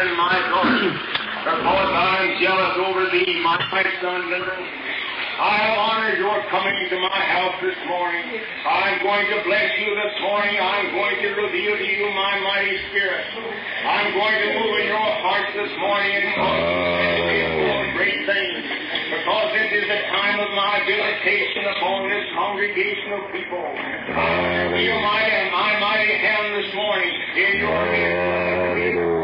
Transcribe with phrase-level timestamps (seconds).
[0.00, 0.96] and my daughter,
[1.44, 3.60] because I'm jealous over thee, my
[4.00, 4.32] son.
[5.40, 8.24] I have honored your coming to my house this morning.
[8.64, 10.56] I'm going to bless you this morning.
[10.56, 13.24] I'm going to reveal to you my mighty spirit.
[13.84, 18.64] I'm going to move in your hearts this morning and great things.
[19.16, 23.64] Because this is the time of my visitation upon this congregation of people.
[23.64, 25.24] I feel my,
[25.56, 29.19] my mighty hand this morning in your midst.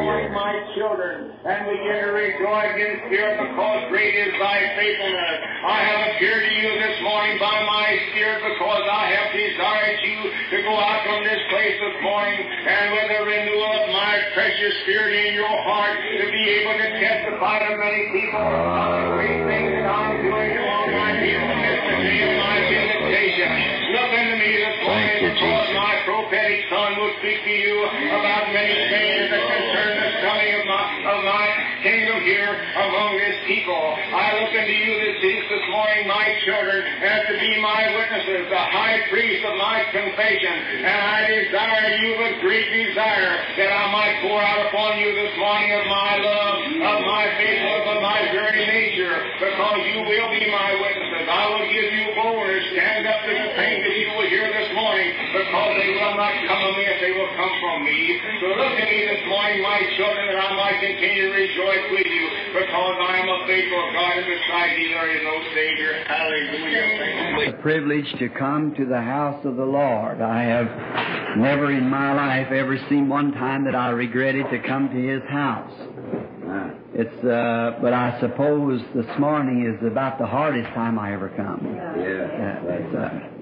[1.06, 5.38] And begin to rejoice in spirit because great is thy faithfulness.
[5.62, 10.18] I have appeared to you this morning by my spirit because I have desired you
[10.26, 14.74] to go out from this place this morning and with a renewal of my precious
[14.82, 19.42] spirit in your heart to be able to testify to many people about the great
[19.46, 23.50] things that I'm doing along my people this day of my visitation.
[23.94, 27.74] Look unto me this morning because my prophetic son will speak to you
[28.18, 31.46] about many things that concern the coming of my, of my
[31.86, 33.96] kingdom here among this people.
[34.12, 35.16] I look unto you this,
[35.48, 40.84] this morning, my children, as to be my witnesses, the high priest of my confession.
[40.84, 45.32] And I desire you with great desire that I might pour out upon you this
[45.40, 50.44] morning of my love, of my faithfulness, of my very nature, because you will be
[50.52, 51.24] my witnesses.
[51.26, 54.65] I will give you boldness, stand up to the pain that you will hear this
[55.32, 58.00] because they will not come of me if they will come from me.
[58.40, 62.08] So look at me this morning, my children, that I might continue to rejoice with
[62.08, 62.24] you,
[62.56, 65.92] because I am a faithful God, and beside thee there is no Savior.
[66.06, 67.52] Hallelujah.
[67.52, 70.20] The privilege to come to the house of the Lord.
[70.20, 74.88] I have never in my life ever seen one time that I regretted to come
[74.88, 75.72] to His house.
[76.98, 81.60] It's, uh, but I suppose this morning is about the hardest time I ever come.
[81.76, 82.62] Yeah.
[82.64, 83.36] it's, uh,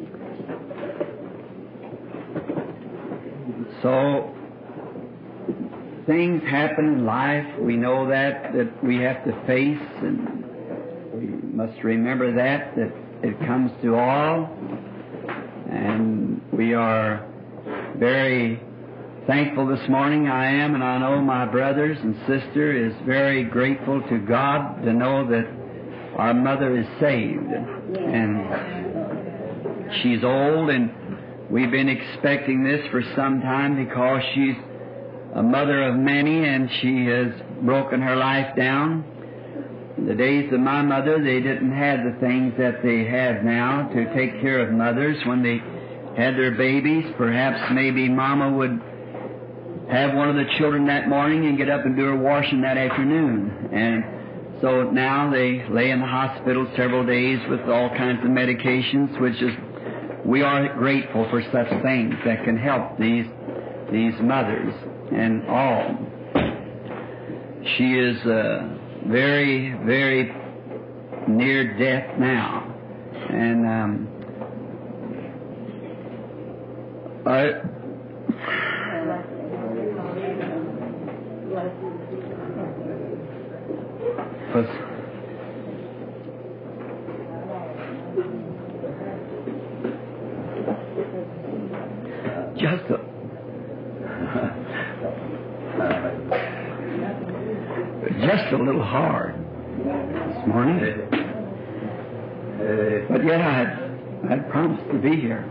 [3.82, 4.34] so
[6.06, 7.46] things happen in life.
[7.58, 10.44] We know that that we have to face, and
[11.14, 11.26] we
[11.56, 12.92] must remember that that
[13.22, 14.50] it comes to all,
[15.70, 17.26] and we are
[17.96, 18.60] very
[19.26, 20.28] thankful this morning.
[20.28, 24.92] I am, and I know my brothers and sister is very grateful to God to
[24.92, 25.46] know that
[26.18, 27.50] our mother is saved,
[27.96, 28.46] and
[30.02, 30.90] she's old, and
[31.54, 34.56] we've been expecting this for some time because she's
[35.36, 37.28] a mother of many, and she has
[37.62, 39.04] broken her life down.
[39.96, 43.88] In the days of my mother, they didn't have the things that they have now
[43.94, 45.62] to take care of mothers when they
[46.20, 47.04] had their babies.
[47.16, 48.82] Perhaps maybe Mama would
[49.92, 52.76] have one of the children that morning and get up and do her washing that
[52.76, 53.70] afternoon.
[53.72, 59.20] And so now they lay in the hospital several days with all kinds of medications,
[59.20, 59.54] which is
[60.24, 63.26] we are grateful for such things that can help these
[63.92, 64.74] these mothers
[65.12, 65.96] and all.
[67.76, 68.76] She is uh,
[69.06, 70.34] very, very
[71.28, 72.74] near death now,
[73.30, 74.08] and um,
[77.26, 77.60] I,
[84.54, 84.93] was
[92.64, 92.96] just a,
[98.22, 99.34] just a little hard
[99.84, 100.80] this morning.
[103.10, 103.68] But yet I had,
[104.24, 105.44] I had promised to be here.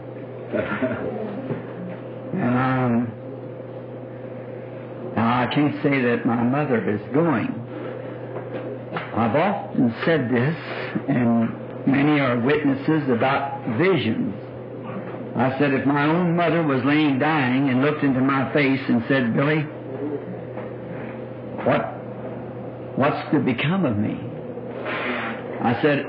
[2.33, 3.11] And um,
[5.15, 7.53] now I can't say that my mother is going.
[9.15, 10.55] I've often said this,
[11.07, 14.32] and many are witnesses about visions.
[15.35, 19.03] I said, if my own mother was laying dying and looked into my face and
[19.07, 19.61] said, Billy,
[21.65, 21.81] what,
[22.97, 24.19] what's to become of me?
[25.61, 26.05] I said,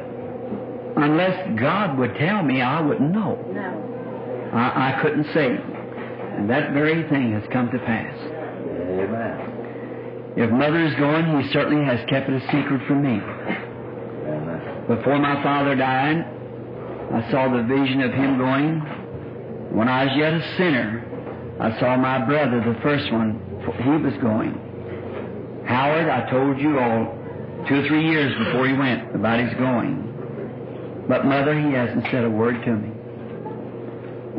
[0.96, 3.42] unless God would tell me, I wouldn't know.
[3.52, 4.50] No.
[4.52, 5.46] I, I couldn't say.
[5.46, 8.18] And that very thing has come to pass.
[8.18, 10.34] Amen.
[10.36, 13.20] If mother is going, he certainly has kept it a secret from me.
[13.22, 14.84] Amen.
[14.88, 16.26] Before my father died,
[17.14, 18.82] I saw the vision of him going.
[19.74, 23.42] When I was yet a sinner, I saw my brother, the first one,
[23.82, 24.54] he was going.
[25.66, 27.18] Howard, I told you all
[27.68, 31.04] two or three years before he went about his going.
[31.08, 32.90] But mother, he hasn't said a word to me.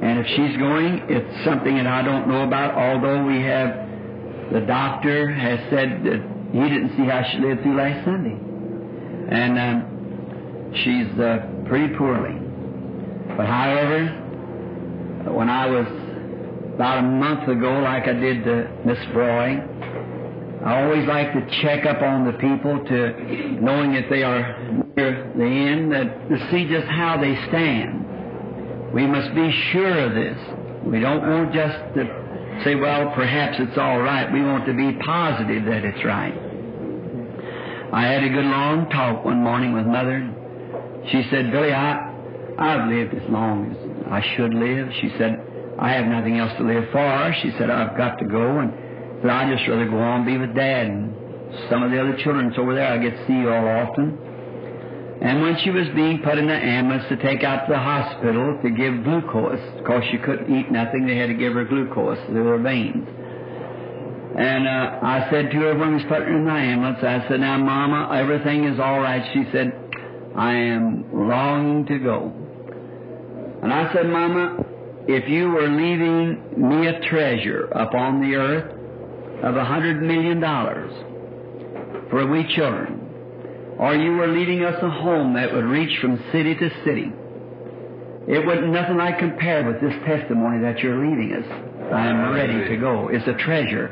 [0.07, 4.61] And if she's going, it's something that I don't know about, although we have, the
[4.61, 6.23] doctor has said that
[6.53, 8.39] he didn't see how she lived through last Sunday.
[9.35, 12.39] And um, she's uh, pretty poorly.
[13.35, 14.24] But however,
[15.33, 15.87] when I was
[16.75, 19.61] about a month ago, like I did to Miss Roy,
[20.65, 24.57] I always like to check up on the people to knowing that they are
[24.95, 28.93] near the end, that to see just how they stand.
[28.93, 30.37] We must be sure of this.
[30.85, 34.31] We don't want just to say, well, perhaps it's all right.
[34.31, 36.33] We want to be positive that it's right.
[37.93, 40.33] I had a good long talk one morning with Mother.
[41.11, 42.11] She said, Billy, I,
[42.57, 44.89] I've lived as long as I should live.
[45.01, 45.41] She said,
[45.79, 47.35] I have nothing else to live for.
[47.41, 48.59] She said, I've got to go.
[48.59, 48.71] And
[49.21, 51.13] said, I'd just rather go on and be with Dad and
[51.69, 52.47] some of the other children.
[52.47, 52.87] It's over there.
[52.87, 54.17] I get to see you all often.
[55.21, 58.59] And when she was being put in the ambulance to take out to the hospital
[58.61, 62.45] to give glucose, because she couldn't eat nothing, they had to give her glucose through
[62.45, 63.07] her veins.
[64.37, 67.25] And uh, I said to her when we was putting her in the ambulance, I
[67.29, 69.23] said, now, Mama, everything is all right.
[69.33, 69.71] She said,
[70.35, 72.44] I am longing to go.
[73.65, 74.63] And I said, Mama,
[75.07, 78.71] if you were leaving me a treasure upon the earth
[79.43, 80.93] of a hundred million dollars
[82.11, 83.01] for we children,
[83.79, 87.11] or you were leaving us a home that would reach from city to city,
[88.27, 91.91] it wouldn't nothing like compare with this testimony that you're leaving us.
[91.91, 93.07] I am ready to go.
[93.07, 93.89] It's a treasure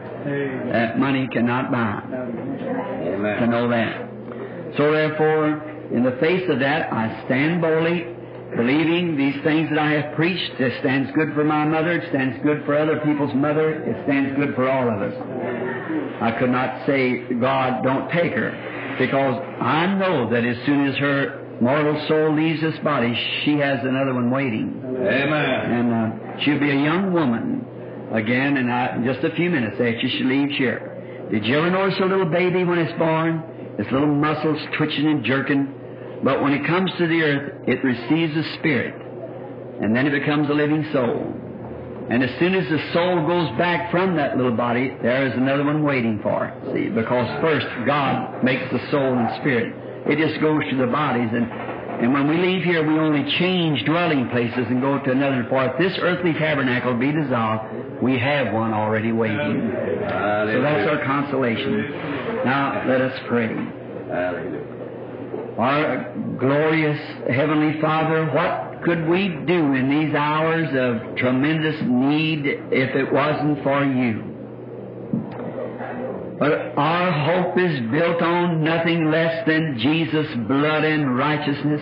[0.72, 2.00] that money cannot buy.
[2.12, 3.42] Amen.
[3.42, 4.78] To know that.
[4.78, 8.13] So therefore, in the face of that, I stand boldly,
[8.56, 10.60] believing these things that I have preached.
[10.60, 11.94] It stands good for my mother.
[11.94, 13.84] It stands good for other people's mother.
[13.84, 15.14] It stands good for all of us.
[16.22, 20.96] I could not say, God, don't take her, because I know that as soon as
[20.98, 23.14] her mortal soul leaves this body,
[23.44, 24.82] she has another one waiting.
[24.86, 25.72] Amen.
[25.72, 27.66] And uh, she'll be a young woman
[28.14, 31.28] again in uh, just a few minutes after she leaves here.
[31.32, 33.44] Did you ever notice a little baby when it's born?
[33.80, 35.74] Its little muscles twitching and jerking.
[36.24, 38.96] But when it comes to the earth, it receives a spirit.
[39.82, 41.34] And then it becomes a living soul.
[42.10, 45.64] And as soon as the soul goes back from that little body, there is another
[45.64, 46.74] one waiting for it.
[46.74, 49.74] See, because first God makes the soul and spirit.
[50.06, 51.48] It just goes to the bodies and
[51.94, 55.46] and when we leave here, we only change dwelling places and go to another.
[55.46, 55.78] part.
[55.78, 59.72] this earthly tabernacle be dissolved, we have one already waiting.
[59.72, 61.92] So that's our consolation.
[62.44, 63.56] Now, let us pray.
[65.58, 72.96] Our glorious Heavenly Father, what could we do in these hours of tremendous need if
[72.96, 74.34] it wasn't for you?
[76.40, 81.82] But our hope is built on nothing less than Jesus' blood and righteousness.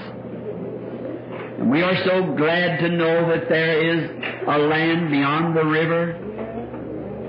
[1.59, 4.09] And we are so glad to know that there is
[4.47, 6.17] a land beyond the river,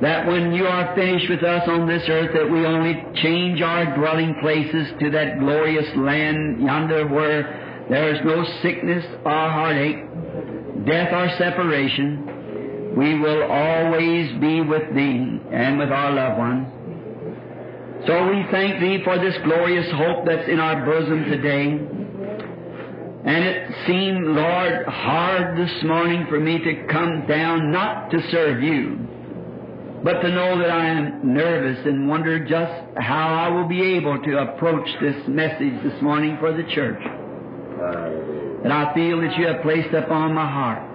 [0.02, 3.96] that when you are finished with us on this earth, that we only change our
[3.96, 10.02] dwelling places to that glorious land yonder where there is no sickness or heartache,
[10.84, 12.94] death or separation.
[12.96, 16.66] We will always be with Thee and with our loved ones.
[18.08, 21.78] So we thank Thee for this glorious hope that's in our bosom today.
[23.24, 28.60] And it seemed, Lord, hard this morning for me to come down not to serve
[28.60, 29.11] You,
[30.02, 34.20] but to know that I am nervous and wonder just how I will be able
[34.20, 37.00] to approach this message this morning for the church.
[38.64, 40.88] And I feel that You have placed upon my heart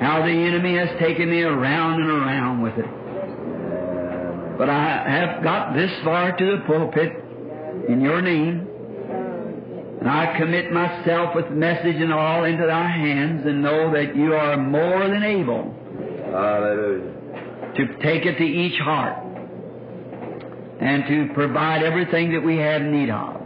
[0.00, 4.58] how the enemy has taken me around and around with it.
[4.58, 7.12] But I have got this far to the pulpit
[7.88, 8.66] in your name.
[10.00, 14.34] And I commit myself with message and all into thy hands and know that you
[14.34, 15.74] are more than able
[16.30, 17.17] Hallelujah.
[17.78, 19.24] To take it to each heart
[20.80, 23.40] and to provide everything that we have need of.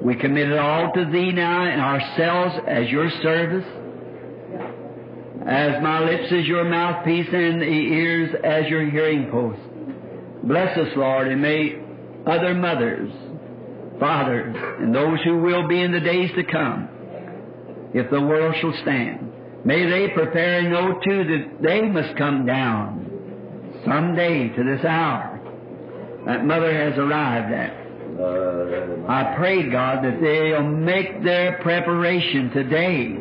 [0.00, 3.66] We commit it all to thee now and ourselves as your service,
[5.46, 9.60] as my lips as your mouthpiece and the ears as your hearing post.
[10.44, 11.80] Bless us, Lord, and may
[12.24, 13.10] other mothers,
[13.98, 16.88] fathers, and those who will be in the days to come,
[17.94, 19.32] if the world shall stand,
[19.64, 23.05] may they prepare and know too that they must come down
[23.86, 25.40] someday to this hour
[26.26, 27.86] that mother has arrived at.
[29.08, 33.14] I pray, God, that they'll make their preparation today,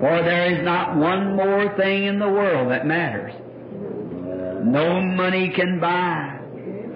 [0.00, 3.32] for there is not one more thing in the world that matters.
[4.64, 6.40] No money can buy,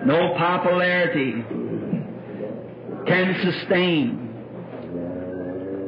[0.04, 1.44] no popularity
[3.06, 4.26] can sustain.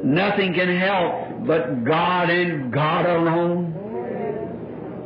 [0.03, 3.72] Nothing can help but God and God alone.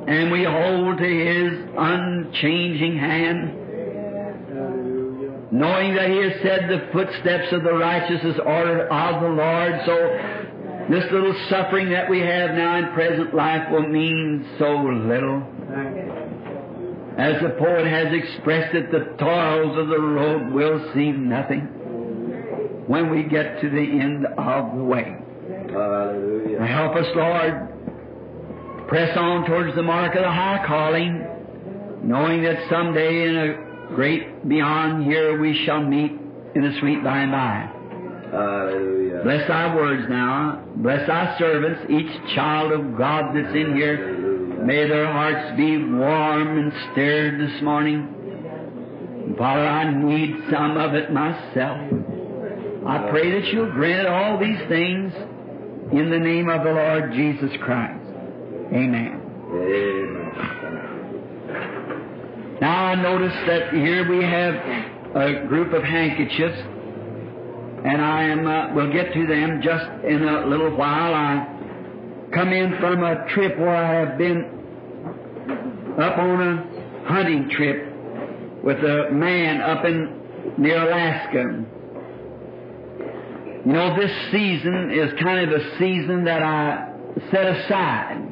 [0.08, 3.54] And we hold to His unchanging hand,
[5.52, 9.82] knowing that He has said the footsteps of the righteous is ordered of the Lord.
[9.86, 9.96] So
[10.90, 15.44] this little suffering that we have now in present life will mean so little.
[17.18, 21.68] As the poet has expressed it, the toils of the road will seem nothing
[22.88, 25.18] when we get to the end of the way.
[25.70, 26.66] Hallelujah.
[26.66, 27.77] Help us, Lord,
[28.88, 31.26] press on towards the mark of the high calling,
[32.04, 36.12] knowing that someday in a great beyond here we shall meet
[36.56, 37.70] in the sweet by and by.
[38.32, 39.22] Hallelujah.
[39.24, 40.64] Bless thy words now.
[40.78, 43.98] Bless thy servants, each child of God that's in here.
[43.98, 44.64] Hallelujah.
[44.66, 49.36] May their hearts be warm and stirred this morning.
[49.38, 51.80] Father, I need some of it myself.
[52.88, 55.14] I pray that you'll grant all these things
[55.92, 57.97] in the name of the Lord Jesus Christ.
[58.78, 59.22] Amen.
[59.50, 60.28] Amen.
[62.62, 64.54] Now I notice that here we have
[65.16, 66.60] a group of handkerchiefs,
[67.86, 71.12] and I am uh, will get to them just in a little while.
[71.12, 71.48] I
[72.32, 74.46] come in from a trip where I have been
[76.00, 76.64] up on a
[77.08, 77.92] hunting trip
[78.64, 80.22] with a man up in
[80.60, 81.66] near Alaska.
[83.66, 86.94] You know, this season is kind of a season that I
[87.32, 88.27] set aside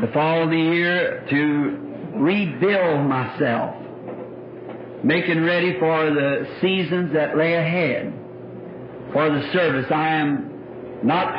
[0.00, 3.76] the fall of the year to rebuild myself,
[5.04, 8.12] making ready for the seasons that lay ahead
[9.12, 9.86] for the service.
[9.90, 11.34] I am not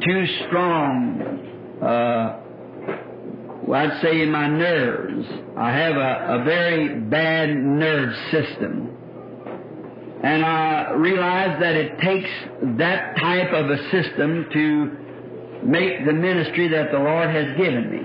[0.00, 2.40] too strong, uh,
[3.72, 5.26] I'd say in my nerves.
[5.56, 8.90] I have a, a very bad nerve system.
[10.22, 12.30] And I realize that it takes
[12.78, 15.03] that type of a system to
[15.64, 18.02] make the ministry that the Lord has given me.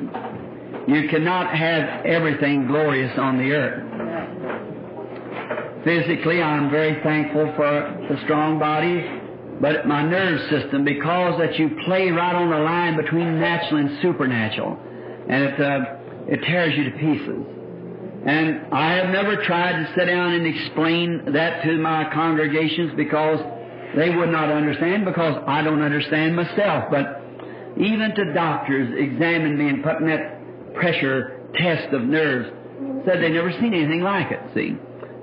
[0.96, 3.86] You cannot have everything glorious on the earth.
[5.84, 9.06] Physically, I'm very thankful for the strong body,
[9.62, 14.02] but my nerve system, because that you play right on the line between natural and
[14.02, 14.78] supernatural,
[15.30, 15.80] and it, uh,
[16.28, 17.46] it tears you to pieces.
[18.26, 23.40] And I have never tried to sit down and explain that to my congregations because
[23.96, 26.86] they would not understand, because I don't understand myself.
[26.92, 27.19] But
[27.80, 32.50] even to doctors examining me and putting that pressure test of nerves,
[33.06, 34.76] said they never seen anything like it, see.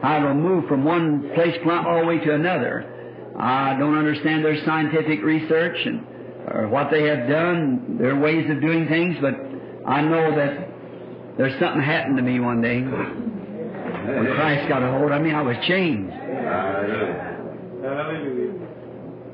[0.02, 3.32] I it'll move from one place all the way to another.
[3.38, 6.06] I don't understand their scientific research and
[6.48, 9.34] or what they have done, their ways of doing things, but
[9.86, 10.68] I know that
[11.36, 12.82] there's something happened to me one day.
[12.82, 16.14] When Christ got a hold of me, I was changed.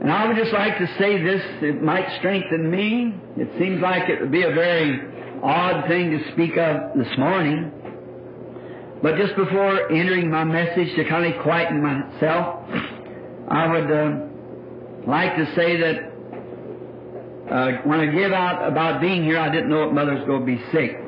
[0.02, 3.14] And I would just like to say this, it might strengthen me.
[3.36, 5.00] It seems like it would be a very
[5.40, 7.70] odd thing to speak of this morning.
[9.00, 12.68] But just before entering my message to kind of quieten myself,
[13.46, 16.12] I would uh, like to say that
[17.54, 20.46] uh, when I gave out about being here, I didn't know if Mother's going to
[20.46, 20.98] be sick.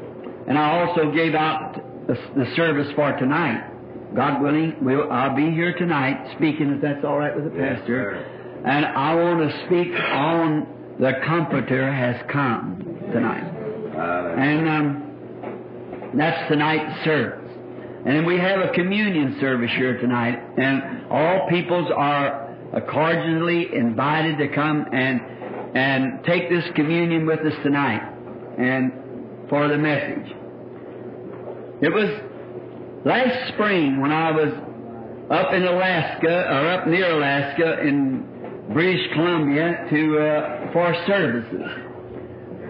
[0.47, 4.15] And I also gave out the, the service for tonight.
[4.15, 8.34] God willing, we'll, I'll be here tonight speaking, if that's all right with the pastor.
[8.65, 10.67] And I want to speak on
[10.99, 13.45] the Comforter has come tonight.
[14.39, 17.45] And um, that's tonight's service.
[18.07, 22.57] And we have a communion service here tonight, and all peoples are
[22.91, 25.21] cordially invited to come and
[25.75, 28.03] and take this communion with us tonight,
[28.59, 28.93] and
[29.49, 30.33] for the message.
[31.83, 32.09] It was
[33.05, 34.53] last spring when I was
[35.31, 38.34] up in Alaska, or up near Alaska in
[38.73, 41.63] British Columbia to uh, for services,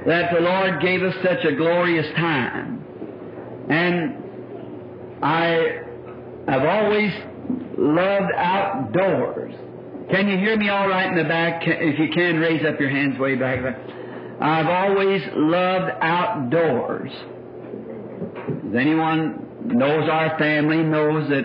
[0.06, 2.84] that the Lord gave us such a glorious time,
[3.70, 4.16] and
[5.22, 5.80] I
[6.48, 7.12] have always
[7.78, 9.54] loved outdoors.
[10.10, 11.62] Can you hear me all right in the back?
[11.66, 13.64] If you can, raise up your hands way back.
[14.40, 17.10] I've always loved outdoors.
[18.64, 21.44] Does anyone knows our family knows that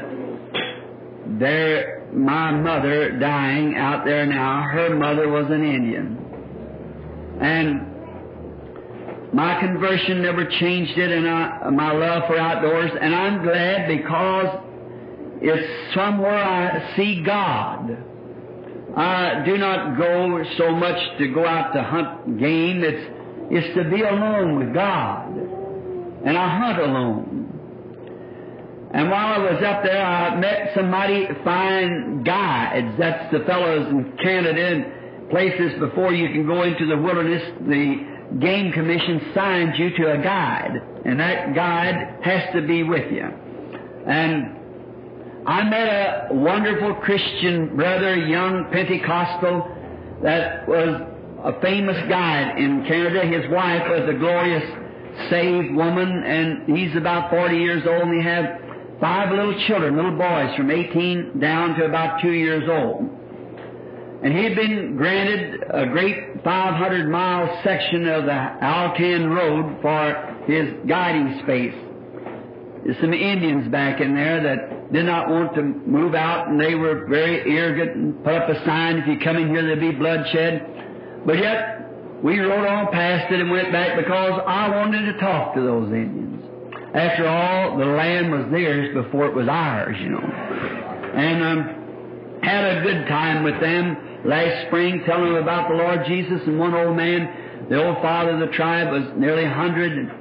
[1.39, 6.17] there, my mother dying out there now, her mother was an Indian.
[7.41, 7.89] And
[9.33, 14.63] my conversion never changed it and I, my love for outdoors, and I'm glad because
[15.41, 18.05] it's somewhere I see God.
[18.97, 22.83] I do not go so much to go out to hunt game.
[22.83, 23.15] It's,
[23.51, 25.29] it's to be alone with God.
[26.25, 27.28] And I hunt alone.
[28.91, 32.97] And while I was up there, I met some mighty fine guides.
[32.97, 37.43] That's the fellows in Canada and places before you can go into the wilderness.
[37.61, 40.81] The Game Commission signs you to a guide.
[41.05, 43.25] And that guide has to be with you.
[44.07, 44.57] And
[45.45, 45.87] I met
[46.31, 49.75] a wonderful Christian brother, young Pentecostal,
[50.23, 51.01] that was
[51.43, 53.21] a famous guide in Canada.
[53.25, 54.63] His wife was a glorious
[55.29, 58.68] saved woman, and he's about 40 years old, and they have
[58.99, 63.09] five little children, little boys from 18 down to about two years old.
[64.21, 70.43] And he had been granted a great 500 mile section of the Alcan Road for
[70.45, 71.75] his guiding space.
[72.83, 76.75] There's some Indians back in there that did not want to move out, and they
[76.75, 79.97] were very arrogant and put up a sign, if you come in here, there'll be
[79.97, 81.23] bloodshed.
[81.25, 85.55] But yet, we rode on past it and went back because I wanted to talk
[85.55, 86.38] to those Indians.
[86.93, 90.19] After all, the land was theirs before it was ours, you know.
[90.19, 96.05] And um, had a good time with them last spring, telling them about the Lord
[96.07, 96.41] Jesus.
[96.47, 100.11] And one old man, the old father of the tribe, was nearly a hundred.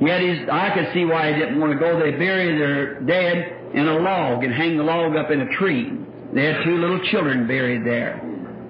[0.00, 1.98] Yet he's, I could see why he didn't want to go.
[1.98, 5.92] They bury their dead in a log and hang the log up in a tree.
[6.32, 8.20] They had two little children buried there.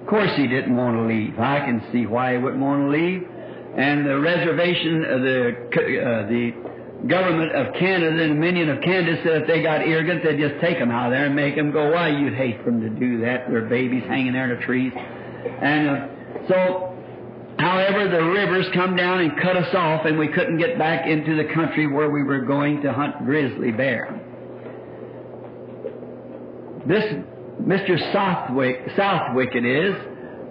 [0.00, 1.38] Of course, he didn't want to leave.
[1.38, 3.26] I can see why he wouldn't want to leave.
[3.76, 6.65] And the reservation, uh, the uh, the
[7.06, 10.78] government of Canada, the Dominion of Canada, said if they got arrogant, they'd just take
[10.78, 11.92] them out of there and make them go.
[11.92, 13.48] Why, you'd hate them to do that.
[13.50, 14.92] Their babies hanging there in the trees.
[14.94, 16.08] And uh,
[16.48, 16.96] so,
[17.58, 21.36] however, the rivers come down and cut us off, and we couldn't get back into
[21.36, 24.20] the country where we were going to hunt grizzly bear.
[26.86, 27.04] This
[27.62, 28.12] Mr.
[28.12, 29.94] Southwick, Southwick it is,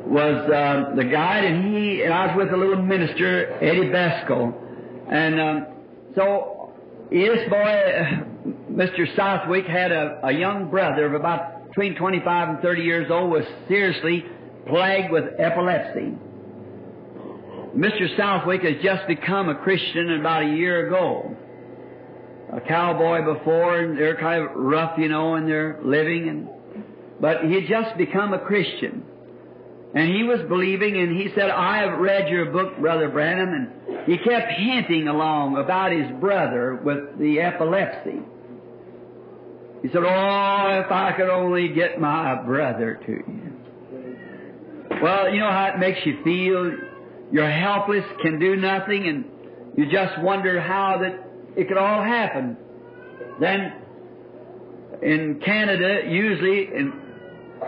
[0.06, 4.54] was uh, the guide, and he and I was with a little minister, Eddie Byskal,
[5.10, 5.68] and um,
[6.16, 6.74] so
[7.12, 8.24] this boy,
[8.72, 9.16] Mr.
[9.16, 13.44] Southwick, had a, a young brother of about between 25 and 30 years old, was
[13.68, 14.26] seriously
[14.68, 16.14] plagued with epilepsy.
[17.76, 18.16] Mr.
[18.18, 21.36] Southwick has just become a Christian about a year ago.
[22.54, 26.50] A cowboy before, and they're kind of rough, you know, in their living, and
[27.20, 29.04] but he had just become a Christian.
[29.96, 34.06] And he was believing, and he said, I have read your book, Brother Branham, and
[34.06, 38.20] he kept hinting along about his brother with the epilepsy.
[39.82, 43.54] He said, Oh, if I could only get my brother to you.
[45.02, 46.76] Well, you know how it makes you feel?
[47.32, 49.26] You're helpless, can do nothing, and
[49.78, 52.58] you just wonder how that it could all happen.
[53.40, 53.74] Then,
[55.02, 57.05] in Canada, usually, in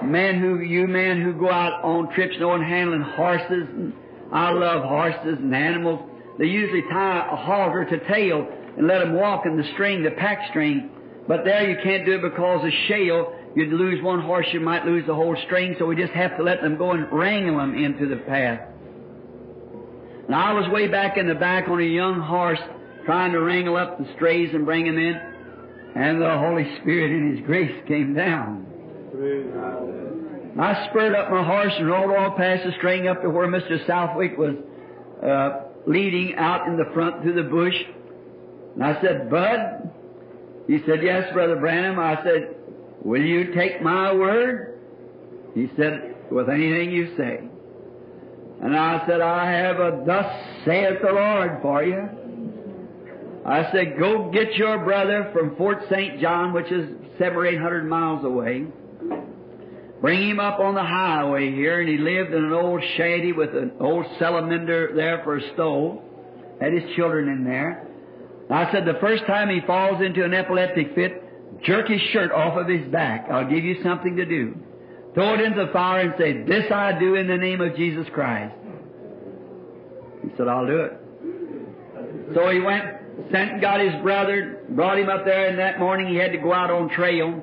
[0.04, 3.94] men who you men who go out on trips knowing handling horses and
[4.32, 6.02] I love horses and animals.
[6.38, 10.12] They usually tie a halter to tail and let them walk in the string, the
[10.12, 10.90] pack string.
[11.28, 13.34] But there you can't do it because of shale.
[13.56, 16.44] You'd lose one horse, you might lose the whole string, so we just have to
[16.44, 18.62] let them go and wrangle them into the path.
[20.28, 22.60] And I was way back in the back on a young horse
[23.06, 25.16] trying to wrangle up the strays and bring them in,
[25.96, 28.67] and the Holy Spirit in His grace came down.
[30.60, 33.86] I spurred up my horse and rode all past the string up to where Mr.
[33.88, 34.56] Southwick was
[35.24, 37.74] uh, leading out in the front through the bush.
[38.76, 39.92] And I said, Bud?
[40.68, 41.98] He said, Yes, Brother Branham.
[41.98, 42.56] I said,
[43.04, 44.80] Will you take my word?
[45.56, 47.42] He said, With anything you say.
[48.62, 50.26] And I said, I have a thus
[50.66, 52.10] saith the Lord for you.
[53.46, 56.20] I said, Go get your brother from Fort St.
[56.20, 58.68] John, which is seven or eight hundred miles away.
[60.02, 63.56] Bring him up on the highway here, and he lived in an old shanty with
[63.56, 66.00] an old salamander there for a stove.
[66.62, 67.88] Had his children in there.
[68.50, 72.58] I said, the first time he falls into an epileptic fit, jerk his shirt off
[72.58, 73.28] of his back.
[73.30, 74.56] I'll give you something to do.
[75.14, 78.06] Throw it into the fire and say, This I do in the name of Jesus
[78.14, 78.56] Christ.
[80.24, 80.94] He said, I'll do it.
[82.36, 82.86] So he went,
[83.32, 86.38] sent and got his brother, brought him up there, and that morning he had to
[86.38, 87.42] go out on trail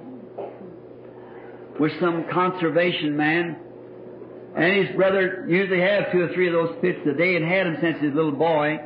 [1.78, 3.56] with some conservation man.
[4.56, 7.66] And his brother usually has two or three of those fits a day and had
[7.66, 8.78] them since his little boy.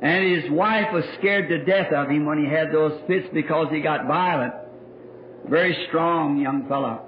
[0.00, 3.68] And his wife was scared to death of him when he had those fits because
[3.70, 4.54] he got violent.
[5.48, 7.02] Very strong young fellow.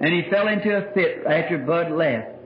[0.00, 2.36] And he fell into a fit after Bud left.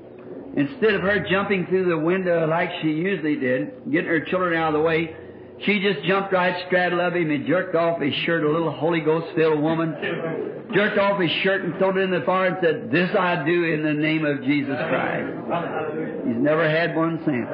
[0.57, 4.69] Instead of her jumping through the window like she usually did, getting her children out
[4.69, 5.17] of the way,
[5.61, 9.01] she just jumped right straddle of him and jerked off his shirt, a little Holy
[9.01, 9.95] Ghost filled woman.
[10.75, 13.65] Jerked off his shirt and threw it in the fire and said, This I do
[13.65, 15.33] in the name of Jesus Christ.
[16.27, 17.47] He's never had one since.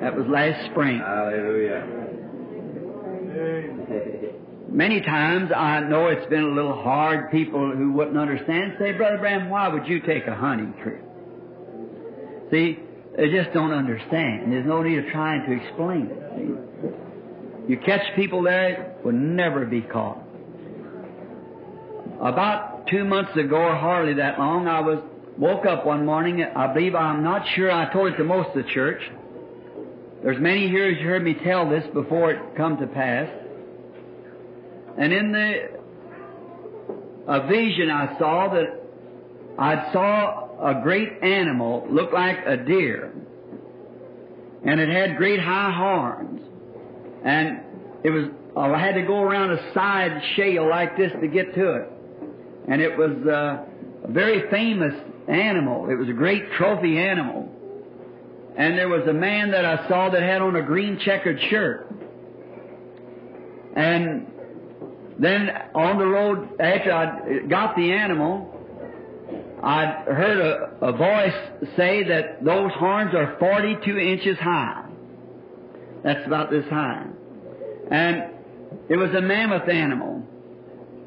[0.00, 0.98] That was last spring.
[0.98, 1.86] Hallelujah.
[4.70, 7.30] Many times I know it's been a little hard.
[7.30, 11.02] People who wouldn't understand say, Brother Branham, why would you take a hunting trip?
[12.50, 12.78] See,
[13.16, 14.52] they just don't understand.
[14.52, 17.70] There's no need of trying to explain it.
[17.70, 20.22] You catch people there will never be caught.
[22.20, 24.98] About two months ago, or hardly that long, I was
[25.38, 26.44] woke up one morning.
[26.44, 27.70] I believe I'm not sure.
[27.70, 29.00] I told it to most of the church.
[30.22, 33.28] There's many here who heard me tell this before it come to pass.
[34.98, 35.76] And in the
[37.28, 38.82] a vision I saw that
[39.58, 43.12] I saw a great animal looked like a deer,
[44.64, 46.40] and it had great high horns,
[47.24, 47.60] and
[48.02, 51.72] it was I had to go around a side shale like this to get to
[51.74, 51.90] it,
[52.68, 53.64] and it was uh,
[54.04, 54.94] a very famous
[55.28, 55.90] animal.
[55.90, 57.52] It was a great trophy animal.
[58.56, 61.90] And there was a man that I saw that had on a green checkered shirt.
[63.74, 64.26] And
[65.18, 68.55] then on the road, after I got the animal,
[69.66, 71.34] I heard a, a voice
[71.76, 74.84] say that those horns are 42 inches high.
[76.04, 77.04] That's about this high.
[77.90, 78.30] And
[78.88, 80.24] it was a mammoth animal.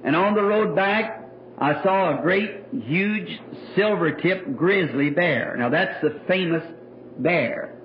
[0.04, 1.24] And on the road back,
[1.58, 3.40] I saw a great, huge,
[3.78, 5.56] silver-tipped grizzly bear.
[5.58, 6.64] Now that's the famous
[7.18, 7.76] bear.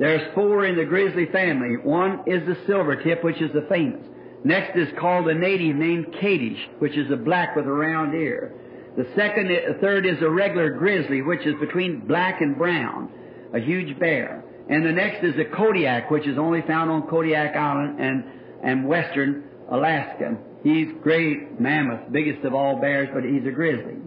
[0.00, 1.76] There's four in the grizzly family.
[1.76, 4.04] One is the silver-tip, which is the famous.
[4.42, 8.52] Next is called a native named Kadish, which is a black with a round ear.
[8.98, 13.08] The second, the third is a regular grizzly, which is between black and brown,
[13.54, 14.42] a huge bear.
[14.68, 18.24] And the next is a Kodiak, which is only found on Kodiak Island and,
[18.64, 20.36] and western Alaska.
[20.64, 23.98] He's great mammoth, biggest of all bears, but he's a grizzly.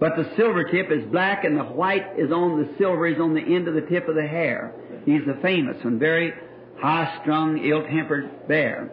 [0.00, 3.34] But the silver tip is black and the white is on the silver is on
[3.34, 4.72] the end of the tip of the hair.
[5.04, 6.32] He's the famous one, very
[6.80, 8.90] high strung, ill tempered bear.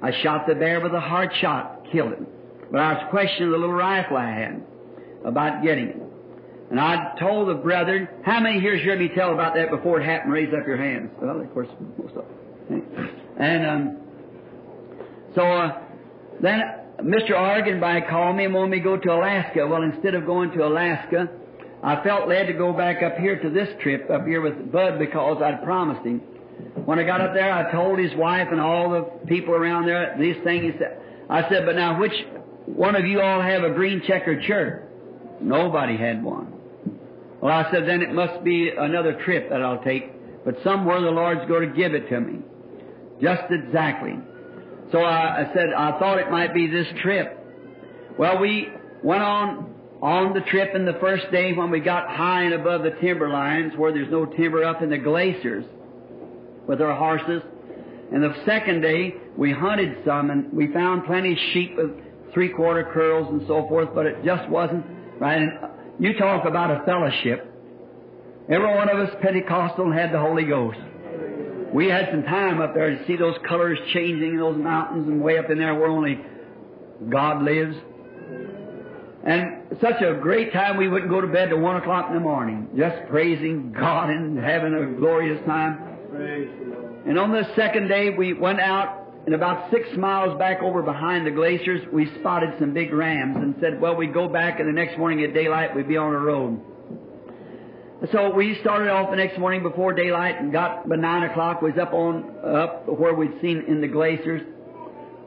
[0.00, 2.26] I shot the bear with a hard shot, killed him.
[2.72, 4.62] But I was questioning the little rifle I had
[5.26, 6.02] about getting it.
[6.70, 10.06] And I told the brethren, how many here heard me tell about that before it
[10.06, 10.32] happened?
[10.32, 11.10] Raise up your hands.
[11.20, 12.24] Well, of course, most of
[12.70, 13.10] them.
[13.38, 13.98] And um,
[15.34, 15.82] so uh,
[16.40, 16.62] then
[17.02, 17.32] Mr.
[17.32, 19.66] Arganbright called me and wanted me to go to Alaska.
[19.66, 21.28] Well, instead of going to Alaska,
[21.82, 24.98] I felt led to go back up here to this trip up here with Bud
[24.98, 26.20] because I'd promised him.
[26.86, 30.16] When I got up there, I told his wife and all the people around there
[30.18, 30.74] these things.
[31.28, 32.12] I said, but now which
[32.66, 34.88] one of you all have a green checkered shirt?
[35.40, 36.52] Nobody had one.
[37.40, 41.10] Well, I said, then it must be another trip that I'll take, but somewhere the
[41.10, 42.38] Lord's going to give it to me.
[43.20, 44.16] Just exactly.
[44.92, 47.38] So I, I said, I thought it might be this trip.
[48.18, 48.68] Well, we
[49.02, 52.82] went on on the trip in the first day when we got high and above
[52.82, 55.64] the timber lines where there's no timber up in the glaciers
[56.66, 57.40] with our horses.
[58.12, 61.78] And the second day we hunted some and we found plenty of sheep
[62.34, 64.84] three quarter curls and so forth, but it just wasn't
[65.18, 65.40] right.
[65.40, 65.52] And
[65.98, 67.48] you talk about a fellowship.
[68.48, 70.78] Every one of us Pentecostal had the Holy Ghost.
[71.72, 75.22] We had some time up there to see those colors changing in those mountains and
[75.22, 76.20] way up in there where only
[77.08, 77.76] God lives.
[79.24, 82.20] And such a great time we wouldn't go to bed till one o'clock in the
[82.20, 85.78] morning, just praising God and having a glorious time.
[87.06, 91.26] And on the second day we went out and about six miles back over behind
[91.26, 94.72] the glaciers we spotted some big rams and said, well, we'd go back and the
[94.72, 96.60] next morning at daylight we'd be on the road.
[98.10, 101.74] So we started off the next morning before daylight and got by nine o'clock was
[101.80, 104.42] up on up where we'd seen in the glaciers.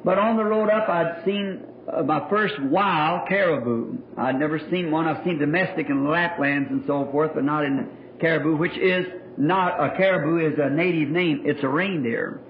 [0.04, 3.98] But on the road up, I'd seen uh, my first wild caribou.
[4.18, 5.08] I'd never seen one.
[5.08, 7.88] I've seen domestic in Laplands and so forth, but not in
[8.20, 9.06] caribou, which is
[9.38, 11.44] not a caribou is a native name.
[11.46, 12.42] It's a reindeer.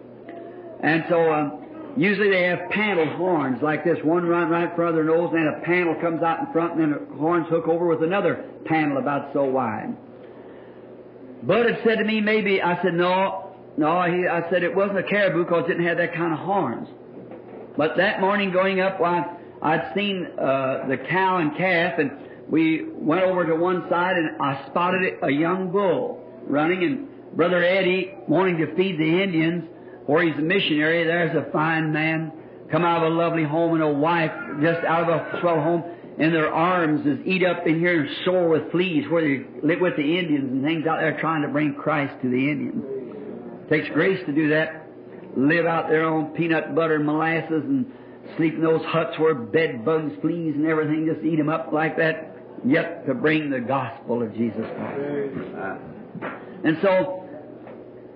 [0.86, 1.50] And so uh,
[1.98, 5.32] usually they have panel horns like this, one right right in front of their nose,
[5.34, 8.04] and then a panel comes out in front, and then the horns hook over with
[8.04, 9.98] another panel about so wide.
[11.41, 15.00] Bud had said to me, maybe, I said, no, no, he, I said it wasn't
[15.00, 16.88] a caribou because it didn't have that kind of horns.
[17.76, 22.12] But that morning going up, I'd seen uh, the cow and calf, and
[22.48, 27.63] we went over to one side, and I spotted a young bull running, and Brother
[27.63, 29.67] Eddie wanting to feed the Indians,
[30.08, 32.32] or he's a missionary, there's a fine man,
[32.72, 35.84] come out of a lovely home, and a wife just out of a swell home,
[36.20, 39.82] and their arms is eat up in here and sore with fleas where they live
[39.82, 43.70] with the Indians and things out there trying to bring Christ to the Indians.
[43.70, 44.88] takes grace to do that.
[45.36, 47.91] Live out there on peanut butter and molasses and
[48.38, 51.98] sleep in those huts where bed bugs, fleas, and everything just eat them up like
[51.98, 55.02] that, yet to bring the gospel of Jesus Christ.
[56.63, 57.25] And so,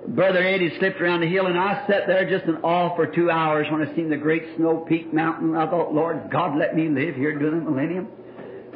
[0.10, 3.30] Brother Eddie slipped around the hill, and I sat there just in awe for two
[3.30, 5.56] hours when I seen the great snow peak mountain.
[5.56, 8.08] I thought, Lord God, let me live here to the millennium.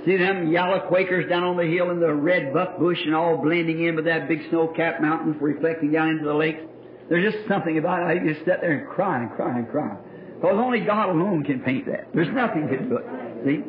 [0.05, 3.37] See them yellow Quakers down on the hill and the red buck bush and all
[3.37, 6.61] blending in with that big snow-capped mountain reflecting down into the lakes.
[7.09, 8.21] There's just something about it.
[8.21, 9.97] I just sat there and cry and cry and cry.
[10.35, 12.09] Because only God alone can paint that.
[12.13, 13.05] There's nothing can do it.
[13.45, 13.63] See?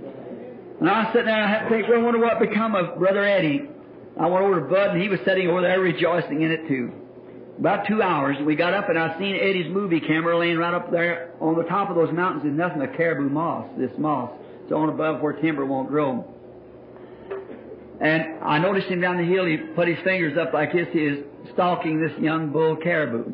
[0.80, 2.98] And I sitting there and I had to think, well, I wonder what become of
[2.98, 3.70] Brother Eddie.
[4.20, 6.92] I went over to Bud and he was sitting over there rejoicing in it too.
[7.58, 10.90] About two hours, we got up and I seen Eddie's movie camera laying right up
[10.90, 12.42] there on the top of those mountains.
[12.42, 14.32] There's nothing but caribou moss, this moss.
[14.64, 16.24] It's on above where timber won't grow.
[18.00, 20.98] And I noticed him down the hill, he put his fingers up like this, he
[20.98, 23.32] is stalking this young bull caribou.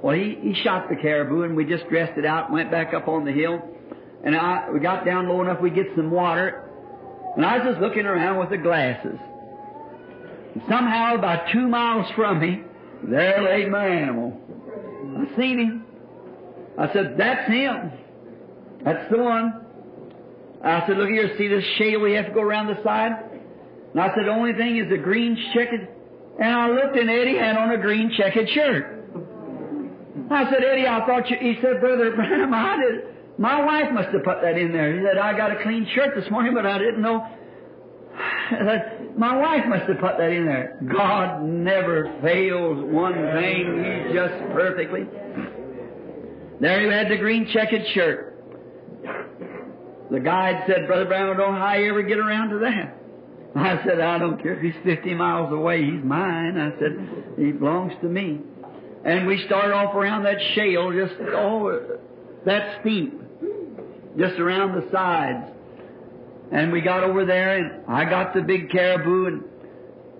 [0.00, 2.94] Well, he, he shot the caribou and we just dressed it out and went back
[2.94, 3.60] up on the hill.
[4.22, 6.62] And I, we got down low enough we get some water.
[7.36, 9.18] And I was just looking around with the glasses.
[10.54, 12.62] And somehow about two miles from me,
[13.10, 14.40] there lay my animal.
[15.18, 15.84] I seen him.
[16.78, 17.92] I said, that's him.
[18.84, 19.66] That's the one.
[20.62, 23.12] I said, look here, see this shale we have to go around the side?
[23.92, 25.88] And I said, the only thing is the green checkered.
[26.38, 28.92] And I looked and Eddie had on a green checkered shirt.
[30.30, 33.04] I said, Eddie, I thought you, he said, Brother Branham, I did,
[33.38, 34.94] my wife must have put that in there.
[34.94, 37.26] He said, I got a clean shirt this morning, but I didn't know.
[38.50, 40.78] That my wife must have put that in there.
[40.86, 44.04] God never fails one thing.
[44.06, 45.06] He's just perfectly.
[46.60, 48.32] There you had the green checkered shirt.
[50.10, 52.96] The guide said, Brother Branham, I don't know how you ever get around to that.
[53.56, 55.82] I said, I don't care if he's 50 miles away.
[55.82, 56.58] He's mine.
[56.58, 58.40] I said, he belongs to me.
[59.04, 61.98] And we started off around that shale, just, oh,
[62.44, 63.18] that steep,
[64.18, 65.55] just around the sides.
[66.52, 69.44] And we got over there, and I got the big caribou, and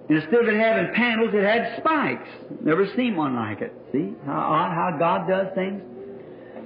[0.08, 2.28] instead of it having panels, it had spikes.
[2.62, 3.72] Never seen one like it.
[3.92, 5.82] See how, how God does things?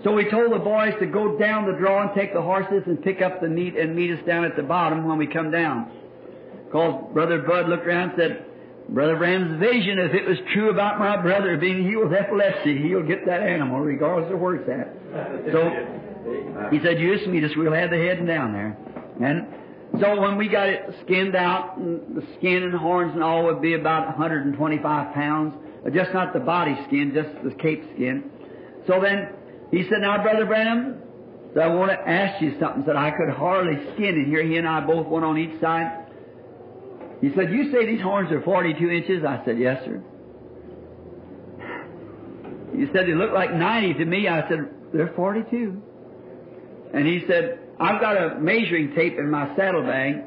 [0.03, 3.03] So we told the boys to go down the draw and take the horses and
[3.03, 5.91] pick up the meat and meet us down at the bottom when we come down.
[6.65, 8.45] Because Brother Bud looked around and said,
[8.89, 13.03] Brother Branham's vision, if it was true about my brother being healed of epilepsy, he'll
[13.07, 15.53] get that animal regardless of where it's at.
[15.53, 18.77] So he said, you just meet us, we'll have the head down there.
[19.23, 19.47] And
[20.01, 23.75] so when we got it skinned out, the skin and horns and all would be
[23.75, 25.55] about 125 pounds,
[25.93, 28.31] just not the body skin, just the cape skin.
[28.87, 29.31] So then
[29.71, 31.03] he said, now Brother Branham,
[31.61, 32.85] I want to ask you something.
[32.87, 34.45] Said I could hardly skin it here.
[34.45, 36.07] He and I both went on each side.
[37.21, 39.25] He said, you say these horns are 42 inches?
[39.25, 40.03] I said, yes, sir.
[42.75, 44.29] He said, they look like 90 to me.
[44.29, 45.83] I said, they're 42.
[46.95, 50.23] And he said, I've got a measuring tape in my saddlebag.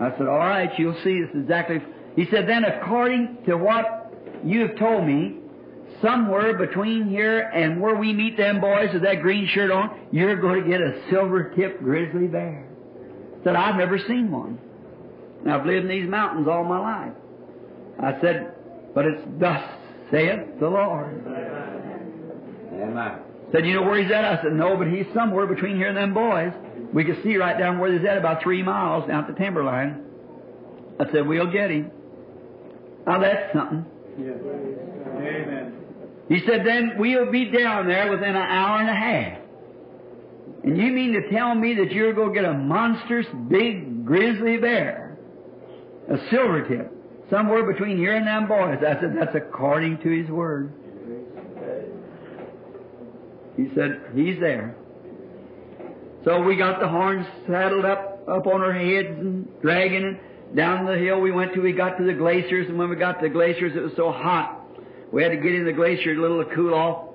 [0.00, 1.82] I said, all right, you'll see this exactly.
[2.14, 4.12] He said, then according to what
[4.44, 5.38] you have told me,
[6.00, 10.40] somewhere between here and where we meet them boys with that green shirt on, you're
[10.40, 12.68] going to get a silver-tipped grizzly bear.
[13.42, 14.58] Said, I've never seen one.
[15.42, 17.12] And I've lived in these mountains all my life.
[18.00, 18.52] I said,
[18.94, 19.62] but it's thus
[20.10, 21.26] saith the Lord.
[22.72, 23.22] Amen.
[23.52, 24.24] Said, you know where he's at?
[24.24, 26.52] I said, no, but he's somewhere between here and them boys.
[26.92, 30.04] We could see right down where he's at, about three miles down the timberline.
[30.98, 31.90] I said, we'll get him.
[33.06, 33.84] Now that's something.
[34.18, 35.72] Amen.
[36.28, 39.38] He said, then we'll be down there within an hour and a half.
[40.64, 44.56] And you mean to tell me that you're going to get a monstrous big grizzly
[44.56, 45.16] bear?
[46.10, 46.92] A silver tip.
[47.30, 48.78] Somewhere between here and them boys.
[48.78, 50.72] I said, that's according to his word.
[53.56, 54.76] He said, he's there.
[56.24, 60.56] So we got the horns saddled up, up on our heads and dragging it.
[60.56, 63.20] Down the hill we went to, we got to the glaciers, and when we got
[63.20, 64.62] to the glaciers, it was so hot.
[65.12, 67.14] We had to get in the glacier a little to cool off.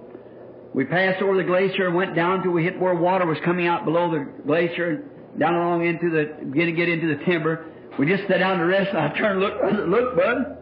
[0.74, 3.68] We passed over the glacier and went down till we hit where water was coming
[3.68, 7.66] out below the glacier and down along into the, get to get into the timber.
[8.00, 10.58] We just sat down to rest, and I turned and looked, look, bud.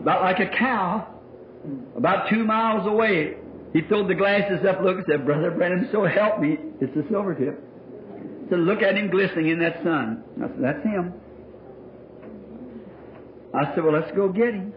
[0.00, 1.06] About like a cow,
[1.96, 3.36] about two miles away.
[3.72, 7.08] He filled the glasses up, looked, and said, Brother Branham, so help me, it's a
[7.10, 7.58] silver tip.
[8.50, 10.22] So look at him glistening in that sun.
[10.36, 11.14] I said, that's him.
[13.54, 14.74] I said, well, let's go get him.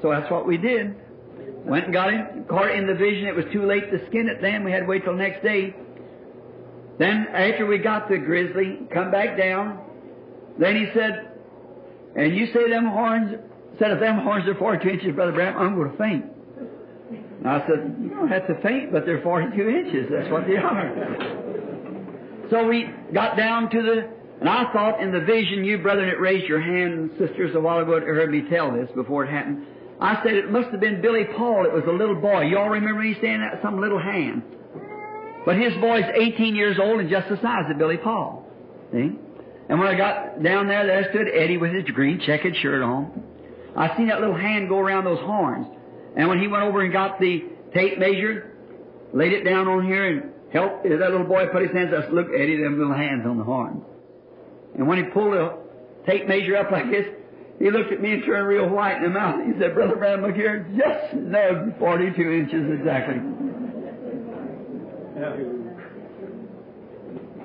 [0.00, 0.94] So that's what we did.
[1.64, 3.26] Went and got him, caught it in the vision.
[3.26, 4.64] It was too late to skin it then.
[4.64, 5.74] We had to wait till next day.
[6.98, 9.80] Then after we got the grizzly, come back down.
[10.58, 11.32] Then he said,
[12.16, 13.34] and you say them horns,
[13.78, 16.24] said if them horns are 42 inches, Brother Branham, I'm going to faint.
[17.10, 20.08] And I said, you don't have to faint, but they're 42 inches.
[20.10, 22.46] That's what they are.
[22.50, 24.08] So we got down to the,
[24.40, 27.80] and I thought in the vision, you brethren that raised your hand, sisters, a while
[27.80, 29.66] ago, heard me tell this before it happened.
[30.00, 31.66] I said it must have been Billy Paul.
[31.66, 32.42] It was a little boy.
[32.42, 33.60] You all remember me saying that?
[33.62, 34.42] Some little hand.
[35.44, 38.46] But his boy's 18 years old and just the size of Billy Paul.
[38.92, 39.10] See?
[39.68, 43.22] And when I got down there, there stood Eddie with his green checkered shirt on.
[43.76, 45.66] I seen that little hand go around those horns.
[46.16, 47.44] And when he went over and got the
[47.74, 48.56] tape measure,
[49.12, 52.28] laid it down on here, and helped that little boy put his hands up, look,
[52.34, 53.82] Eddie, them little hands on the horn.
[54.76, 55.58] And when he pulled the
[56.06, 57.06] tape measure up like this,
[57.58, 59.44] he looked at me and turned real white in the mouth.
[59.44, 63.16] He said, Brother Branham, look here, just nubbed 42 inches exactly.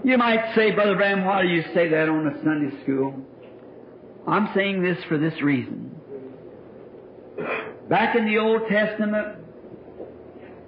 [0.04, 3.16] You might say, Brother Branham, why do you say that on a Sunday school?
[4.28, 5.90] I'm saying this for this reason.
[7.94, 9.38] Back in the Old Testament,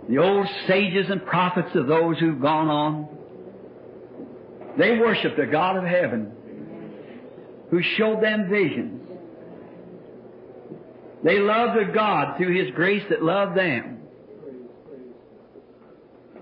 [0.07, 3.07] the old sages and prophets of those who've gone on,
[4.77, 6.31] they worshiped the God of heaven
[7.71, 9.01] who showed them visions.
[11.23, 14.01] They loved a God through His grace that loved them.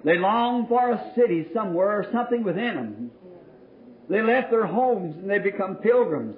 [0.04, 3.12] They longed for a city somewhere or something within them.
[4.10, 6.36] They left their homes and they become pilgrims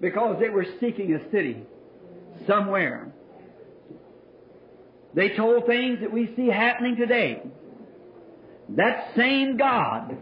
[0.00, 1.64] because they were seeking a city
[2.46, 3.09] somewhere.
[5.14, 7.42] They told things that we see happening today.
[8.76, 10.16] That same God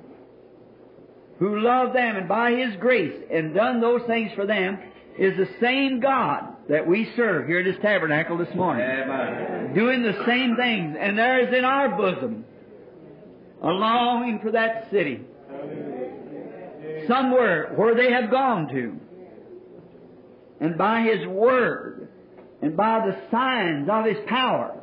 [1.38, 4.78] who loved them and by His grace and done those things for them
[5.18, 8.86] is the same God that we serve here at this tabernacle this morning.
[8.86, 9.74] Amen.
[9.74, 10.96] Doing the same things.
[10.98, 12.44] And there is in our bosom
[13.62, 15.20] a longing for that city.
[17.08, 18.96] Somewhere where they have gone to.
[20.60, 22.08] And by His Word
[22.62, 24.77] and by the signs of His power,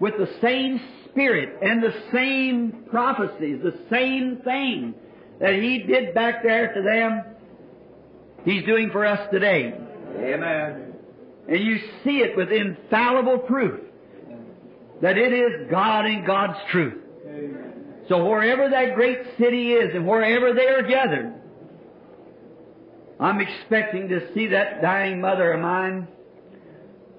[0.00, 0.80] with the same
[1.10, 4.94] Spirit and the same prophecies, the same thing
[5.40, 7.24] that He did back there to them,
[8.44, 9.74] He's doing for us today.
[10.16, 10.94] Amen.
[11.48, 13.80] And you see it with infallible proof
[15.00, 17.02] that it is God and God's truth.
[17.26, 17.94] Amen.
[18.08, 21.34] So wherever that great city is and wherever they are gathered,
[23.20, 26.06] I'm expecting to see that dying mother of mine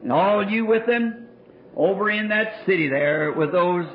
[0.03, 1.28] and all you with them
[1.75, 3.85] over in that city there with those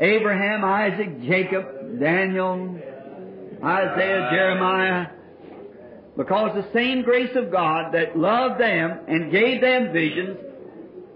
[0.00, 2.78] Abraham, Isaac, Jacob, Daniel,
[3.62, 5.06] Isaiah, Jeremiah,
[6.16, 10.38] because the same grace of God that loved them and gave them visions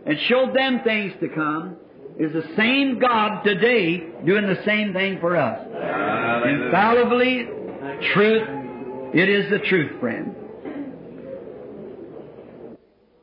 [0.06, 1.76] and showed them things to come
[2.18, 5.66] is the same God today doing the same thing for us.
[5.72, 6.64] Hallelujah.
[6.66, 7.48] Infallibly,
[8.14, 8.48] truth,
[9.14, 10.36] it is the truth, friend.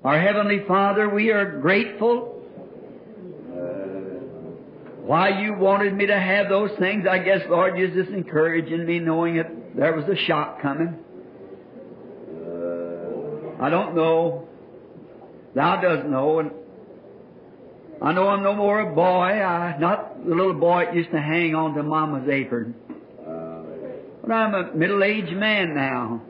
[0.04, 2.39] Our Heavenly Father, we are grateful
[5.10, 7.08] why you wanted me to have those things.
[7.10, 11.00] I guess, Lord, you're just encouraging me knowing that there was a shock coming.
[13.60, 14.48] I don't know.
[15.56, 16.52] Thou does know, and
[18.04, 19.42] I know I'm no more a boy.
[19.42, 22.76] I not the little boy that used to hang on to Mama's apron.
[24.22, 26.22] But I'm a middle-aged man now.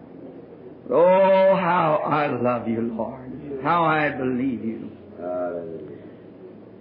[0.89, 3.60] Oh, how I love you, Lord.
[3.62, 4.89] How I believe you.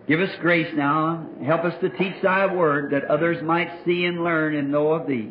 [0.09, 1.27] Give us grace now.
[1.45, 5.07] Help us to teach thy word that others might see and learn and know of
[5.07, 5.31] thee.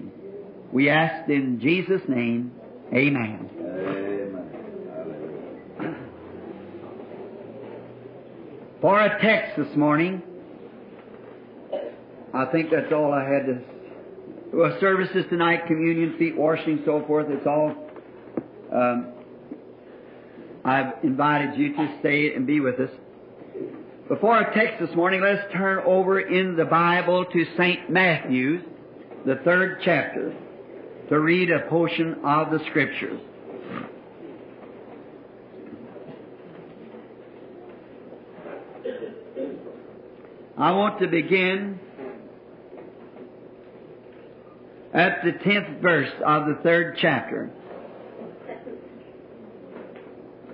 [0.71, 2.51] We ask in Jesus' name.
[2.93, 3.49] Amen.
[3.59, 4.07] Amen.
[8.79, 10.21] For a text this morning,
[12.31, 13.59] I think that's all I had to.
[14.53, 17.25] Well, services tonight, communion, feet washing, so forth.
[17.29, 17.75] It's all.
[18.71, 19.13] Um,
[20.63, 22.91] I've invited you to stay and be with us.
[24.07, 27.89] Before our text this morning, let's turn over in the Bible to St.
[27.89, 28.63] Matthew's,
[29.25, 30.33] the third chapter,
[31.09, 33.19] to read a portion of the Scriptures.
[40.57, 41.77] I want to begin
[44.93, 47.51] at the tenth verse of the third chapter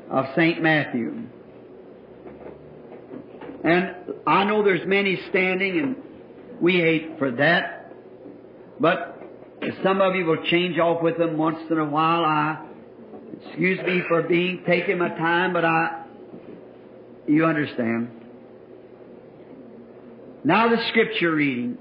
[0.09, 0.59] of St.
[0.59, 1.27] Matthew.
[3.63, 3.95] And
[4.27, 5.95] I know there's many standing and
[6.61, 7.93] we hate for that.
[8.79, 9.21] But
[9.83, 12.65] some of you will change off with them once in a while, I
[13.45, 16.03] excuse me for being taking my time, but I
[17.27, 18.09] you understand.
[20.43, 21.77] Now the scripture reading.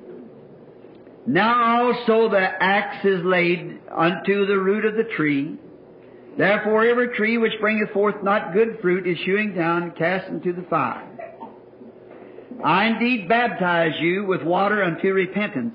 [1.26, 5.56] Now also the axe is laid unto the root of the tree.
[6.38, 10.52] Therefore every tree which bringeth forth not good fruit is hewing down and cast into
[10.52, 11.08] the fire.
[12.64, 15.74] I indeed baptize you with water unto repentance.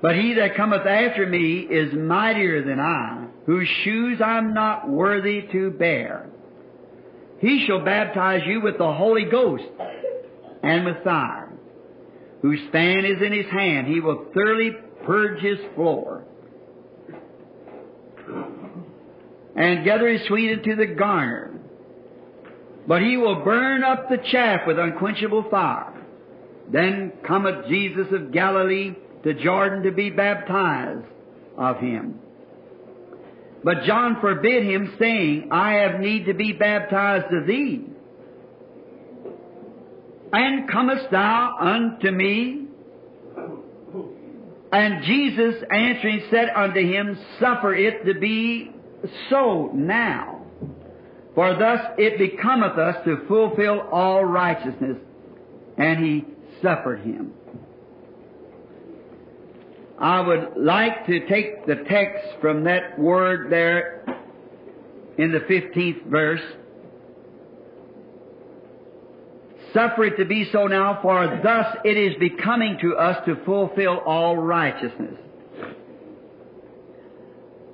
[0.00, 5.42] But he that cometh after me is mightier than I, whose shoes I'm not worthy
[5.52, 6.28] to bear.
[7.40, 9.64] He shall baptize you with the Holy Ghost
[10.62, 11.52] and with fire,
[12.40, 13.86] whose fan is in his hand.
[13.86, 14.72] He will thoroughly
[15.04, 16.24] purge his floor
[19.54, 21.52] and gather his wheat into the garner.
[22.86, 25.92] But he will burn up the chaff with unquenchable fire.
[26.70, 31.06] Then cometh Jesus of Galilee to Jordan to be baptized
[31.56, 32.18] of him.
[33.64, 37.84] But John forbid him, saying, I have need to be baptized of thee.
[40.32, 42.66] And comest thou unto me?
[44.72, 48.72] And Jesus answering said unto him, Suffer it to be
[49.28, 50.31] so now.
[51.34, 54.98] For thus it becometh us to fulfill all righteousness.
[55.78, 56.24] And he
[56.62, 57.32] suffered him.
[59.98, 64.04] I would like to take the text from that word there
[65.16, 66.40] in the 15th verse.
[69.72, 73.98] Suffer it to be so now, for thus it is becoming to us to fulfill
[73.98, 75.18] all righteousness.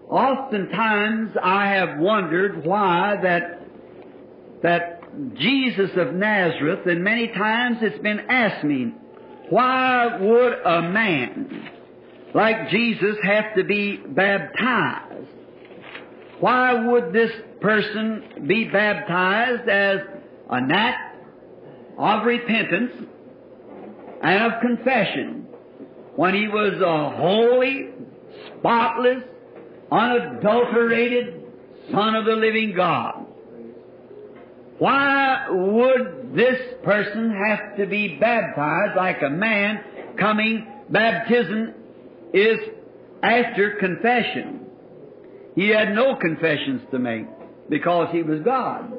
[0.09, 3.61] Oftentimes I have wondered why that,
[4.63, 5.03] that
[5.37, 8.95] Jesus of Nazareth, and many times it's been asked me,
[9.51, 11.71] why would a man
[12.35, 15.27] like Jesus have to be baptized?
[16.41, 19.99] Why would this person be baptized as
[20.51, 21.17] an act
[21.99, 22.93] of repentance
[24.23, 25.47] and of confession
[26.17, 27.91] when he was a holy,
[28.59, 29.23] spotless,
[29.91, 31.45] unadulterated
[31.91, 33.27] Son of the living God?
[34.79, 39.81] Why would this person have to be baptized like a man
[40.19, 40.67] coming?
[40.89, 41.75] Baptism
[42.33, 42.59] is
[43.23, 44.67] after confession.
[45.57, 47.27] He had no confessions to make
[47.69, 48.93] because he was God.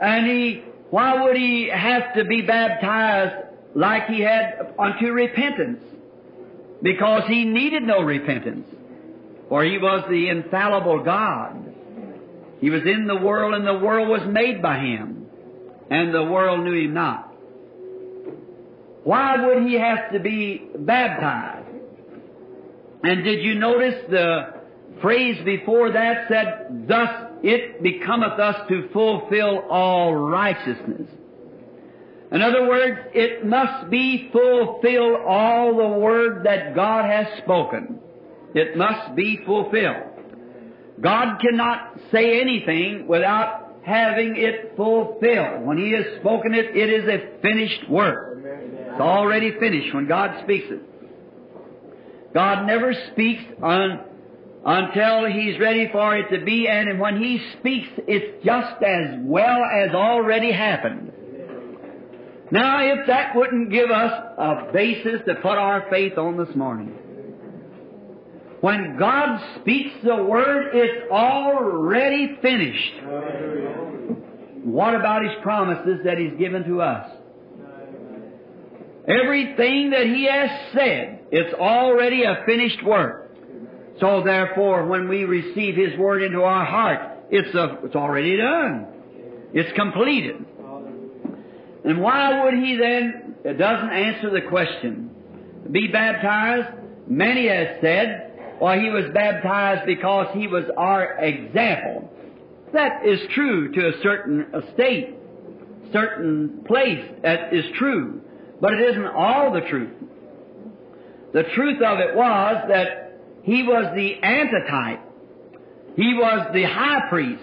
[0.00, 3.34] And he, why would he have to be baptized
[3.74, 5.82] like he had unto repentance?
[6.82, 8.66] Because he needed no repentance.
[9.52, 11.74] For he was the infallible God.
[12.62, 15.26] He was in the world and the world was made by him.
[15.90, 17.30] And the world knew him not.
[19.04, 21.68] Why would he have to be baptized?
[23.04, 24.54] And did you notice the
[25.02, 27.10] phrase before that said, Thus
[27.42, 31.10] it becometh us to fulfill all righteousness.
[32.32, 37.98] In other words, it must be fulfilled all the word that God has spoken.
[38.54, 40.08] It must be fulfilled.
[41.00, 45.64] God cannot say anything without having it fulfilled.
[45.64, 48.38] When He has spoken it, it is a finished work.
[48.44, 52.34] It's already finished when God speaks it.
[52.34, 54.00] God never speaks un,
[54.64, 59.64] until He's ready for it to be, and when He speaks, it's just as well
[59.64, 61.12] as already happened.
[62.50, 66.94] Now, if that wouldn't give us a basis to put our faith on this morning,
[68.62, 72.94] when God speaks the word, it's already finished.
[74.62, 77.10] What about His promises that He's given to us?
[79.08, 83.34] Everything that He has said, it's already a finished work.
[83.98, 88.86] So therefore, when we receive His Word into our heart, it's, a, it's already done.
[89.52, 90.36] It's completed.
[91.84, 95.10] And why would He then, it doesn't answer the question,
[95.72, 96.78] be baptized?
[97.08, 98.31] Many have said,
[98.62, 102.08] well, He was baptized because He was our example.
[102.72, 105.16] That is true to a certain estate,
[105.92, 107.04] certain place.
[107.24, 108.20] That is true.
[108.60, 109.90] But it isn't all the truth.
[111.32, 115.00] The truth of it was that he was the antitype.
[115.96, 117.42] He was the high priest.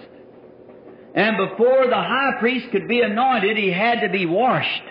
[1.14, 4.84] And before the high priest could be anointed, he had to be washed.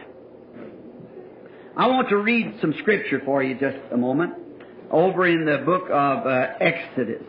[1.76, 4.49] I want to read some scripture for you just a moment
[4.92, 7.24] over in the book of uh, Exodus.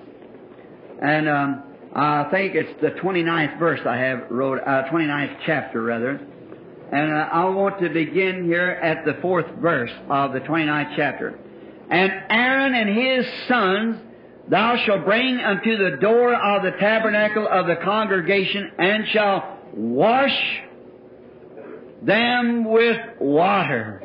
[1.02, 1.62] And um,
[1.94, 6.20] I think it's the 29th verse I have wrote, uh, 29th chapter rather.
[6.92, 11.38] And uh, I want to begin here at the fourth verse of the 29th chapter.
[11.90, 13.96] And Aaron and his sons
[14.48, 20.62] thou shalt bring unto the door of the tabernacle of the congregation, and shall wash
[22.02, 24.02] them with water.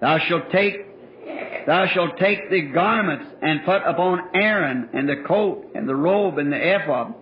[0.00, 0.83] Thou shalt take
[1.66, 6.38] Thou shalt take the garments and put upon Aaron and the coat and the robe
[6.38, 7.14] and the ephod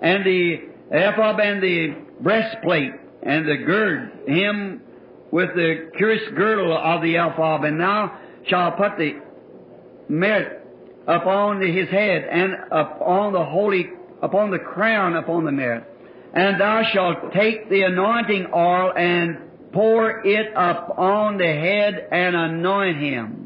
[0.00, 0.60] and the
[0.90, 4.82] ephod and the breastplate and the gird him
[5.30, 8.16] with the curious girdle of the ephod, and thou
[8.46, 9.20] shalt put the
[10.08, 10.64] merit
[11.06, 13.90] upon his head and upon the holy
[14.22, 15.84] upon the crown upon the merit.
[16.32, 19.38] And thou shalt take the anointing oil and
[19.72, 23.45] pour it upon the head and anoint him.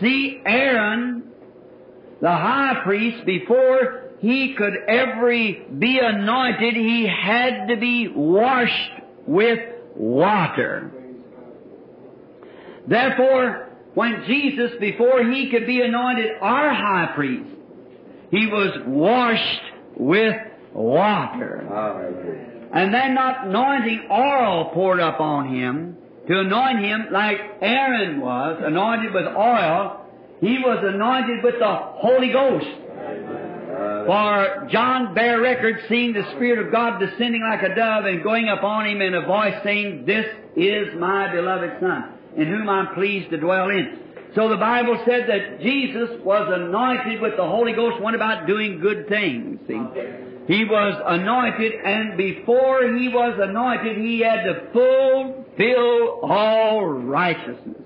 [0.00, 1.32] See, Aaron,
[2.20, 9.58] the high priest, before he could ever be anointed, he had to be washed with
[9.94, 10.90] water.
[12.86, 17.50] Therefore, when Jesus, before he could be anointed our high priest,
[18.30, 19.62] he was washed
[19.96, 20.36] with
[20.74, 21.62] water.
[22.72, 25.96] And then not anointing oil poured up on him
[26.28, 30.04] to anoint him like Aaron was, anointed with oil.
[30.40, 32.66] He was anointed with the Holy Ghost.
[34.06, 38.48] For John bare record seeing the Spirit of God descending like a dove and going
[38.48, 43.30] upon him in a voice saying, This is my beloved Son, in whom I'm pleased
[43.30, 43.98] to dwell in.
[44.34, 48.80] So the Bible said that Jesus was anointed with the Holy Ghost, went about doing
[48.80, 49.58] good things.
[49.66, 49.80] See?
[50.46, 57.82] He was anointed, and before he was anointed, he had to fulfill all righteousness.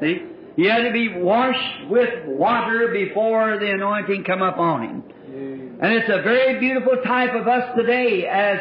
[0.00, 0.22] See?
[0.56, 5.78] He had to be washed with water before the anointing come upon him.
[5.80, 8.58] And it's a very beautiful type of us today as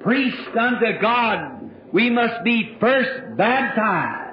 [0.00, 1.70] priests unto God.
[1.92, 4.29] We must be first baptized.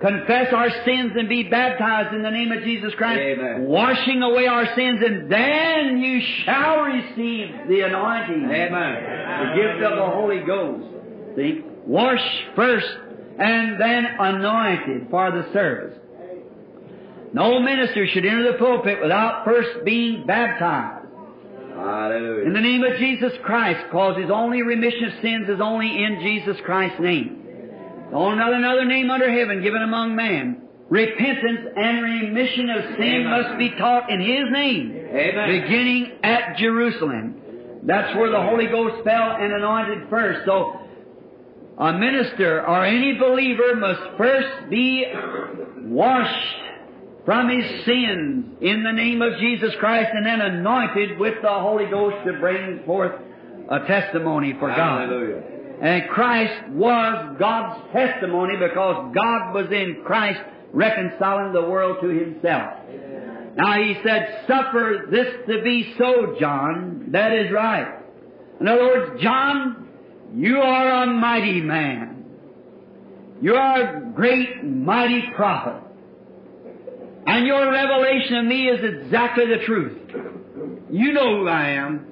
[0.00, 3.64] Confess our sins and be baptized in the name of Jesus Christ, Amen.
[3.66, 8.70] washing away our sins, and then you shall receive the anointing, Amen.
[8.72, 10.86] the gift of the Holy Ghost.
[11.34, 11.64] See?
[11.84, 12.22] Wash
[12.54, 12.86] first
[13.40, 15.98] and then anointed for the service.
[17.32, 21.06] No minister should enter the pulpit without first being baptized.
[22.46, 26.20] In the name of Jesus Christ, cause His only remission of sins is only in
[26.22, 27.47] Jesus Christ's name.
[28.12, 30.62] On another, another name under heaven given among men.
[30.88, 33.30] Repentance and remission of sin Amen.
[33.30, 35.60] must be taught in His name, Amen.
[35.60, 37.34] beginning at Jerusalem.
[37.82, 40.46] That's where the Holy Ghost fell and anointed first.
[40.46, 40.80] So,
[41.78, 45.04] a minister or any believer must first be
[45.84, 46.56] washed
[47.24, 51.84] from his sins in the name of Jesus Christ and then anointed with the Holy
[51.84, 53.12] Ghost to bring forth
[53.70, 55.10] a testimony for God.
[55.80, 60.40] And Christ was God's testimony because God was in Christ
[60.72, 62.74] reconciling the world to Himself.
[63.56, 67.08] Now He said, suffer this to be so, John.
[67.12, 68.00] That is right.
[68.60, 69.88] In other words, John,
[70.34, 72.24] you are a mighty man.
[73.40, 75.80] You are a great, mighty prophet.
[77.26, 79.98] And your revelation of me is exactly the truth.
[80.90, 82.07] You know who I am.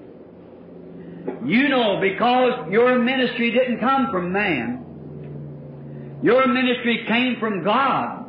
[1.46, 6.18] You know because your ministry didn't come from man.
[6.22, 8.24] Your ministry came from God.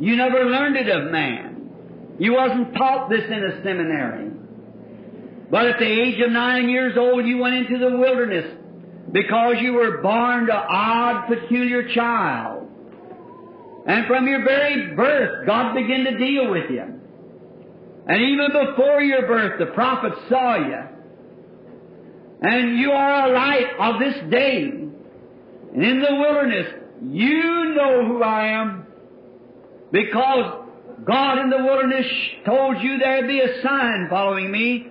[0.00, 2.16] You never learned it of man.
[2.18, 4.30] You wasn't taught this in a seminary.
[5.50, 8.56] But at the age of nine years old, you went into the wilderness
[9.12, 12.68] because you were born to odd, peculiar child.
[13.86, 16.82] And from your very birth, God began to deal with you.
[18.06, 20.97] And even before your birth, the prophets saw you.
[22.40, 24.62] And you are a light of this day.
[24.64, 26.66] And in the wilderness,
[27.02, 28.86] you know who I am.
[29.90, 30.64] Because
[31.04, 32.06] God in the wilderness
[32.44, 34.88] told you there'd be a sign following me.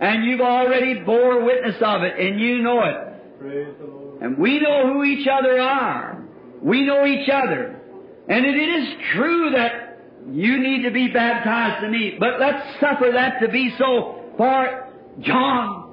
[0.00, 3.38] And you've already bore witness of it, and you know it.
[3.40, 4.22] Praise the Lord.
[4.22, 6.22] And we know who each other are.
[6.60, 7.80] We know each other.
[8.28, 9.98] And it is true that
[10.30, 14.22] you need to be baptized to me, but let's suffer that to be so.
[14.36, 14.88] For
[15.20, 15.85] John,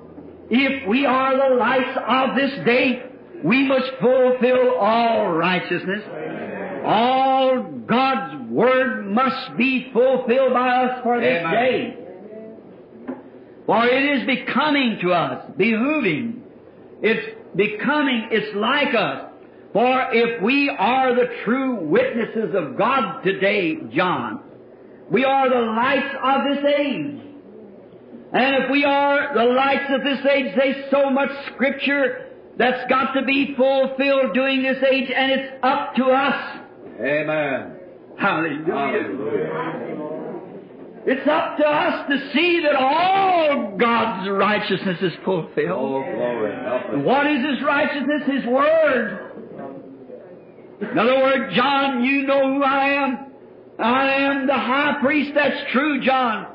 [0.49, 3.03] if we are the lights of this day,
[3.43, 6.03] we must fulfill all righteousness.
[6.85, 11.53] All God's Word must be fulfilled by us for this Amen.
[11.53, 11.97] day.
[13.65, 16.41] For it is becoming to us, behooving.
[17.01, 19.29] It's becoming, it's like us.
[19.71, 24.41] For if we are the true witnesses of God today, John,
[25.09, 27.32] we are the lights of this age.
[28.33, 33.13] And if we are the lights of this age, there's so much scripture that's got
[33.13, 36.59] to be fulfilled during this age, and it's up to us.
[36.99, 37.75] Amen.
[38.17, 38.65] Hallelujah.
[38.73, 39.89] Hallelujah.
[41.05, 45.57] It's up to us to see that all God's righteousness is fulfilled.
[45.69, 46.55] Oh, glory.
[46.63, 47.05] Help And us.
[47.05, 48.23] what is His righteousness?
[48.25, 49.29] His Word.
[50.91, 53.31] In other words, John, you know who I am.
[53.79, 55.31] I am the high priest.
[55.35, 56.47] That's true, John.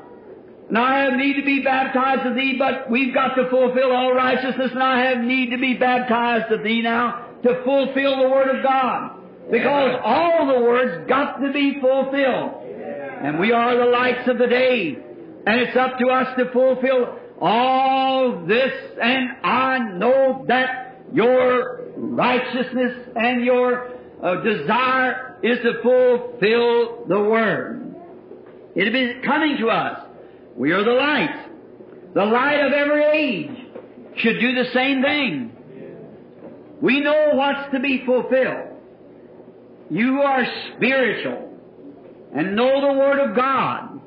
[0.69, 4.13] And I have need to be baptized of thee, but we've got to fulfill all
[4.13, 8.55] righteousness, and I have need to be baptized of thee now to fulfill the Word
[8.55, 9.19] of God.
[9.51, 12.63] Because all the Word's got to be fulfilled.
[13.21, 14.95] And we are the lights of the day.
[15.47, 18.71] And it's up to us to fulfill all this.
[19.01, 23.89] And I know that your righteousness and your
[24.21, 27.95] uh, desire is to fulfill the Word.
[28.75, 30.05] It'll be coming to us.
[30.59, 31.45] We are the light.
[32.13, 33.65] The light of every age
[34.17, 35.55] should do the same thing.
[36.81, 38.67] We know what's to be fulfilled.
[39.89, 40.45] you are
[40.75, 41.57] spiritual
[42.35, 44.01] and know the Word of God,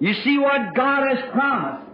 [0.00, 1.86] you see what God has promised.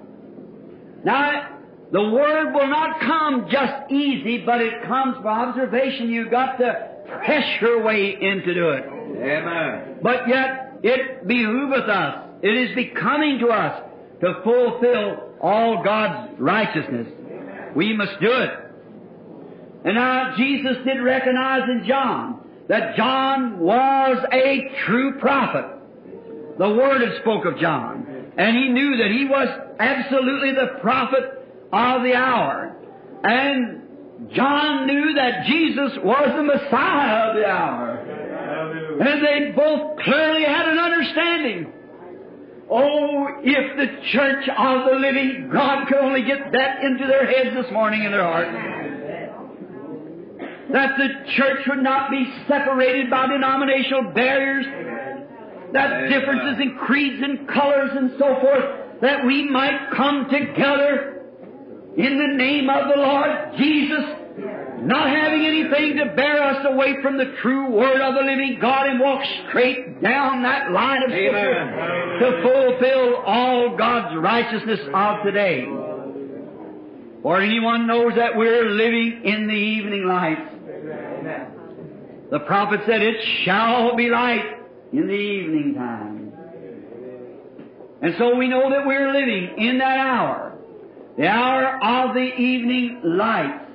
[1.04, 1.58] Now,
[1.92, 6.08] the Word will not come just easy, but it comes by observation.
[6.08, 8.84] You've got to press your way into do it.
[8.86, 9.98] Amen.
[10.02, 13.89] But yet, it behooveth us, it is becoming to us
[14.20, 17.08] to fulfill all God's righteousness.
[17.74, 18.50] We must do it.
[19.84, 25.64] And now Jesus did recognize in John that John was a true prophet.
[26.58, 28.06] The Word had spoke of John.
[28.36, 29.48] And he knew that he was
[29.78, 32.76] absolutely the prophet of the hour.
[33.24, 37.96] And John knew that Jesus was the Messiah of the hour.
[39.00, 41.72] And they both clearly had an understanding.
[42.72, 47.56] Oh, if the church of the living God could only get that into their heads
[47.56, 48.46] this morning in their heart.
[50.72, 54.66] That the church would not be separated by denominational barriers,
[55.72, 58.64] that differences in creeds and colors and so forth,
[59.02, 61.24] that we might come together
[61.96, 64.04] in the name of the Lord Jesus,
[64.82, 68.86] not having anything to bear us away from the true Word of the living God
[68.86, 75.66] and walk straight down that line of Scripture to fulfill all God's righteousness of today.
[77.22, 80.38] For anyone knows that we're living in the evening light.
[82.30, 84.44] The prophet said, It shall be light
[84.92, 86.32] in the evening time.
[88.02, 90.56] And so we know that we're living in that hour,
[91.18, 93.66] the hour of the evening light.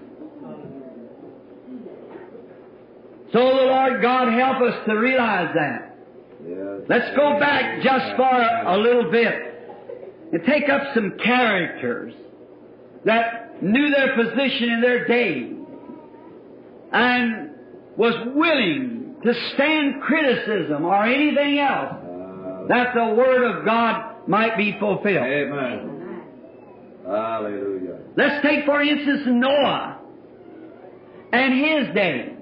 [3.35, 5.97] So the Lord God help us to realize that.
[6.47, 6.57] Yes.
[6.87, 9.33] Let's go back just for a little bit
[10.31, 12.13] and take up some characters
[13.03, 15.51] that knew their position in their day
[16.93, 17.49] and
[17.97, 24.55] was willing to stand criticism or anything else Uh, that the Word of God might
[24.55, 25.27] be fulfilled.
[25.27, 26.21] Amen.
[27.05, 27.97] Hallelujah.
[28.15, 29.99] Let's take, for instance, Noah
[31.33, 32.34] and his day.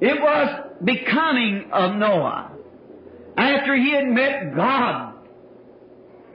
[0.00, 2.52] It was becoming of Noah
[3.36, 5.14] after he had met God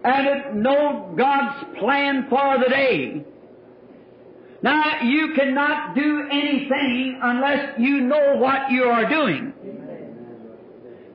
[0.03, 3.25] and had known God's plan for the day.
[4.61, 9.53] Now, you cannot do anything unless you know what you are doing.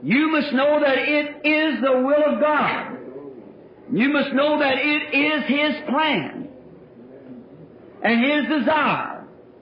[0.03, 2.97] You must know that it is the will of God.
[3.93, 6.49] You must know that it is His plan
[8.03, 9.10] and His desire.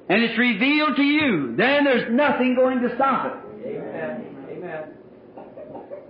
[0.09, 1.55] And it's revealed to you.
[1.57, 3.33] Then there's nothing going to stop it.
[3.67, 4.25] Amen.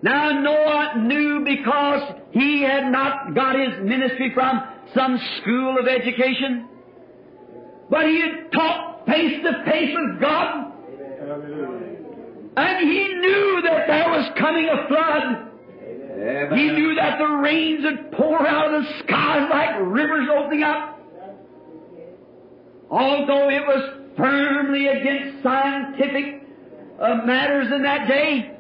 [0.02, 4.62] Now Noah knew because he had not got his ministry from
[4.94, 6.68] some school of education,
[7.90, 10.72] but he had taught face to face with God,
[12.56, 15.48] and he knew that there was coming a flood.
[15.82, 16.58] Amen.
[16.58, 20.97] He knew that the rains would pour out of the skies like rivers opening up.
[22.90, 26.42] Although it was firmly against scientific
[27.00, 28.58] uh, matters in that day,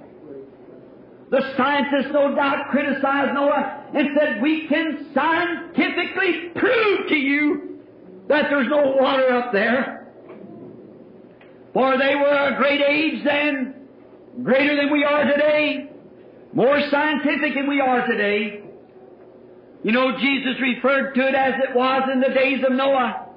[1.30, 7.80] the scientists no doubt criticized Noah and said, We can scientifically prove to you
[8.28, 10.06] that there's no water up there.
[11.74, 13.74] For they were a great age then,
[14.42, 15.90] greater than we are today,
[16.52, 18.62] more scientific than we are today.
[19.82, 23.27] You know, Jesus referred to it as it was in the days of Noah.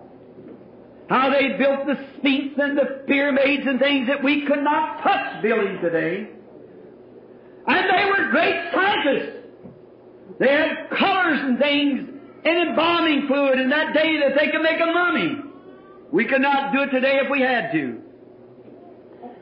[1.12, 5.44] How they built the Sphinx and the pyramids and things that we could not touch
[5.44, 6.30] building today.
[7.68, 9.44] And they were great scientists.
[10.40, 12.08] They had colors and things
[12.46, 15.36] and embalming fluid in that day that they could make a mummy.
[16.14, 18.00] We could not do it today if we had to.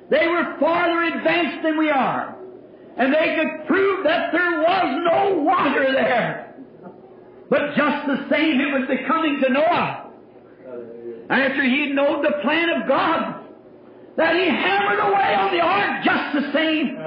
[0.09, 2.35] They were farther advanced than we are.
[2.97, 6.55] And they could prove that there was no water there.
[7.47, 10.08] But just the same, it was becoming to Noah.
[11.29, 13.45] After he known the plan of God,
[14.17, 16.97] that he hammered away on the ark just the same.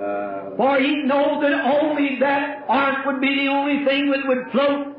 [0.00, 4.50] Uh, For he knew that only that ark would be the only thing that would
[4.50, 4.96] float.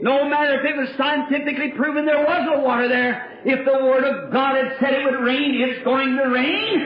[0.00, 4.04] No matter if it was scientifically proven there was no water there, if the Word
[4.04, 6.80] of God had said it would rain, it's going to rain.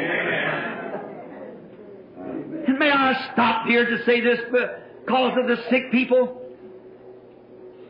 [2.67, 6.42] And may I stop here to say this because of the sick people?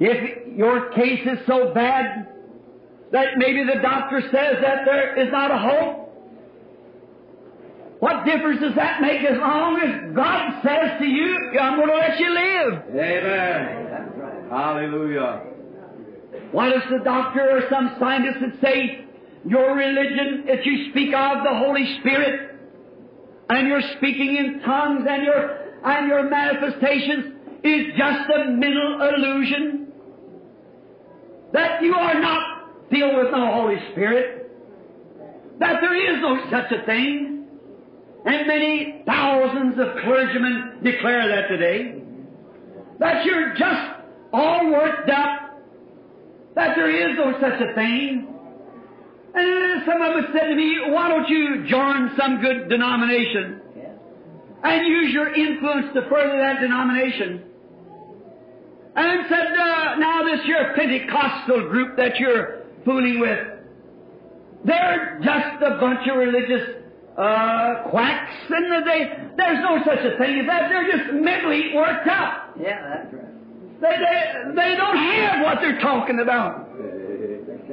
[0.05, 2.29] If your case is so bad
[3.13, 5.99] that maybe the doctor says that there is not a hope,
[8.01, 11.95] what difference does that make as long as God says to you, I'm going to
[11.95, 12.83] let you live?
[12.91, 14.49] Amen.
[14.51, 15.43] Hallelujah.
[16.51, 19.03] What does the doctor or some scientist would say?
[19.45, 22.57] your religion that you speak of, the Holy Spirit,
[23.49, 27.35] and your speaking in tongues and your, and your manifestations
[27.65, 29.82] is just a mental illusion?
[31.53, 34.51] That you are not filled with the Holy Spirit?
[35.59, 37.47] That there is no such a thing?
[38.25, 42.03] And many thousands of clergymen declare that today.
[42.99, 43.93] That you're just
[44.33, 45.61] all worked up.
[46.55, 48.29] That there is no such a thing.
[49.35, 53.61] And some of us said to me, why don't you join some good denomination
[54.63, 57.43] and use your influence to further that denomination?
[58.95, 63.38] And said, uh, now this here Pentecostal group that you're fooling with,
[64.64, 66.76] they're just a bunch of religious
[67.16, 70.68] uh, quacks, and they, there's no such a thing as that.
[70.68, 72.55] They're just mentally worked up.
[72.61, 73.80] Yeah, that's right.
[73.80, 76.68] They, they, they don't have what they're talking about.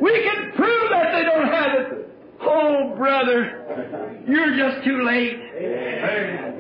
[0.02, 2.10] We can prove that they don't have it.
[2.42, 5.38] Oh, brother, you're just too late.
[5.58, 6.60] Amen.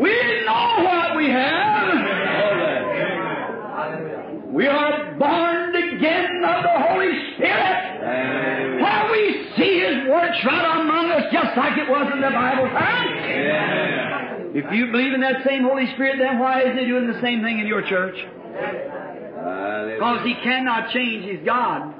[0.00, 2.47] We know what we have.
[4.58, 8.02] We are born again of the Holy Spirit.
[8.02, 8.80] Amen.
[8.82, 12.66] How we see His Word shroud among us just like it was in the Bible
[12.74, 14.56] time.
[14.56, 17.40] If you believe in that same Holy Spirit, then why isn't He doing the same
[17.44, 18.16] thing in your church?
[19.94, 21.24] Because He cannot change.
[21.30, 21.94] He's God.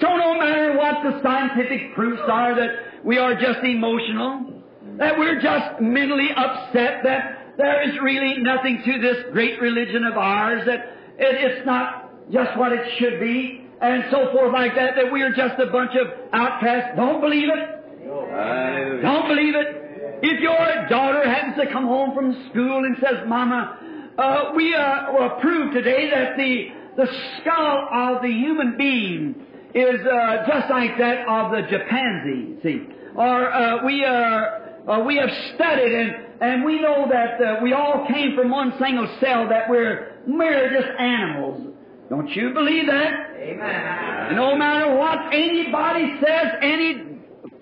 [0.00, 4.62] So no matter what the scientific proofs are that we are just emotional,
[4.96, 10.16] that we're just mentally upset, that there is really nothing to this great religion of
[10.16, 10.80] ours, that
[11.18, 15.22] it, it's not just what it should be, and so forth like that, that we
[15.22, 16.96] are just a bunch of outcasts.
[16.96, 19.02] Don't believe it.
[19.02, 20.20] Don't believe it.
[20.22, 25.12] If your daughter happens to come home from school and says, Mama, uh, we uh,
[25.12, 27.06] will prove today that the, the
[27.40, 29.34] skull of the human being
[29.74, 32.86] is uh, just like that of the chimpanzee, see.
[33.16, 37.72] Or uh, we, uh, uh, we have studied and, and we know that uh, we
[37.72, 41.74] all came from one single cell, that we're, we're just animals.
[42.08, 43.36] Don't you believe that?
[43.36, 44.36] Amen.
[44.36, 47.18] No matter what anybody says, any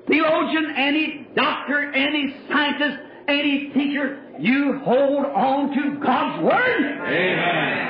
[0.07, 2.99] theologian, any doctor, any scientist,
[3.29, 6.85] any teacher, you hold on to God's Word.
[7.03, 7.89] Amen.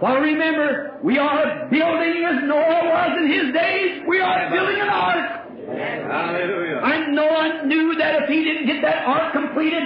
[0.00, 4.02] For remember, we are building as Noah was in his days.
[4.08, 5.39] We are building an ark.
[5.76, 6.80] Hallelujah.
[6.82, 9.82] And Noah knew that if he didn't get that ark completed,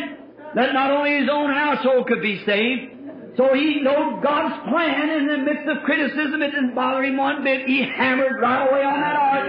[0.55, 2.93] that not only his own household could be saved,
[3.37, 6.41] so he knew God's plan in the midst of criticism.
[6.41, 7.67] It didn't bother him one bit.
[7.67, 9.49] He hammered right away on that ark.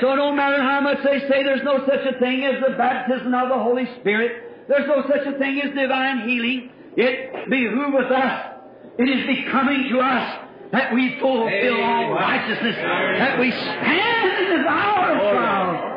[0.00, 3.32] So no matter how much they say there's no such a thing as the baptism
[3.34, 8.52] of the Holy Spirit, there's no such a thing as divine healing, it behooveth us,
[8.98, 14.66] it is becoming to us that we fulfill all righteousness, that we stand in this
[14.68, 15.96] hour of trial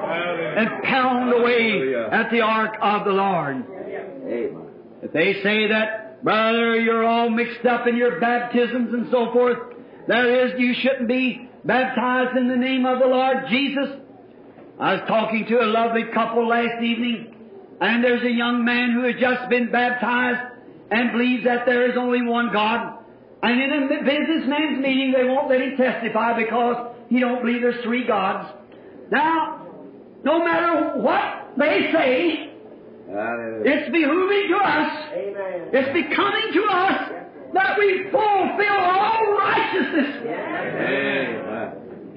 [0.57, 3.65] and pound away at the ark of the Lord.
[4.25, 4.65] Amen.
[5.01, 9.57] If they say that, brother, you're all mixed up in your baptisms and so forth,
[10.07, 13.89] there is, you shouldn't be baptized in the name of the Lord Jesus.
[14.79, 17.35] I was talking to a lovely couple last evening,
[17.81, 20.55] and there's a young man who has just been baptized
[20.91, 22.98] and believes that there is only one God.
[23.41, 27.81] And in a businessman's meeting, they won't let him testify because he don't believe there's
[27.83, 28.49] three gods.
[29.11, 29.65] Now,
[30.23, 32.51] no matter what they say,
[33.09, 33.63] Hallelujah.
[33.65, 35.69] it's behooving to us Amen.
[35.73, 37.11] it's becoming to us
[37.53, 40.15] that we fulfill all righteousness.
[40.21, 41.69] Amen.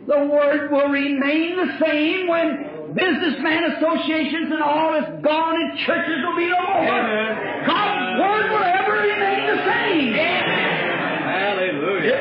[0.07, 6.19] The Word will remain the same when businessman associations and all is gone and churches
[6.27, 7.65] will be no more.
[7.67, 8.72] God's Word will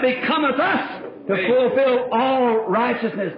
[0.03, 3.33] It becometh us to fulfill all righteousness.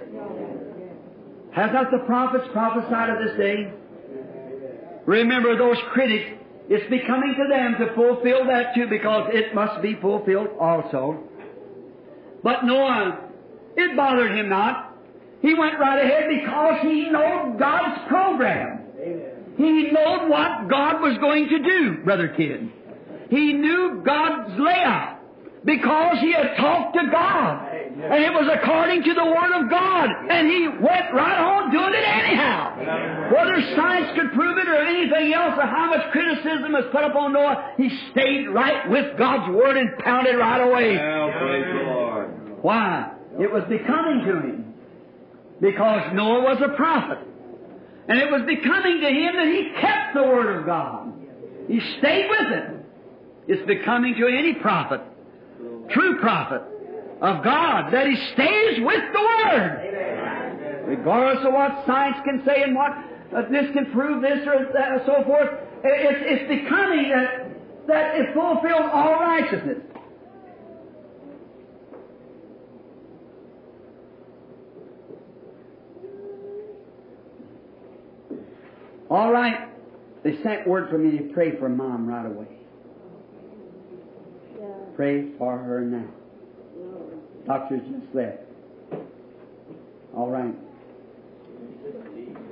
[1.52, 3.72] Has not the prophets prophesied of this day?
[5.06, 9.94] Remember those critics, it's becoming to them to fulfill that too because it must be
[10.00, 11.22] fulfilled also.
[12.42, 13.20] But Noah,
[13.76, 14.96] it bothered him not.
[15.42, 18.80] He went right ahead because he knew God's program.
[19.56, 22.70] He knew what God was going to do, Brother Kidd.
[23.28, 25.13] He knew God's layout
[25.64, 27.72] because he had talked to God.
[27.72, 30.10] And it was according to the Word of God.
[30.28, 32.76] And he went right on doing it anyhow.
[33.32, 37.32] Whether science could prove it or anything else or how much criticism was put upon
[37.32, 40.96] Noah, he stayed right with God's Word and pounded right away.
[40.96, 42.62] Well, praise the Lord.
[42.62, 43.12] Why?
[43.40, 44.74] It was becoming to him.
[45.60, 47.18] Because Noah was a prophet.
[48.06, 51.12] And it was becoming to him that he kept the Word of God.
[51.68, 52.70] He stayed with it.
[53.46, 55.00] It's becoming to any prophet,
[55.90, 56.62] true prophet,
[57.20, 60.84] of God, that he stays with the Word.
[60.86, 62.92] Regardless of what science can say and what
[63.34, 65.48] uh, this can prove this or that and so forth,
[65.82, 69.78] it's, it's becoming that, that it fulfills all righteousness.
[79.10, 79.68] All right.
[80.22, 82.53] They sent word for me to pray for Mom right away.
[84.96, 86.06] Pray for her now.
[87.46, 88.38] Doctor's just left.
[90.16, 90.54] All right.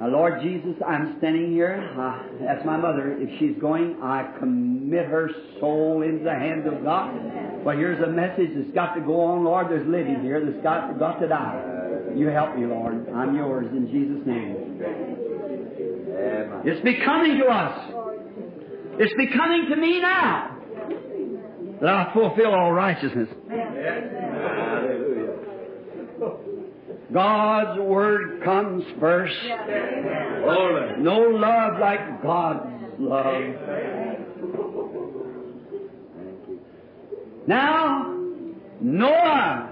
[0.00, 1.94] Now, Lord Jesus, I'm standing here.
[1.96, 3.16] Uh, that's my mother.
[3.18, 5.30] If she's going, I commit her
[5.60, 7.14] soul into the hands of God.
[7.64, 9.68] But here's a message that's got to go on, Lord.
[9.70, 11.62] There's living here that's got, got to die.
[12.16, 13.08] You help me, Lord.
[13.14, 14.82] I'm yours in Jesus' name.
[16.64, 17.94] It's becoming to us.
[18.98, 20.61] It's becoming to me now
[21.82, 23.28] that I fulfill all righteousness.
[27.12, 29.34] God's Word comes first.
[31.00, 32.66] No love like God's
[33.00, 33.42] love.
[37.48, 38.16] Now,
[38.80, 39.70] Noah,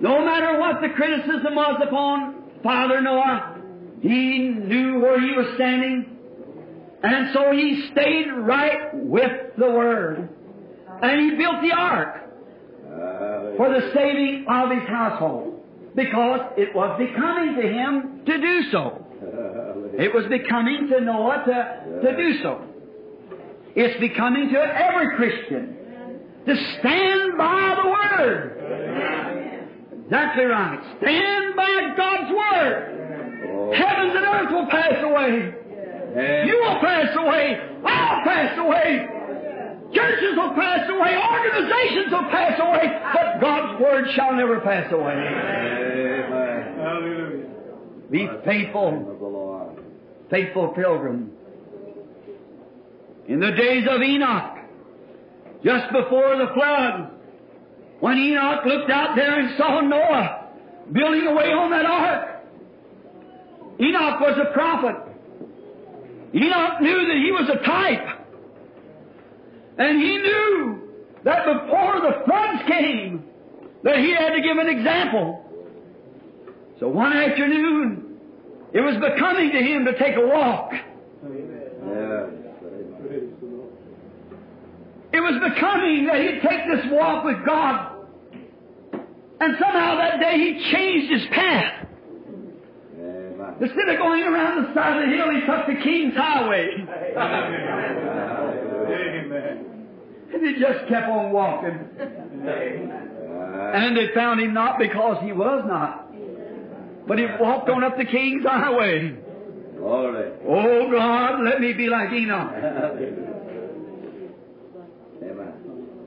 [0.00, 3.58] no matter what the criticism was upon Father Noah,
[4.02, 6.06] he knew where he was standing,
[7.04, 10.28] and so he stayed right with the Word.
[11.02, 12.20] And he built the ark
[13.56, 15.62] for the saving of his household,
[15.94, 19.00] because it was becoming to him to do so.
[19.96, 22.62] It was becoming to Noah to, to do so.
[23.76, 25.76] It's becoming to every Christian
[26.46, 28.42] to stand by the Word.
[30.04, 30.80] Exactly right.
[31.00, 33.74] Stand by God's Word.
[33.74, 35.54] Heavens and earth will pass away.
[36.46, 37.58] You will pass away.
[37.84, 39.08] I'll pass away.
[39.94, 41.16] Churches will pass away.
[41.16, 43.00] Organizations will pass away.
[43.14, 45.12] But God's Word shall never pass away.
[45.12, 45.94] Amen.
[48.10, 48.92] Be faithful.
[48.92, 49.78] Name of the Lord.
[50.30, 51.30] faithful pilgrim.
[53.26, 54.58] In the days of Enoch,
[55.64, 57.10] just before the flood,
[58.00, 60.48] when Enoch looked out there and saw Noah
[60.92, 62.42] building away on that ark,
[63.80, 64.96] Enoch was a prophet.
[66.34, 68.23] Enoch knew that he was a type.
[69.78, 70.80] And he knew
[71.24, 73.24] that before the floods came,
[73.82, 75.44] that he had to give an example.
[76.80, 78.16] So one afternoon,
[78.72, 80.72] it was becoming to him to take a walk.
[80.72, 80.82] Yes.
[85.12, 87.90] It was becoming that he'd take this walk with God.
[89.40, 91.86] And somehow that day he changed his path.
[93.60, 96.84] Instead of going around the side of the hill, he took the King's Highway.
[97.16, 99.20] Amen.
[100.40, 101.78] He just kept on walking.
[103.74, 106.12] And they found him not because he was not.
[107.06, 109.16] But he walked on up the King's Highway.
[109.80, 112.52] Oh God, let me be like Enoch.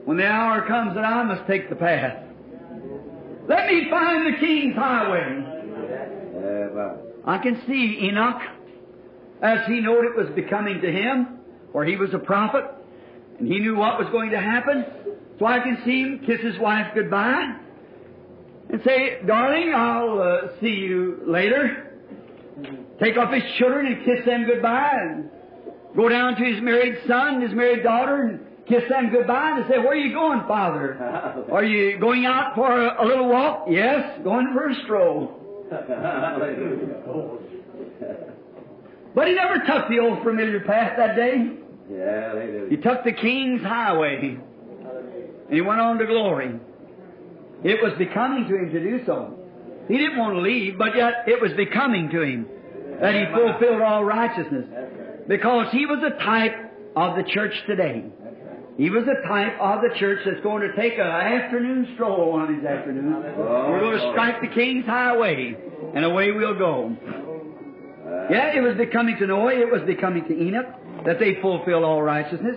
[0.04, 2.24] When the hour comes that I must take the path.
[3.46, 5.44] Let me find the King's Highway.
[7.24, 8.40] I can see Enoch
[9.42, 11.38] as he knew it was becoming to him,
[11.72, 12.64] for he was a prophet,
[13.38, 14.84] and he knew what was going to happen.
[15.38, 17.56] So I can see him kiss his wife goodbye
[18.70, 21.84] and say, Darling, I'll uh, see you later.
[23.02, 25.30] Take off his children and kiss them goodbye, and
[25.96, 29.78] go down to his married son, his married daughter, and kiss them goodbye, and say,
[29.78, 31.46] Where are you going, Father?
[31.52, 33.66] Are you going out for a, a little walk?
[33.70, 35.40] Yes, going for a stroll.
[39.14, 41.52] But he never took the old familiar path that day.
[41.90, 42.66] Yeah, they do.
[42.70, 44.38] He took the King's Highway.
[44.38, 46.60] And he went on to glory.
[47.64, 49.34] It was becoming to him to do so.
[49.88, 52.46] He didn't want to leave, but yet it was becoming to him
[53.00, 54.66] that he fulfilled all righteousness.
[55.26, 56.54] Because he was a type
[56.94, 58.04] of the church today.
[58.76, 62.42] He was a type of the church that's going to take an afternoon stroll one
[62.42, 63.24] of these afternoons.
[63.38, 63.70] Oh.
[63.70, 65.56] We're going to strike the King's Highway,
[65.94, 66.96] and away we'll go.
[68.30, 70.66] Yeah, it was becoming to Noah, it was becoming to Enoch,
[71.04, 72.56] that they fulfill all righteousness.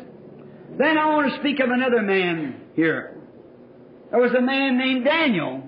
[0.77, 3.17] Then I want to speak of another man here.
[4.09, 5.63] There was a man named Daniel,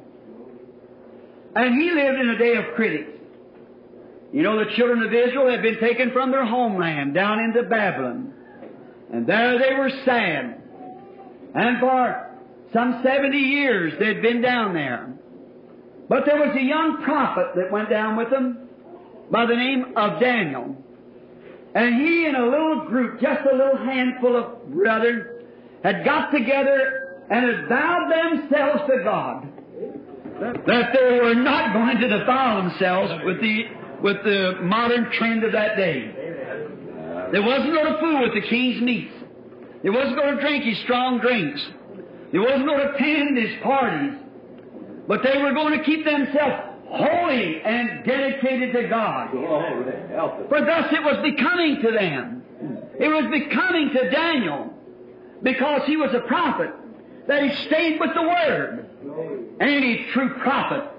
[1.56, 3.10] and he lived in a day of critics.
[4.34, 8.34] You know, the children of Israel had been taken from their homeland down into Babylon,
[9.14, 10.62] and there they were sad.
[11.54, 12.30] And for
[12.74, 15.14] some 70 years they'd been down there.
[16.10, 18.68] But there was a young prophet that went down with them
[19.32, 20.76] by the name of Daniel.
[21.76, 25.28] And he and a little group, just a little handful of brethren,
[25.84, 29.48] had got together and had vowed themselves to God
[30.68, 33.64] that they were not going to defile themselves with the
[34.02, 36.12] with the modern trend of that day.
[37.32, 39.14] They wasn't going to fool with the king's meats.
[39.82, 41.66] They wasn't going to drink his strong drinks.
[42.32, 44.20] They wasn't going to attend his parties.
[45.08, 49.32] But they were going to keep themselves holy and dedicated to God.
[49.32, 49.94] Glory.
[50.10, 50.46] Help us.
[50.50, 52.44] For thus it was becoming to them.
[53.00, 54.74] It was becoming to Daniel
[55.42, 56.72] because he was a prophet
[57.28, 58.90] that he stayed with the Word.
[59.60, 60.90] Any true prophet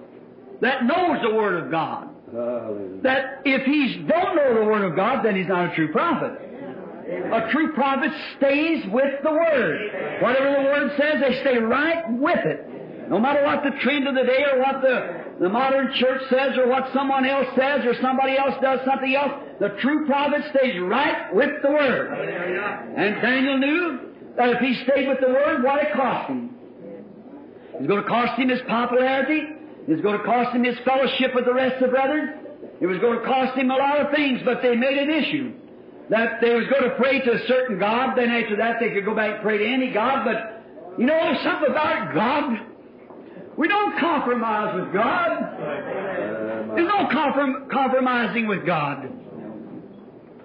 [0.61, 2.11] that knows the Word of God.
[3.03, 6.33] That if he don't know the Word of God, then he's not a true prophet.
[7.07, 10.21] A true prophet stays with the Word.
[10.21, 13.09] Whatever the Word says, they stay right with it.
[13.09, 16.57] No matter what the trend of the day or what the, the modern church says
[16.57, 20.81] or what someone else says or somebody else does something else, the true prophet stays
[20.81, 22.13] right with the Word.
[22.97, 23.99] And Daniel knew
[24.37, 26.51] that if he stayed with the Word, what it cost him.
[27.75, 29.43] It's going to cost him his popularity.
[29.89, 32.39] It's going to cost him his fellowship with the rest of the brethren.
[32.81, 35.53] It was going to cost him a lot of things, but they made an issue
[36.11, 38.17] that they was going to pray to a certain God.
[38.17, 40.25] Then after that, they could go back and pray to any God.
[40.25, 42.74] But you know something about God?
[43.57, 45.31] We don't compromise with God.
[46.75, 49.09] There's no comprom- compromising with God.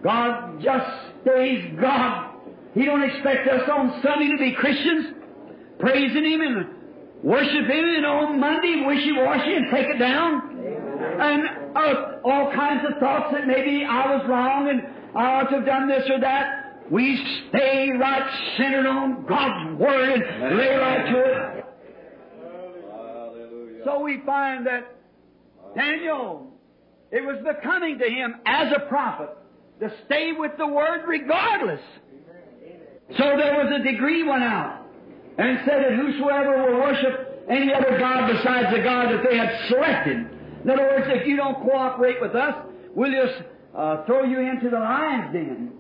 [0.04, 0.86] God just
[1.24, 2.36] stays God.
[2.74, 5.08] He don't expect us on Sunday to be Christians,
[5.80, 6.68] praising Him and
[7.24, 10.58] worship Him, and on Monday wishy-washy and take it down.
[11.20, 11.44] And
[11.76, 14.82] uh, all kinds of thoughts that maybe I was wrong and
[15.18, 16.88] I ought to have done this or that.
[16.92, 17.18] We
[17.50, 21.59] stay right centered on God's Word and lay right to it.
[23.86, 24.96] So we find that
[25.76, 26.48] Daniel,
[27.12, 29.30] it was becoming to him as a prophet
[29.80, 31.82] to stay with the Word regardless.
[33.18, 34.86] So there was a decree went out
[35.38, 39.68] and said that whosoever will worship any other God besides the God that they had
[39.70, 40.18] selected.
[40.64, 42.56] In other words, if you don't cooperate with us,
[42.94, 43.42] we'll just
[43.76, 45.72] uh, throw you into the lion's den.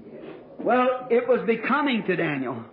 [0.60, 2.64] Well, it was becoming to Daniel.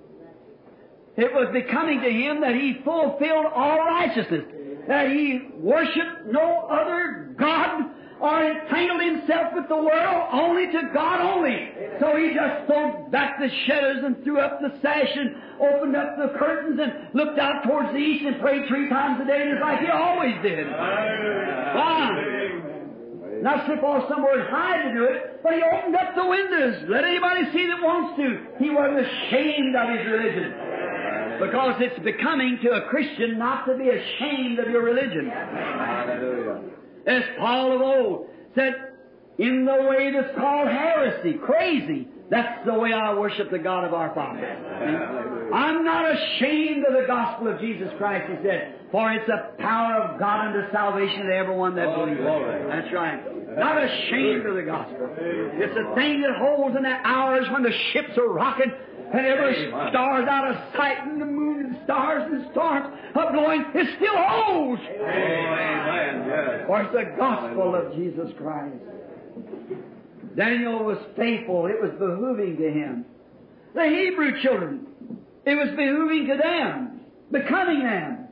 [1.17, 4.45] It was becoming to him that he fulfilled all righteousness,
[4.89, 11.21] that he worshiped no other God or entangled himself with the world, only to God
[11.21, 11.69] only.
[12.01, 16.17] So he just threw back the shutters and threw up the sash and opened up
[16.17, 19.51] the curtains and looked out towards the east and prayed three times a day, and
[19.51, 20.67] it's like he always did.
[20.67, 21.75] Why?
[21.77, 22.37] Ah.
[23.43, 26.89] Not slip off somewhere and hide to do it, but he opened up the windows.
[26.89, 28.41] Let anybody see that wants to.
[28.59, 30.53] He wasn't ashamed of his religion.
[31.41, 35.31] Because it's becoming to a Christian not to be ashamed of your religion.
[35.31, 36.61] Hallelujah.
[37.07, 38.75] As Paul of old said,
[39.39, 43.95] in the way that's called heresy, crazy, that's the way I worship the God of
[43.95, 44.41] our Father.
[45.55, 50.03] I'm not ashamed of the gospel of Jesus Christ, he said, for it's the power
[50.03, 52.19] of God unto salvation to everyone that believes.
[52.19, 53.21] That's right.
[53.57, 55.09] Not ashamed of the gospel.
[55.19, 58.73] It's the thing that holds in the hours when the ships are rocking
[59.13, 63.65] and every star's out of sight and the moon and stars and storms are blowing.
[63.75, 64.83] It still holds.
[64.83, 66.27] Amen.
[66.27, 66.65] Yes.
[66.67, 68.77] For it's the gospel of Jesus Christ.
[70.37, 71.67] Daniel was faithful.
[71.67, 73.05] It was behooving to him.
[73.75, 74.87] The Hebrew children,
[75.45, 77.01] it was behooving to them,
[77.31, 78.29] becoming them.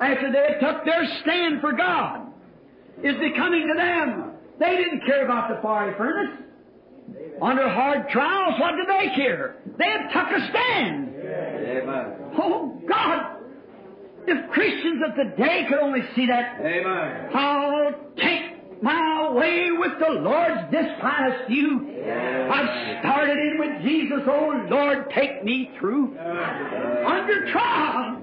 [0.00, 2.26] After they had took their stand for God,
[3.02, 4.32] it's becoming to them.
[4.60, 6.36] They didn't care about the fiery furnace.
[7.40, 9.56] Under hard trials, what did they care?
[9.78, 11.14] They took a stand.
[11.18, 12.14] Amen.
[12.38, 13.36] Oh God!
[14.26, 17.30] If Christians of the day could only see that Amen.
[17.34, 21.94] I'll take my way with the Lord's dishonest few.
[22.50, 24.20] I've started in with Jesus.
[24.26, 26.16] Oh Lord, take me through.
[26.18, 28.22] Under trial,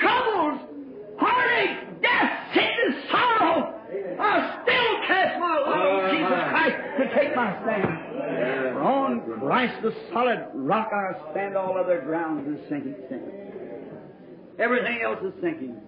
[0.00, 0.60] troubles,
[1.18, 3.74] heartache, death, sickness, sorrow,
[4.18, 8.74] I still cast my lot on Jesus Christ to take my stand.
[8.74, 13.32] For on Christ the solid rock I stand, all other ground is sinking sand.
[14.58, 15.80] Everything else is sinking.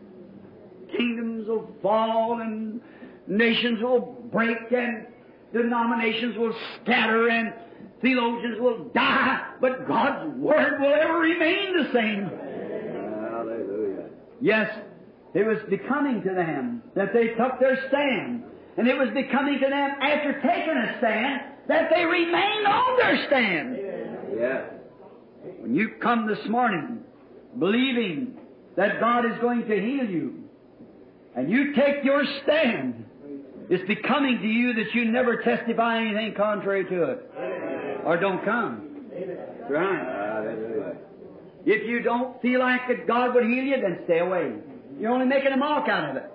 [0.96, 2.80] Kingdoms will fall and
[3.26, 4.00] nations will
[4.32, 5.06] break and
[5.52, 7.52] denominations will scatter and
[8.02, 12.30] theologians will die, but God's Word will ever remain the same.
[13.30, 14.08] Hallelujah.
[14.40, 14.70] Yes,
[15.34, 18.44] it was becoming to them that they took their stand.
[18.76, 23.26] And it was becoming to them after taking a stand that they remained on their
[23.26, 23.78] stand.
[24.38, 24.70] Yes.
[25.60, 27.00] When you come this morning
[27.58, 28.36] believing
[28.76, 30.44] that God is going to heal you,
[31.36, 33.04] and you take your stand,
[33.68, 37.30] it's becoming to you that you never testify anything contrary to it.
[38.04, 39.08] Or don't come.
[39.68, 40.04] Right.
[40.04, 40.96] Hallelujah.
[41.64, 44.52] If you don't feel like that God would heal you, then stay away.
[44.98, 46.30] You're only making a mock out of it.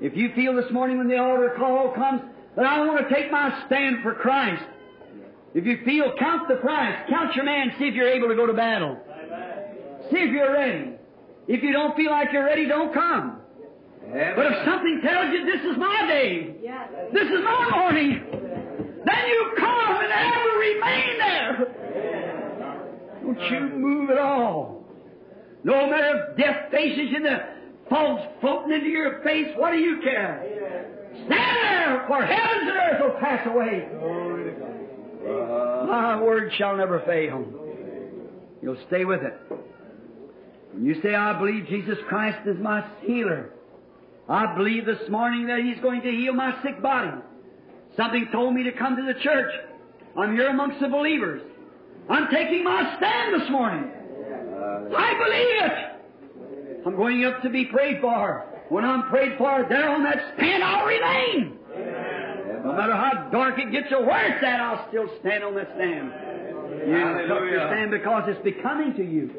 [0.00, 2.22] If you feel this morning when the altar call comes
[2.56, 4.62] that I want to take my stand for Christ,
[5.54, 8.46] if you feel, count the price, count your man, see if you're able to go
[8.46, 8.98] to battle.
[10.10, 10.92] See if you're ready.
[11.48, 13.40] If you don't feel like you're ready, don't come.
[14.00, 16.54] But if something tells you this is my day,
[17.12, 18.24] this is my morning,
[19.04, 21.74] then you come and ever remain there.
[23.22, 24.84] Don't you move at all.
[25.64, 27.57] No matter if death faces you, in the
[27.88, 30.88] falls floating into your face, what do you care?
[31.26, 33.88] Stand there, for heavens and earth will pass away.
[35.88, 37.44] My word shall never fail.
[38.62, 39.34] You'll stay with it.
[40.72, 43.50] When you say, I believe Jesus Christ is my healer,
[44.28, 47.16] I believe this morning that He's going to heal my sick body.
[47.96, 49.50] Something told me to come to the church.
[50.16, 51.42] I'm here amongst the believers.
[52.10, 53.90] I'm taking my stand this morning.
[54.94, 55.87] I believe it.
[56.86, 58.46] I'm going up to be prayed for.
[58.68, 61.58] When I'm prayed for, there on that stand I'll remain.
[62.64, 65.70] No matter how dark it gets or where it's at, I'll still stand on that
[65.74, 66.12] stand.
[66.86, 69.30] You your stand because it's becoming to you.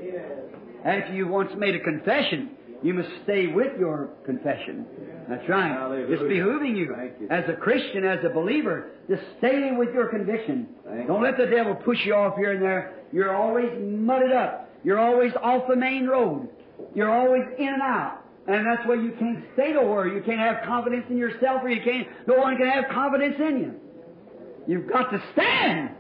[0.84, 4.86] After you once made a confession, you must stay with your confession.
[5.28, 5.72] That's right.
[5.72, 6.08] Hallelujah.
[6.10, 7.28] It's behooving you, you.
[7.30, 10.68] as a Christian, as a believer, to stay with your conviction.
[11.06, 12.94] Don't let the devil push you off here and there.
[13.12, 14.70] You're always mudded up.
[14.84, 16.50] You're always off the main road.
[16.96, 18.24] You're always in and out.
[18.48, 20.08] And that's why you can't stay nowhere.
[20.08, 23.60] You can't have confidence in yourself or you can't, no one can have confidence in
[23.60, 23.74] you.
[24.68, 25.92] You've got to stand.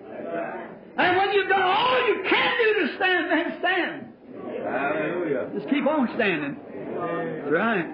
[0.98, 4.06] And when you've done all you can do to stand, then stand.
[4.64, 5.50] Hallelujah.
[5.56, 6.58] Just keep on standing.
[6.66, 7.86] That's right.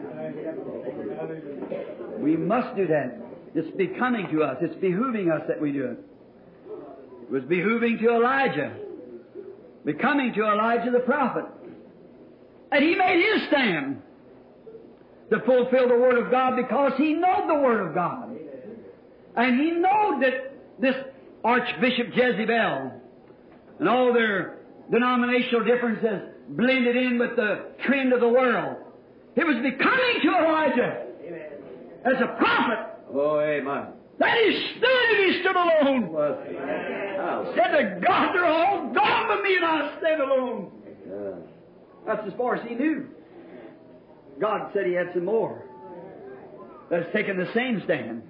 [2.19, 3.17] We must do that.
[3.53, 4.57] It's becoming to us.
[4.61, 5.99] It's behooving us that we do it.
[7.23, 8.75] It was behooving to Elijah.
[9.85, 11.45] Becoming to Elijah the prophet.
[12.71, 14.01] And he made his stand
[15.29, 18.37] to fulfill the Word of God because he knowed the Word of God.
[19.35, 20.95] And he knowed that this
[21.43, 22.91] Archbishop Jezebel
[23.79, 24.59] and all their
[24.91, 28.77] denominational differences blended in with the trend of the world.
[29.35, 31.05] It was becoming to Elijah
[32.05, 32.79] as a prophet
[33.13, 33.87] Oh, amen.
[34.19, 36.09] that he stood and he stood alone.
[37.55, 40.71] Said to God, they're all gone but me and I stand alone.
[42.05, 43.07] That's as far as he knew.
[44.39, 45.63] God said he had some more
[46.89, 48.21] that's taken the same stand.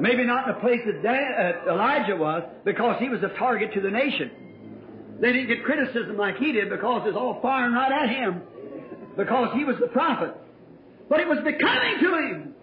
[0.00, 1.32] Maybe not in the place that Dan,
[1.66, 4.30] uh, Elijah was, because he was a target to the nation.
[5.20, 8.42] They didn't get criticism like he did because it was all firing right at him,
[9.16, 10.34] because he was the prophet.
[11.08, 12.54] But it was becoming to him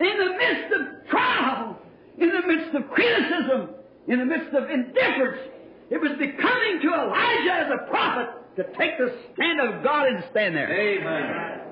[0.00, 1.78] in the midst of trial,
[2.18, 3.70] in the midst of criticism,
[4.08, 5.42] in the midst of indifference.
[5.90, 10.24] It was becoming to Elijah as a prophet to take the stand of God and
[10.30, 10.70] stand there.
[10.70, 11.62] Amen.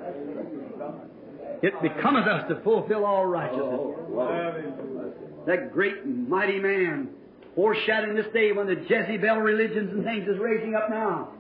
[1.62, 3.64] It becometh us to fulfill all righteousness.
[3.64, 5.12] Oh.
[5.46, 7.10] That great and mighty man,
[7.54, 11.34] foreshadowing this day when the Jezebel religions and things is raising up now.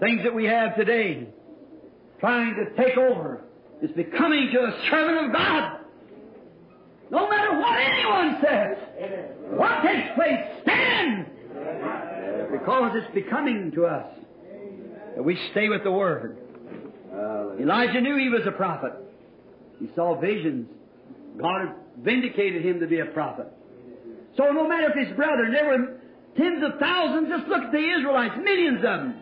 [0.00, 1.28] Things that we have today,
[2.20, 3.44] trying to take over,
[3.82, 5.80] is becoming to a servant of God.
[7.10, 8.78] No matter what anyone says,
[9.50, 11.26] what takes place, stand!
[12.58, 14.06] Because it's becoming to us
[15.16, 16.38] that we stay with the Word.
[17.60, 18.92] Elijah knew he was a prophet.
[19.80, 20.68] He saw visions.
[21.40, 23.46] God had vindicated him to be a prophet.
[24.36, 26.00] So no matter if his brethren, there were
[26.36, 29.14] tens of thousands, just look at the Israelites, millions of them.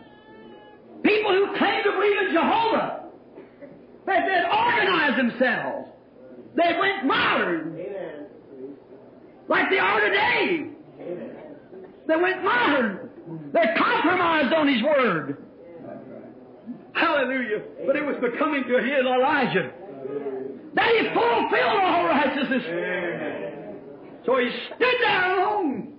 [1.03, 3.03] People who claimed to believe in Jehovah.
[4.05, 5.89] They had organized themselves.
[6.55, 7.79] They went modern.
[9.47, 10.69] Like they are today.
[12.07, 13.02] They went modern.
[13.53, 15.37] They compromised on his word.
[16.93, 17.61] Hallelujah.
[17.85, 19.71] But it was becoming to his Elijah
[20.75, 22.63] that he fulfilled all righteousness.
[24.25, 25.93] So he stood there alone,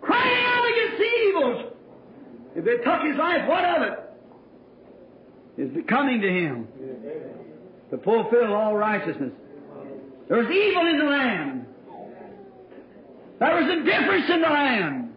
[0.00, 1.72] crying out against the evils.
[2.56, 3.98] If they took his life, what of it?
[5.58, 6.68] It's becoming to him
[7.90, 9.32] to fulfill all righteousness.
[10.28, 11.66] There was evil in the land.
[13.40, 15.07] There was indifference in the land.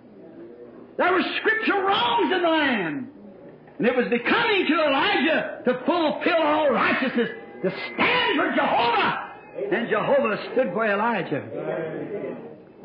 [1.01, 3.07] There were scriptural wrongs in the land.
[3.79, 7.29] And it was becoming to Elijah to fulfill all righteousness,
[7.63, 9.33] to stand for Jehovah.
[9.71, 11.43] And Jehovah stood for Elijah.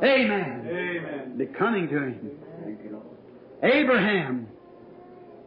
[0.02, 0.66] Amen.
[0.66, 1.34] Amen.
[1.36, 2.30] Becoming to him.
[3.62, 4.48] Abraham.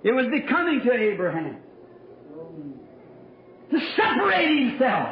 [0.03, 1.57] It was becoming to Abraham
[3.71, 5.09] to separate himself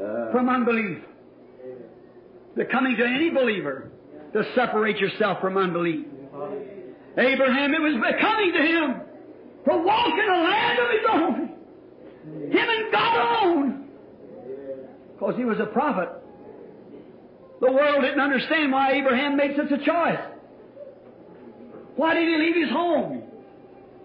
[0.00, 0.98] Uh, from unbelief.
[2.56, 3.90] Becoming to any believer
[4.32, 6.06] to separate yourself from unbelief.
[7.18, 9.00] Abraham, it was becoming to him
[9.66, 11.50] to walk in a land of his own.
[12.50, 13.88] Him and God alone.
[15.14, 16.08] Because he was a prophet.
[17.60, 20.20] The world didn't understand why Abraham made such a choice.
[21.96, 23.22] Why did he leave his home?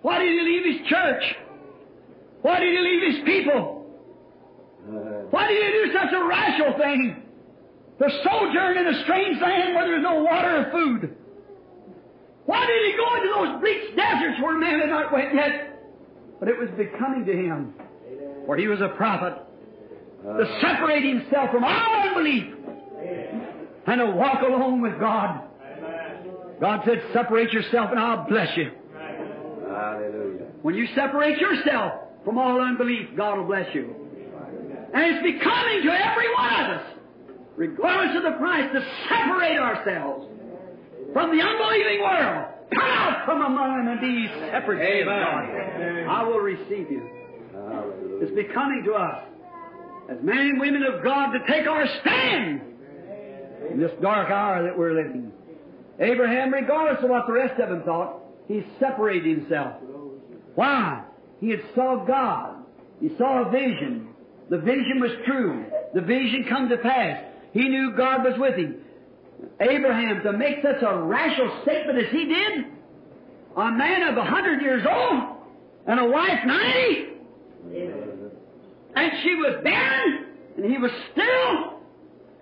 [0.02, 1.24] Why did he leave his church?
[2.41, 3.86] Why did he leave his people?
[5.32, 7.24] Why did he do such a rational thing?
[7.99, 11.16] To sojourn in a strange land where there's no water or food.
[12.46, 15.80] Why did he go into those bleak deserts where man had not went yet?
[16.40, 17.74] But it was becoming to him,
[18.46, 19.42] for he was a prophet,
[20.24, 22.54] to separate himself from all unbelief
[23.88, 25.42] and to walk alone with God.
[26.60, 28.72] God said, separate yourself and I'll bless you.
[29.68, 30.48] Hallelujah.
[30.62, 31.94] When you separate yourself
[32.24, 33.96] from all unbelief, God will bless you.
[34.94, 36.84] And it's becoming to every one of us,
[37.56, 40.28] regardless of the price, to separate ourselves
[41.16, 42.46] from the unbelieving world.
[42.74, 45.06] Come out from among them and be separate.
[45.06, 46.12] God.
[46.12, 47.10] I will receive you.
[47.54, 48.26] Hallelujah.
[48.26, 49.24] It's becoming to us,
[50.12, 52.60] as men and women of God, to take our stand
[53.72, 55.32] in this dark hour that we're living.
[56.02, 58.20] Abraham, regardless of what the rest of them thought,
[58.50, 59.76] he separated himself.
[60.56, 61.02] Why?
[61.40, 62.58] He had saw God.
[63.00, 64.10] He saw a vision.
[64.50, 65.66] The vision was true.
[65.94, 67.24] The vision come to pass.
[67.54, 68.82] He knew God was with him.
[69.60, 72.66] Abraham, to make such a rational statement as he did,
[73.58, 75.24] a man of a hundred years old,
[75.88, 77.08] and a wife ninety,
[78.96, 80.26] and she was barren,
[80.58, 81.76] and he was still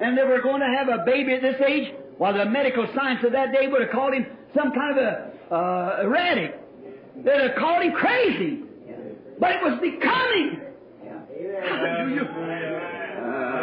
[0.04, 3.24] and they were going to have a baby at this age, while the medical science
[3.24, 4.26] of that day would have called him
[4.56, 6.60] some kind of a uh, erratic.
[7.24, 8.64] They'd have called him crazy.
[9.40, 10.62] But it was becoming.
[11.64, 12.93] Hallelujah.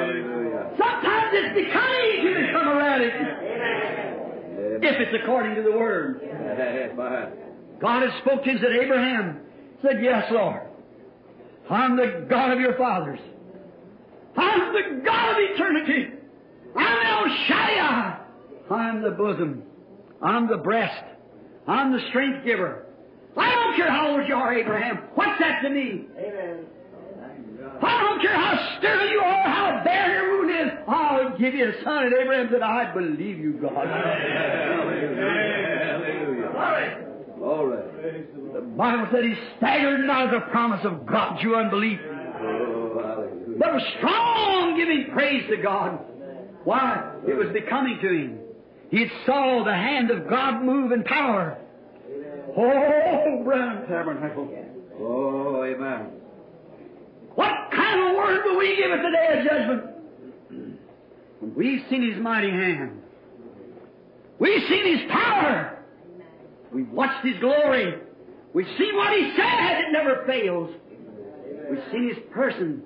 [0.01, 0.71] Hallelujah.
[0.79, 3.13] Sometimes it's becoming to become erratic.
[4.83, 6.21] If it's according to the Word.
[6.25, 7.33] Amen.
[7.81, 9.41] God has spoke to said, Abraham,
[9.83, 10.63] said, Yes, Lord.
[11.71, 13.21] I'm the God of your fathers.
[14.37, 16.09] I'm the God of eternity.
[16.77, 18.21] I'm El Shaddai.
[18.71, 19.63] I'm the bosom.
[20.23, 21.05] I'm the breast.
[21.67, 22.87] I'm the strength giver.
[23.37, 25.05] I don't care how old you are, Abraham.
[25.15, 26.07] What's that to me?
[26.19, 26.67] Amen.
[27.83, 30.73] I don't care how sterile you are, how bad your wound is.
[30.87, 32.07] I'll give you a son.
[32.07, 33.87] And Abraham said, I believe you, God.
[33.87, 35.31] Hallelujah.
[37.39, 37.81] Glory.
[38.53, 42.01] The Bible said he staggered not at the promise of God, you unbelief.
[42.43, 46.01] Oh, but was strong, giving praise to God.
[46.65, 47.13] Why?
[47.27, 48.39] It was becoming to him.
[48.91, 51.59] He saw the hand of God move in power.
[52.57, 54.49] Oh, Branham Tabernacle.
[54.99, 56.20] Oh, amen.
[57.41, 59.83] What kind of word will we give at the day of judgment?
[61.41, 63.01] When we've seen His mighty hand.
[64.39, 65.79] We've seen His power.
[66.71, 67.95] We've watched His glory.
[68.53, 69.81] We've seen what He said.
[69.81, 70.69] It never fails.
[71.71, 72.83] We've seen His person.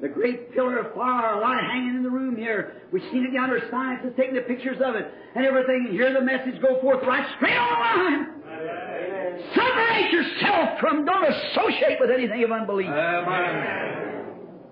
[0.00, 2.80] The great pillar of fire, a light hanging in the room here.
[2.90, 3.60] We've seen it yonder.
[3.70, 5.04] Science has taken the pictures of it
[5.34, 5.84] and everything.
[5.88, 9.17] And hear the message go forth right straight on the line.
[9.54, 12.88] Separate yourself from, don't associate with anything of unbelief.
[12.88, 14.24] Amen.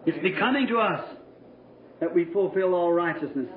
[0.06, 1.04] It's becoming to us
[2.00, 3.48] that we fulfill all righteousness.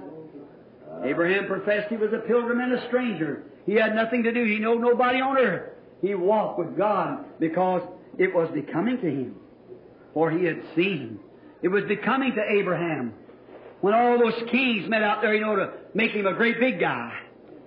[1.04, 3.44] Abraham professed he was a pilgrim and a stranger.
[3.66, 4.44] He had nothing to do.
[4.44, 5.72] He knew nobody on earth.
[6.02, 7.82] He walked with God because
[8.18, 9.36] it was becoming to him.
[10.14, 11.20] For he had seen.
[11.62, 13.14] It was becoming to Abraham.
[13.82, 16.80] When all those kings met out there, you know, to make him a great big
[16.80, 17.14] guy.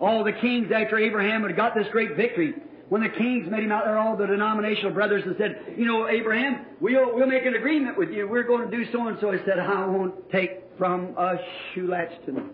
[0.00, 2.54] All the kings after Abraham had got this great victory.
[2.92, 6.08] When the kings met him out there, all the denominational brothers, and said, You know,
[6.10, 8.28] Abraham, we'll, we'll make an agreement with you.
[8.28, 9.32] We're going to do so and so.
[9.32, 11.36] He said, I won't take from a
[11.72, 12.50] shoe latch to them.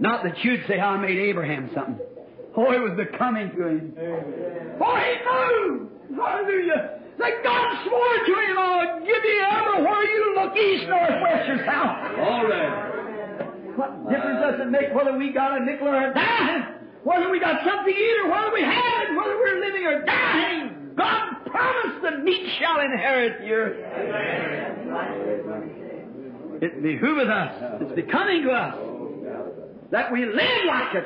[0.00, 2.00] Not that you'd say I made Abraham something.
[2.56, 3.94] Oh, it was the coming to him.
[4.82, 5.90] Oh, he knew!
[6.18, 7.02] Hallelujah!
[7.20, 11.64] That God swore to him, I'll give you everywhere you look, east, north, west, or
[11.64, 12.18] south.
[12.18, 13.76] All right.
[13.76, 16.73] What difference does it make whether we got a nickel or a dime?
[17.04, 20.04] Whether we got something to eat or whether we have it, whether we're living or
[20.04, 20.94] dying?
[20.96, 23.76] God promised the meek shall inherit the earth.
[26.62, 28.74] It behooveth us, it's becoming to us,
[29.90, 31.04] that we live like it,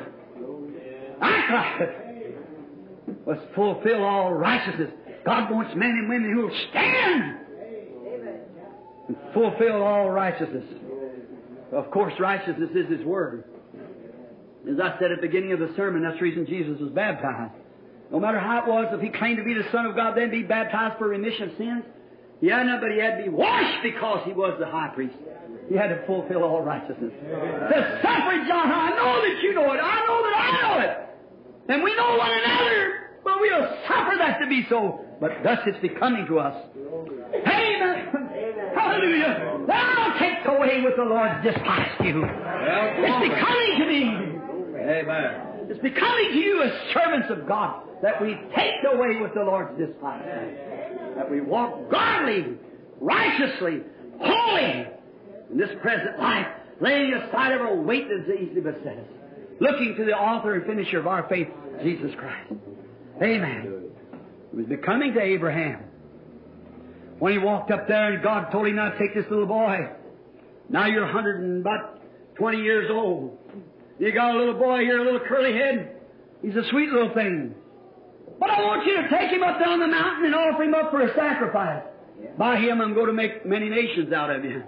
[1.21, 4.91] act like it, must fulfill all righteousness.
[5.25, 7.37] God wants men and women who will stand
[9.09, 10.63] and fulfill all righteousness.
[11.73, 13.43] Of course, righteousness is His Word.
[14.67, 17.53] As I said at the beginning of the sermon, that's the reason Jesus was baptized.
[18.11, 20.31] No matter how it was, if He claimed to be the Son of God, then
[20.31, 21.83] be baptized for remission of sins,
[22.41, 25.15] Yeah, not, but He had to be washed because He was the high priest.
[25.69, 27.13] He had to fulfill all righteousness.
[27.21, 29.77] The suffrage, John, I know that you know it.
[29.77, 30.97] I know that I know it.
[31.69, 33.11] And we know one another.
[33.23, 35.05] but we'll suffer that to be so.
[35.21, 36.55] But thus it's becoming to us.
[37.45, 38.09] Amen.
[38.75, 39.59] Hallelujah.
[39.67, 42.23] Thou take away with the Lord despise you.
[42.25, 44.28] It's becoming to me.
[44.89, 45.67] Amen.
[45.69, 49.43] It's becoming to you as servants of God that we take the way with the
[49.43, 50.25] Lord's despise.
[51.15, 52.55] That we walk godly,
[52.99, 53.81] righteously,
[54.19, 54.87] holy
[55.51, 56.47] in this present life,
[56.81, 59.05] laying aside every weight that easily beset us,
[59.59, 61.47] looking to the author and finisher of our faith,
[61.83, 62.53] Jesus Christ.
[63.21, 63.91] Amen.
[64.51, 65.83] It was becoming to Abraham.
[67.19, 69.89] When he walked up there and God told him to take this little boy.
[70.69, 71.99] Now you're a hundred and about
[72.35, 73.37] twenty years old.
[73.99, 75.95] You got a little boy here, a little curly head.
[76.41, 77.53] He's a sweet little thing.
[78.39, 80.91] But I want you to take him up down the mountain and offer him up
[80.91, 81.83] for a sacrifice.
[82.37, 84.63] By him I'm going to make many nations out of you.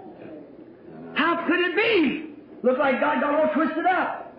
[1.14, 2.34] How could it be?
[2.62, 4.34] Look like God got all twisted up.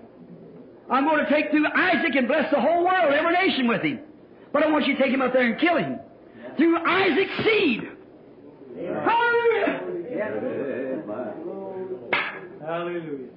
[0.90, 4.00] I'm going to take through Isaac and bless the whole world, every nation with him.
[4.52, 6.00] But I want you to take him up there and kill him.
[6.58, 7.82] Through Isaac's seed.
[8.78, 9.82] Hallelujah.
[12.64, 13.30] Hallelujah.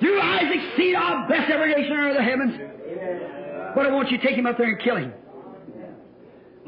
[0.00, 2.54] Through Isaac's seed I'll bless every nation under the heavens.
[3.74, 5.12] But I want you to take him up there and kill him.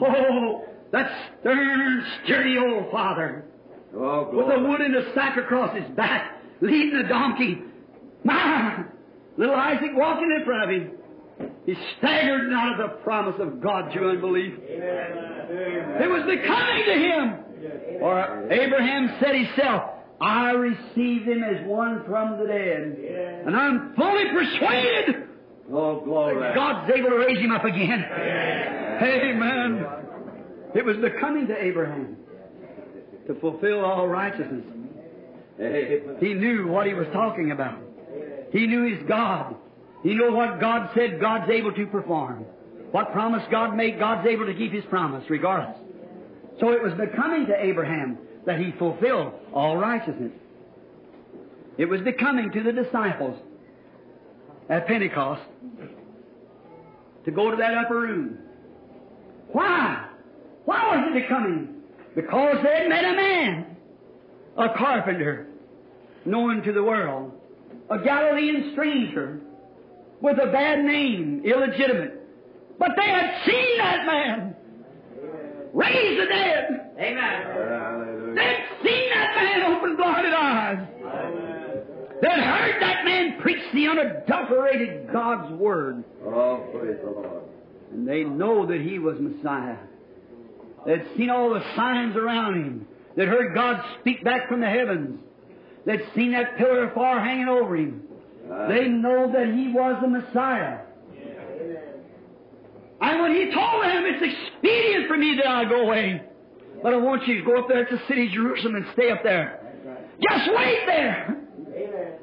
[0.03, 3.45] Oh, that stern, sturdy old father
[3.95, 4.69] Oh, with the glory.
[4.69, 7.59] wood and the sack across his back, leading the donkey.
[8.25, 8.85] My,
[9.37, 10.93] little Isaac walking in front of him.
[11.67, 14.55] He staggered out of the promise of God through unbelief.
[14.61, 18.01] It was becoming to him.
[18.03, 19.91] Or Abraham said himself,
[20.21, 23.45] I receive him as one from the dead.
[23.47, 25.31] And I'm fully persuaded
[25.73, 26.55] Oh, glory.
[26.55, 28.05] God's able to raise him up again.
[29.03, 29.87] Amen.
[30.75, 32.17] It was becoming to Abraham
[33.27, 34.65] to fulfill all righteousness.
[35.61, 36.17] Amen.
[36.21, 37.79] He knew what he was talking about.
[38.53, 39.55] He knew his God.
[40.03, 42.45] He knew what God said God's able to perform.
[42.91, 45.79] What promise God made, God's able to keep his promise regardless.
[46.59, 50.33] So it was becoming to Abraham that he fulfilled all righteousness.
[51.79, 53.39] It was becoming to the disciples
[54.69, 55.43] at Pentecost
[57.25, 58.39] to go to that upper room.
[59.53, 60.07] Why?
[60.65, 61.75] Why was it becoming?
[62.15, 63.77] Because they had met a man,
[64.57, 65.49] a carpenter,
[66.25, 67.33] known to the world,
[67.89, 69.41] a Galilean stranger
[70.21, 72.21] with a bad name, illegitimate.
[72.79, 74.57] But they had seen that man
[75.73, 76.91] raise the dead.
[76.99, 78.10] Amen.
[79.81, 80.87] Open blinded eyes.
[82.23, 86.05] They'd heard that man preach the unadulterated God's Word.
[86.25, 87.43] Oh, praise the Lord.
[87.93, 89.77] And they know that he was Messiah.
[90.87, 92.87] They'd seen all the signs around him.
[93.17, 95.19] They'd heard God speak back from the heavens.
[95.87, 98.03] They'd seen that pillar of fire hanging over him.
[98.69, 100.81] They know that he was the Messiah.
[103.01, 106.23] And when he told them, it's expedient for me that I go away.
[106.83, 109.11] But I want you to go up there to the city of Jerusalem and stay
[109.11, 109.60] up there.
[110.23, 111.37] Just wait there.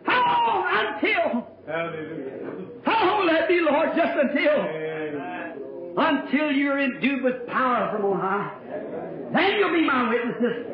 [0.05, 0.63] How long?
[0.67, 1.47] Until.
[1.67, 2.37] Hallelujah.
[2.85, 3.89] How long will that be, Lord?
[3.95, 4.51] Just until.
[4.51, 5.53] Amen.
[5.97, 8.53] Until you're endued with power from on high.
[9.33, 10.67] Then you'll be my witnesses.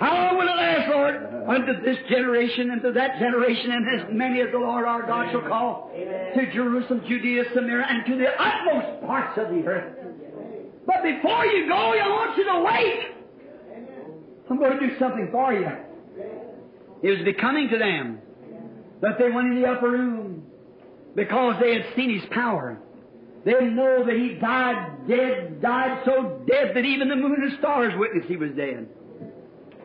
[0.00, 1.24] How long will it last, Lord?
[1.48, 5.30] Unto this generation, and to that generation, and as many as the Lord our God
[5.32, 9.96] shall call to Jerusalem, Judea, Samaria, and to the utmost parts of the earth.
[10.86, 13.14] But before you go, I want you to wait.
[14.50, 15.68] I'm going to do something for you.
[17.02, 18.18] It was becoming to them
[19.00, 20.44] that they went in the upper room
[21.14, 22.78] because they had seen his power.
[23.44, 27.92] They know that he died dead, died so dead that even the moon and stars
[27.96, 28.88] witnessed he was dead.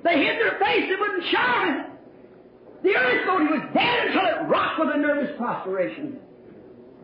[0.04, 1.86] They hid their face, it wouldn't shine.
[2.84, 6.20] The earth thought he was dead until it rocked with a nervous prostration.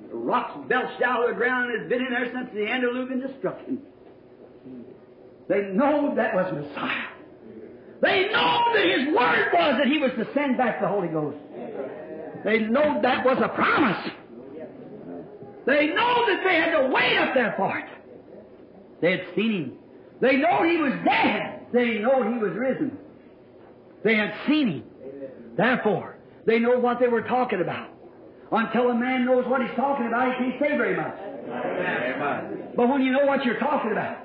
[0.09, 3.21] The rocks belched out of the ground and has been in there since the Antediluvian
[3.21, 3.79] destruction.
[5.47, 7.07] They know that was Messiah.
[8.01, 11.37] They know that his word was that he was to send back the Holy Ghost.
[12.45, 14.11] They know that was a promise.
[15.65, 17.85] They know that they had to wait up there for it.
[19.01, 19.73] They had seen him.
[20.21, 21.67] They know he was dead.
[21.73, 22.97] They know he was risen.
[24.03, 24.83] They had seen him.
[25.57, 26.15] Therefore,
[26.45, 27.89] they know what they were talking about.
[28.51, 31.15] Until a man knows what he's talking about, he can't say very much.
[32.75, 34.17] But when you know what you're talking about,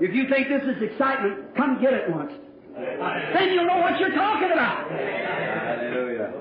[0.00, 2.32] if you think this is excitement, come get it once.
[2.78, 4.90] Then you'll know what you're talking about.
[4.90, 6.32] Hallelujah.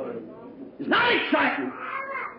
[0.79, 1.73] It's not excitement.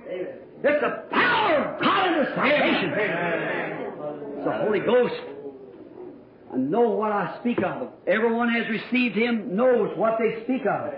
[0.08, 2.92] It's the power of God unto salvation.
[2.96, 5.14] It's the Holy Ghost.
[6.52, 7.88] I know what I speak of.
[8.06, 10.92] Everyone has received Him knows what they speak of.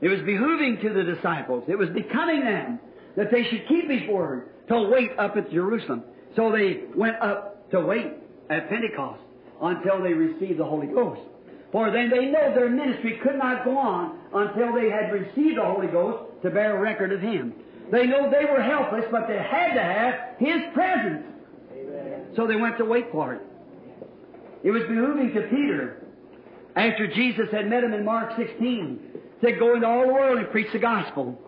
[0.00, 1.64] It was behooving to the disciples.
[1.68, 2.80] It was becoming them
[3.16, 6.02] that they should keep His word to wait up at Jerusalem.
[6.36, 8.12] So they went up to wait
[8.48, 9.20] at Pentecost
[9.62, 11.20] until they received the Holy Ghost.
[11.72, 15.64] For then they know their ministry could not go on until they had received the
[15.64, 17.54] Holy Ghost to bear record of Him.
[17.92, 21.24] They know they were helpless, but they had to have His presence.
[22.36, 23.42] So they went to wait for it.
[24.62, 26.00] It was behooving to Peter,
[26.76, 29.00] after Jesus had met him in Mark 16,
[29.40, 31.38] said, Go into all the world and preach the gospel.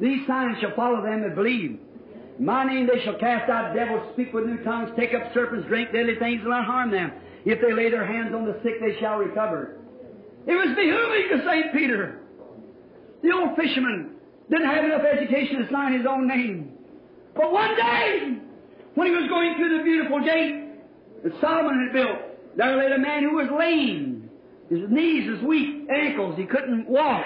[0.00, 1.78] These signs shall follow them that believe.
[2.38, 5.68] In my name they shall cast out devils, speak with new tongues, take up serpents,
[5.68, 7.12] drink deadly things, and not harm them.
[7.44, 9.76] If they lay their hands on the sick, they shall recover.
[10.46, 11.72] It was behooving to St.
[11.72, 12.20] Peter.
[13.22, 14.16] The old fisherman
[14.50, 16.72] didn't have enough education to sign his own name.
[17.34, 18.38] But one day,
[18.94, 20.68] when he was going through the beautiful gate
[21.22, 22.18] that Solomon had built,
[22.56, 24.30] there lay a man who was lame.
[24.70, 27.24] His knees was weak, ankles, he couldn't walk.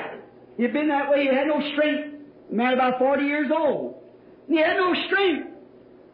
[0.56, 2.14] He had been that way, he had no strength.
[2.50, 3.96] A man about 40 years old.
[4.48, 5.48] He had no strength.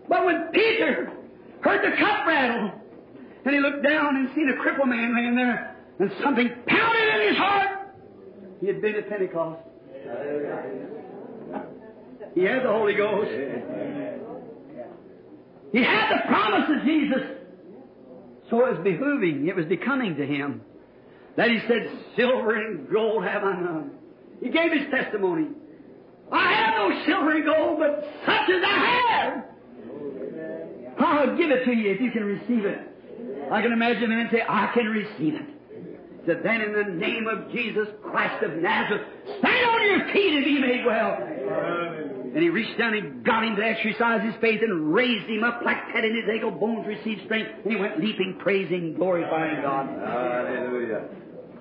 [0.09, 1.13] But when Peter
[1.61, 2.73] heard the cup rattle,
[3.45, 7.29] and he looked down and seen a crippled man laying there, and something pounded in
[7.29, 7.79] his heart,
[8.61, 9.61] he had been at Pentecost.
[12.35, 13.31] He had the Holy Ghost.
[15.73, 17.23] He had the promise of Jesus.
[18.51, 20.63] So it was behooving, it was becoming to him.
[21.37, 23.91] That he said, Silver and gold have I none.
[24.41, 25.49] He gave his testimony.
[26.31, 29.45] I have no silver and gold, but such as I have.
[30.99, 32.94] I'll give it to you if you can receive it.
[33.51, 35.47] I can imagine a man say, I can receive it.
[36.27, 39.03] Said, then in the name of Jesus Christ of Nazareth,
[39.41, 41.19] stand on your feet and be made well.
[42.35, 45.61] And he reached down and got him to exercise his faith and raised him up
[45.65, 47.51] like that, and his ankle bones received strength.
[47.65, 49.87] And he went leaping, praising, glorifying God.
[49.87, 51.05] Hallelujah.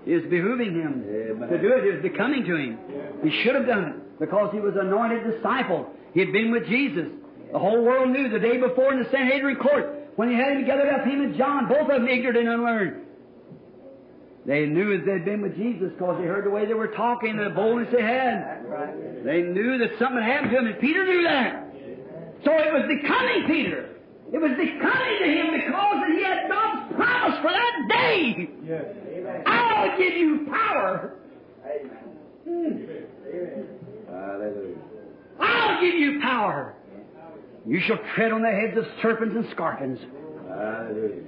[0.06, 1.50] It was behooving him Amen.
[1.50, 1.86] to do it.
[1.86, 2.78] It was becoming to him.
[3.24, 5.90] He should have done it because he was anointed disciple.
[6.14, 7.08] He had been with Jesus.
[7.52, 10.62] The whole world knew the day before in the Sanhedrin court when he had him
[10.62, 13.02] together up, him and John, both of them ignorant and unlearned.
[14.46, 17.38] They knew as they'd been with Jesus because they heard the way they were talking,
[17.38, 18.66] the boldness they had.
[19.24, 21.64] They knew that something had happened to him, and Peter knew that.
[22.44, 23.90] So it was becoming Peter.
[24.34, 28.50] It was becoming to him because he had God's promise for that day.
[28.66, 28.86] Yes.
[28.86, 29.48] Hmm.
[29.48, 31.14] I'll give you power.
[31.66, 33.08] amen.
[34.10, 34.76] Hallelujah.
[35.40, 36.76] I'll give you power.
[37.66, 40.00] You shall tread on the heads of serpents and scorpions.
[40.50, 41.24] Hallelujah.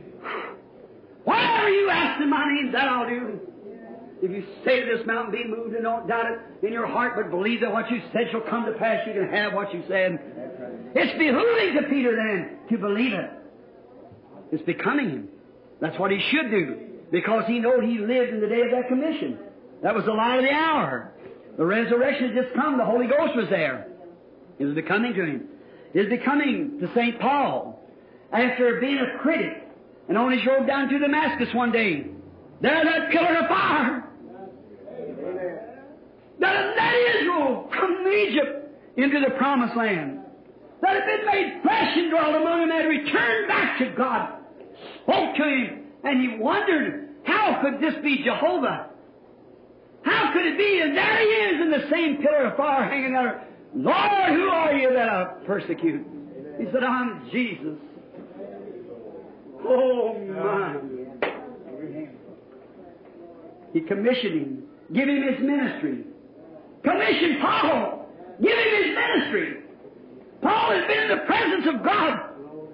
[1.23, 3.39] Whatever you ask in my name, that I'll do.
[4.21, 7.13] If you say to this mountain, be moved, and don't doubt it in your heart,
[7.15, 9.83] but believe that what you said shall come to pass, you can have what you
[9.87, 10.19] said.
[10.95, 13.29] It's behooving to Peter then to believe it.
[14.51, 15.29] It's becoming him.
[15.81, 16.77] That's what he should do,
[17.11, 19.37] because he knew he lived in the day of that commission.
[19.83, 21.11] That was the light of the hour.
[21.57, 22.77] The resurrection had just come.
[22.77, 23.87] The Holy Ghost was there.
[24.59, 25.47] It was becoming to him.
[25.95, 27.19] Was becoming to St.
[27.19, 27.81] Paul.
[28.33, 29.63] After being a critic,
[30.09, 32.05] and on his road down to Damascus one day,
[32.61, 34.03] there that pillar of fire
[36.39, 38.67] that led Israel from Egypt
[38.97, 40.19] into the promised land,
[40.81, 44.33] that had been made flesh and dwelt among them, had returned back to God,
[45.03, 48.89] spoke to him, and he wondered, how could this be Jehovah?
[50.03, 50.81] How could it be?
[50.83, 53.47] And there he is in the same pillar of fire hanging there.
[53.75, 56.05] Lord, who are you that I persecute?
[56.57, 57.77] He said, I'm Jesus.
[59.67, 60.77] Oh, my.
[63.73, 64.63] He commissioned him.
[64.93, 66.05] Give him his ministry.
[66.83, 68.07] Commission Paul.
[68.41, 69.57] Give him his ministry.
[70.41, 72.19] Paul has been in the presence of God.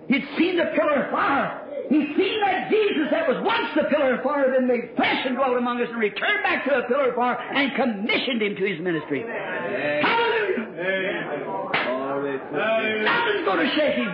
[0.07, 1.60] He'd seen the pillar of fire.
[1.91, 5.35] He'd seen that Jesus that was once the pillar of fire, then made flesh and
[5.35, 8.63] dwelt among us and returned back to the pillar of fire and commissioned him to
[8.63, 9.27] his ministry.
[9.27, 10.72] Hallelujah.
[10.72, 13.03] To Hallelujah.
[13.03, 14.07] Nothing's going to shake him.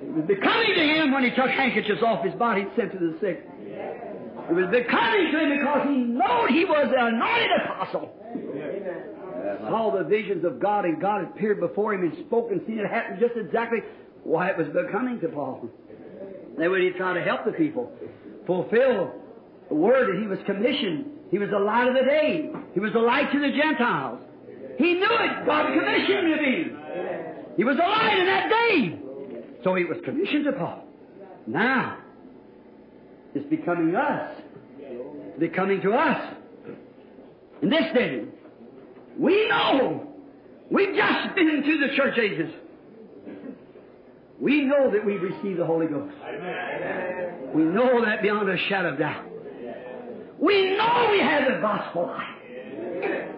[0.00, 2.98] It was becoming to him when he took handkerchiefs off his body and sent to
[2.98, 3.44] the sick.
[4.48, 8.16] It was becoming to him because he knew he was an anointed apostle.
[9.68, 12.88] Saw the visions of God and God appeared before him and spoke and seen it
[12.88, 13.80] happen just exactly
[14.22, 15.68] why it was becoming to Paul.
[16.56, 17.92] Way he tried to help the people
[18.46, 19.12] fulfill
[19.68, 21.06] the word that he was commissioned.
[21.30, 22.50] He was the light of the day.
[22.74, 24.20] He was the light to the Gentiles.
[24.78, 25.46] He knew it.
[25.46, 27.56] God commissioned him to be.
[27.56, 28.98] He was the light in that day.
[29.62, 30.84] So he was commissioned to Paul.
[31.46, 31.98] Now,
[33.34, 34.40] it's becoming us.
[35.38, 36.34] Becoming to us.
[37.62, 38.24] In this day,
[39.18, 40.08] we know.
[40.70, 42.52] We've just been into the church ages.
[44.40, 46.14] We know that we've received the Holy Ghost.
[47.54, 49.24] We know that beyond a shadow of doubt.
[50.38, 52.22] We know we have the gospel life.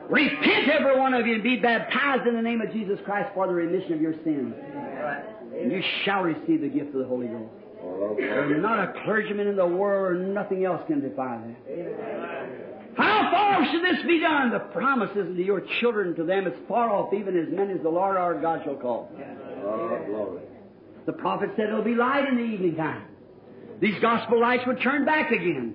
[0.08, 3.46] Repent, every one of you, and be baptized in the name of Jesus Christ for
[3.46, 4.54] the remission of your sins.
[5.60, 7.52] And you shall receive the gift of the Holy Ghost.
[8.16, 11.56] There's not a clergyman in the world, or nothing else can defy that.
[12.96, 14.50] How far should this be done?
[14.50, 17.90] The promises to your children to them is far off, even as many as the
[17.90, 19.10] Lord our God shall call.
[20.06, 20.40] Glory.
[21.06, 23.04] The prophet said it'll be light in the evening time.
[23.80, 25.74] These gospel lights would turn back again.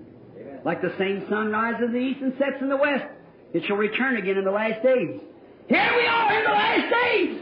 [0.64, 3.06] Like the same sun rises in the east and sets in the west,
[3.54, 5.20] it shall return again in the last days.
[5.68, 7.42] Here we are in the last days.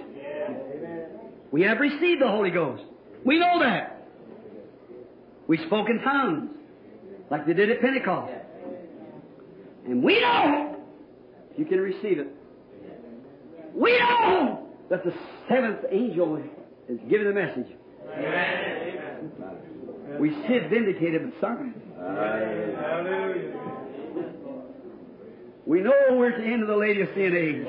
[1.52, 2.84] We have received the Holy Ghost.
[3.26, 4.08] We know that.
[5.48, 6.52] We spoke in tongues,
[7.32, 8.32] like they did at Pentecost.
[9.86, 10.78] And we know
[11.58, 12.28] you can receive it.
[13.74, 15.14] We know that the
[15.48, 16.42] seventh angel
[16.88, 17.68] is giving the message.
[20.20, 21.76] We sit vindicated with signs.
[25.66, 27.68] We know we're at the end of the Laodicean age.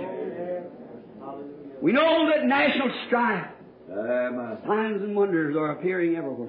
[1.82, 3.46] We know that national strife,
[3.90, 4.58] Amen.
[4.66, 6.48] signs and wonders are appearing everywhere.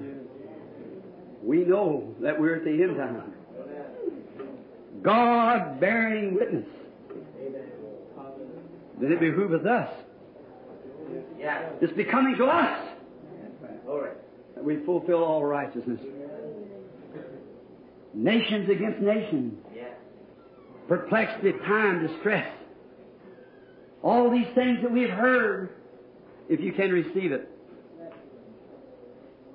[1.42, 3.32] We know that we're at the end time.
[5.02, 6.66] God bearing witness.
[9.00, 9.90] Then it behooveth us.
[11.80, 12.91] It's becoming to us
[14.54, 16.00] that we fulfill all righteousness.
[18.14, 19.54] Nations against nations.
[20.88, 22.52] Perplexed Perplexity, time, distress.
[24.02, 25.70] All these things that we've heard,
[26.48, 27.48] if you can receive it.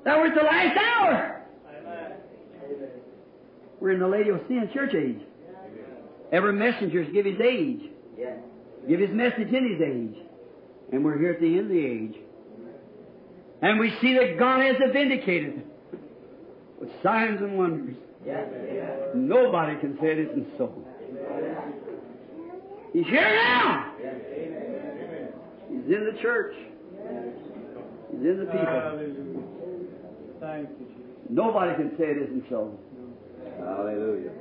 [0.06, 1.42] Now we're at the last hour.
[3.80, 5.20] We're in the Laodicean church age.
[6.32, 7.82] Every messenger's give his age.
[8.88, 10.24] Give his message in his age.
[10.92, 12.16] And we're here at the end of the age.
[13.62, 15.64] And we see that God has vindicated
[16.80, 17.96] with signs and wonders.
[19.16, 20.74] Nobody can say it isn't so.
[22.94, 23.94] He's here now.
[25.70, 26.56] He's in the church.
[28.12, 28.66] He's in the people.
[28.66, 29.44] Hallelujah.
[30.40, 31.04] Thank you, Jesus.
[31.30, 32.78] Nobody can say it isn't so.
[33.60, 34.32] Hallelujah.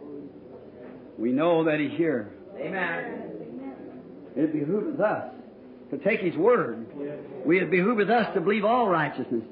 [1.19, 2.31] We know that He's here.
[2.59, 3.75] Amen.
[4.37, 5.33] It behooves us
[5.97, 6.87] to take His word.
[7.45, 9.45] We it behooveth us to believe all righteousness.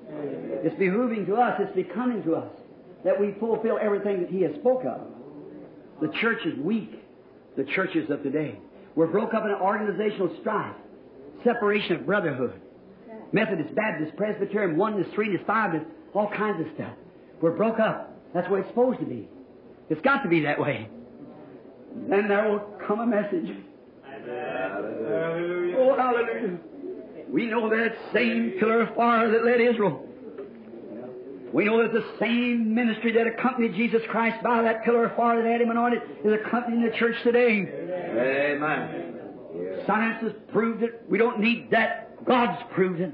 [0.62, 2.50] It's behooving to us, it's becoming to us
[3.04, 5.00] that we fulfill everything that He has spoke of.
[6.00, 7.00] The church is weak.
[7.56, 8.58] The churches of today.
[8.96, 10.74] We're broke up in an organizational strife,
[11.44, 12.60] separation of brotherhood.
[13.32, 15.84] Methodist, Baptist, Presbyterian, oneness, threeness, fiveness,
[16.14, 16.92] all kinds of stuff.
[17.40, 18.16] We're broke up.
[18.32, 19.28] That's way it's supposed to be.
[19.90, 20.88] It's got to be that way.
[22.08, 23.56] Then there will come a message.
[24.04, 25.73] Hallelujah.
[25.84, 26.58] Oh, hallelujah.
[27.28, 30.06] We know that same pillar of fire that led Israel.
[31.52, 35.42] We know that the same ministry that accompanied Jesus Christ by that pillar of fire
[35.42, 37.68] that had him anointed is accompanying the church today.
[37.68, 39.14] Amen.
[39.56, 39.86] Yes.
[39.86, 41.02] Science has proved it.
[41.08, 42.24] We don't need that.
[42.24, 43.12] God's proved it.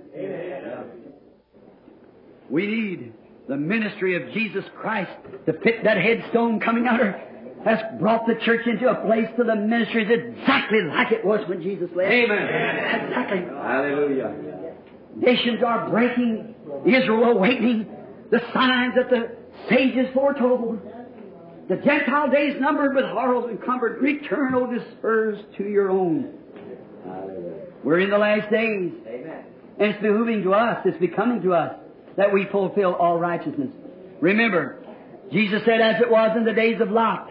[2.48, 3.12] We need
[3.48, 5.10] the ministry of Jesus Christ
[5.46, 7.20] to fit that headstone coming out her.
[7.64, 11.46] Has brought the church into a place to the ministry that's exactly like it was
[11.46, 12.10] when Jesus left.
[12.10, 12.38] Amen.
[13.06, 13.40] Exactly.
[13.40, 14.34] Hallelujah.
[15.16, 16.54] Nations are breaking,
[16.86, 17.86] Israel awakening,
[18.30, 19.36] the signs that the
[19.68, 20.80] sages foretold.
[21.68, 26.32] The Gentile days numbered with horrors encumbered, return, O dispersed to your own.
[27.04, 27.66] Hallelujah.
[27.84, 29.44] We're in the last days, Amen.
[29.78, 31.74] and it's behooving to us, it's becoming to us,
[32.16, 33.70] that we fulfill all righteousness.
[34.20, 34.82] Remember,
[35.32, 37.29] Jesus said, as it was in the days of Lot,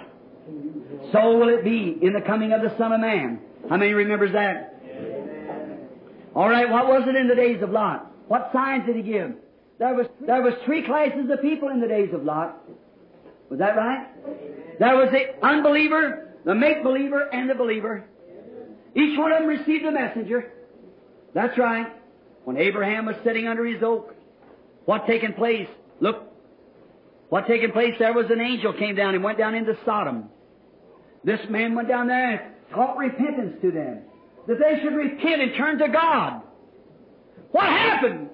[1.11, 3.39] so will it be in the coming of the Son of Man.
[3.69, 4.75] How many remembers that?
[6.35, 8.11] All right, what was it in the days of Lot?
[8.27, 9.33] What signs did he give?
[9.79, 12.57] There was, there was three classes of people in the days of Lot.
[13.49, 14.07] Was that right?
[14.79, 18.05] There was the unbeliever, the make-believer, and the believer.
[18.95, 20.51] Each one of them received a messenger.
[21.33, 21.87] That's right.
[22.43, 24.13] When Abraham was sitting under his oak,
[24.85, 25.67] what taken place?
[25.99, 26.23] Look,
[27.29, 27.95] what taken place?
[27.99, 30.29] There was an angel came down and went down into Sodom.
[31.23, 32.41] This man went down there and
[32.73, 34.01] taught repentance to them.
[34.47, 36.41] That they should repent and turn to God.
[37.51, 38.29] What happened?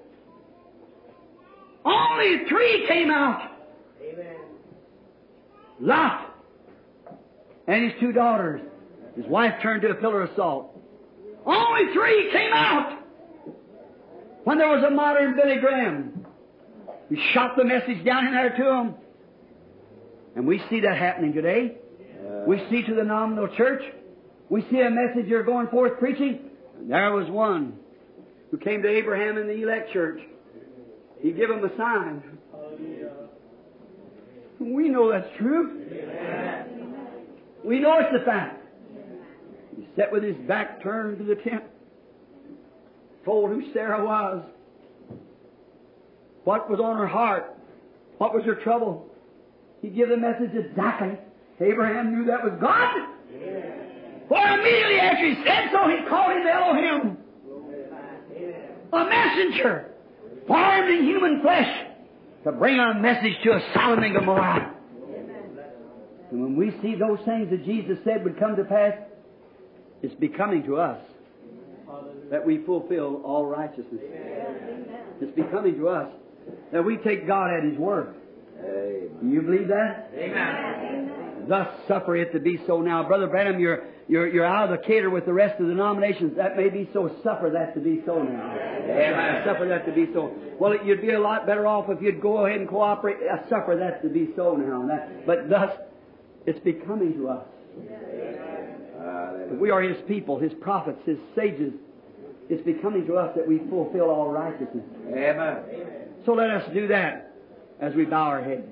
[1.83, 3.51] Only three came out.
[4.01, 4.37] Amen.
[5.79, 6.35] Lot
[7.67, 8.61] and his two daughters.
[9.15, 10.77] His wife turned to a pillar of salt.
[11.45, 12.99] Only three came out.
[14.43, 16.25] When there was a modern Billy Graham,
[17.09, 18.95] he shot the message down in there to them.
[20.35, 21.77] And we see that happening today.
[22.47, 23.81] We see to the nominal church.
[24.49, 26.39] We see a messenger going forth preaching.
[26.77, 27.77] And there was one
[28.51, 30.19] who came to Abraham in the elect church.
[31.19, 32.23] He gave him a sign.
[34.59, 35.81] We know that's true.
[37.63, 38.61] We know it's a fact.
[39.75, 41.63] He sat with his back turned to the tent,
[43.25, 44.43] told who Sarah was,
[46.43, 47.55] What was on her heart?
[48.17, 49.09] What was her trouble?
[49.81, 51.17] He gave the message exactly.
[51.59, 52.93] Abraham knew that was God.
[54.27, 57.17] For immediately after he said so, he called him Elohim.
[58.91, 59.91] A messenger,
[60.47, 61.87] formed in human flesh,
[62.43, 64.73] to bring a message to a Sodom and Gomorrah.
[66.31, 68.93] And when we see those things that Jesus said would come to pass,
[70.01, 70.99] it's becoming to us
[72.31, 74.01] that we fulfill all righteousness.
[75.21, 76.11] It's becoming to us
[76.71, 78.15] that we take God at His word.
[78.61, 80.11] Do you believe that?
[80.15, 81.45] Amen.
[81.47, 83.03] Thus suffer it to be so now.
[83.07, 86.35] Brother Branham, you're, you're, you're out of the cater with the rest of the denominations.
[86.37, 87.07] That may be so.
[87.23, 88.55] Suffer that to be so now.
[88.55, 89.43] Amen.
[89.45, 90.33] Suffer that to be so.
[90.59, 93.17] Well, you'd be a lot better off if you'd go ahead and cooperate.
[93.17, 94.87] Uh, suffer that to be so now.
[94.87, 95.71] That, but thus,
[96.45, 97.45] it's becoming to us.
[99.59, 101.73] We are His people, His prophets, His sages.
[102.49, 104.85] It's becoming to us that we fulfill all righteousness.
[105.09, 105.57] Amen.
[106.25, 107.34] So let us do that
[107.79, 108.67] as we bow our heads.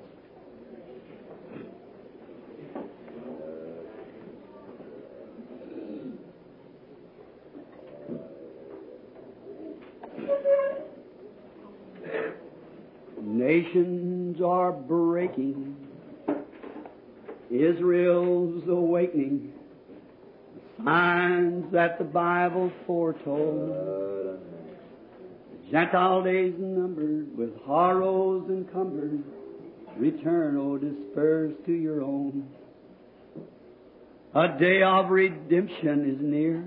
[13.20, 15.76] Nations are breaking.
[17.50, 19.52] Israel's awakening.
[20.84, 24.40] Signs that the Bible foretold.
[25.70, 29.22] Gentile days numbered, with horrors encumbered,
[29.96, 32.48] return, O dispersed to your own.
[34.34, 36.64] A day of redemption is near.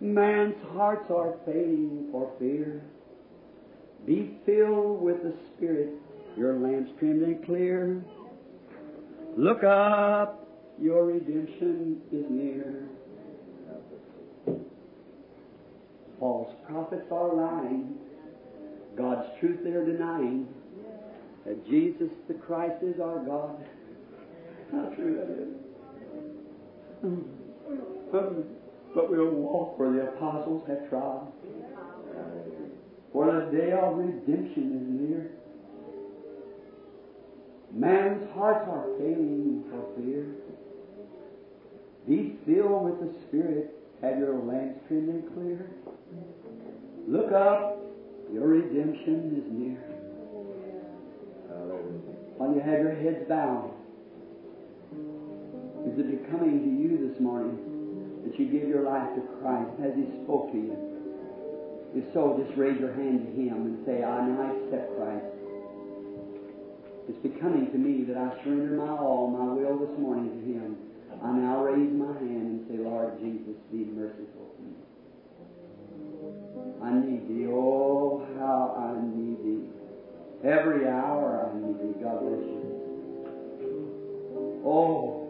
[0.00, 2.82] Man's hearts are failing for fear.
[4.04, 5.90] Be filled with the Spirit,
[6.36, 8.04] your lamps trimmed and clear.
[9.36, 10.46] Look up,
[10.80, 12.88] your redemption is near.
[16.18, 17.98] False prophets are lying.
[18.96, 20.48] God's truth they're denying.
[21.44, 23.64] That Jesus the Christ is our God.
[24.72, 25.54] How true that is.
[28.94, 31.30] But we'll walk where the apostles have trod.
[33.12, 35.30] For the day of redemption is near.
[37.72, 40.26] Man's hearts are failing for fear.
[42.08, 43.74] Be filled with the Spirit.
[44.02, 45.70] Have your lamps trimmed and clear.
[47.06, 47.78] Look up.
[48.32, 49.78] Your redemption is near.
[52.36, 53.72] While you have your heads bowed,
[55.88, 57.56] is it becoming to you this morning
[58.26, 59.70] that you give your life to Christ?
[59.80, 60.76] as He spoke to you?
[61.94, 65.24] If so, just raise your hand to Him and say, I now accept Christ.
[67.08, 70.76] It's becoming to me that I surrender my all, my will this morning to Him.
[71.22, 74.55] I now raise my hand and say, Lord Jesus, be merciful.
[76.82, 77.46] I need Thee.
[77.48, 79.68] Oh, how I need Thee.
[80.44, 82.00] Every hour I need Thee.
[82.02, 82.62] God bless you.
[84.64, 85.28] Oh,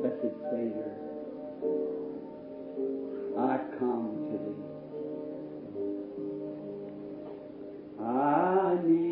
[0.00, 0.92] blessed Savior,
[3.38, 4.62] I come to Thee.
[8.04, 9.09] I need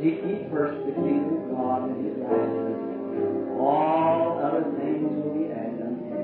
[0.00, 3.58] Seek ye first the kingdom of God and his righteousness.
[3.58, 6.22] All other things will be added unto you.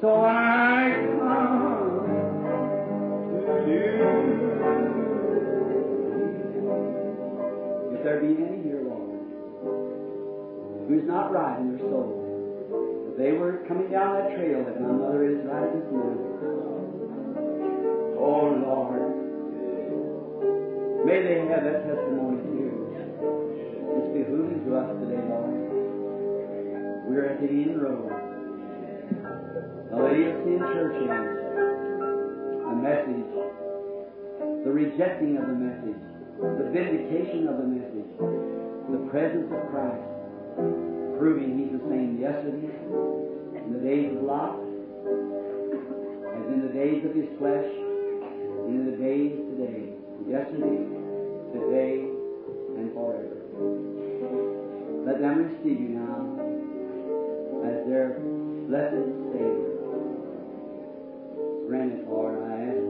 [0.00, 2.06] So I come
[3.34, 3.98] to you.
[7.96, 9.18] If there be any here, Lord,
[10.86, 14.86] who's not right in their soul, if they were coming down that trail that my
[14.86, 16.30] mother is right this morning,
[18.18, 19.11] oh Lord,
[21.04, 22.38] may they have that testimony.
[23.92, 25.52] It's behooving to us today, Lord.
[27.10, 28.08] We're at the end road.
[29.90, 31.28] The Laodicean church age,
[32.64, 33.30] the message,
[34.64, 36.00] the rejecting of the message,
[36.40, 38.08] the vindication of the message,
[38.88, 40.06] the presence of Christ,
[41.18, 44.56] proving He's the same yesterday, in the days of Lot,
[46.32, 49.91] as in the days of His flesh, and in the days today,
[50.28, 50.84] yesterday,
[51.52, 52.08] today,
[52.76, 53.38] and forever.
[55.06, 56.20] Let them receive you now
[57.66, 58.18] as their
[58.68, 59.72] blessed Savior.
[61.66, 62.81] Grant Lord, I ask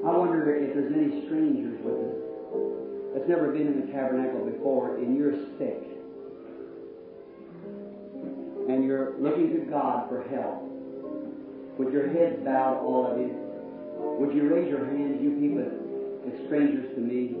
[0.00, 2.16] I wonder if there's any strangers with us
[3.12, 5.84] that's never been in the tabernacle before and you're sick
[8.68, 10.64] and you're looking to God for help.
[11.76, 13.34] With your heads bowed, all of you,
[14.20, 15.68] would you raise your hands, you people,
[16.28, 17.36] as strangers to me,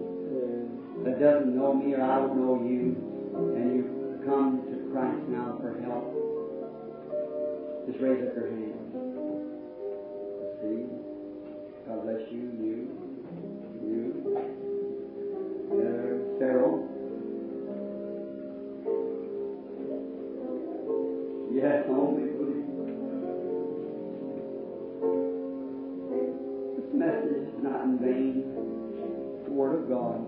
[1.04, 2.96] that doesn't know me or I don't know you,
[3.56, 6.12] and you've come to Christ now for help?
[7.86, 8.92] Just raise up your hand.
[10.42, 11.09] Let's see.
[11.90, 12.76] God bless you, you,
[13.82, 13.98] you.
[15.72, 16.86] Uh, Farrell.
[21.52, 22.30] Yes, only.
[26.76, 28.44] This message is not in vain.
[29.40, 30.20] It's The Word of God.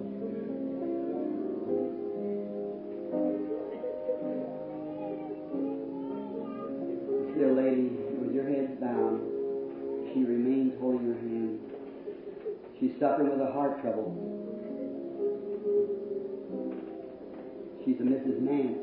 [13.03, 14.15] Suffering with a heart trouble.
[17.85, 18.39] She's a Mrs.
[18.39, 18.79] Nance.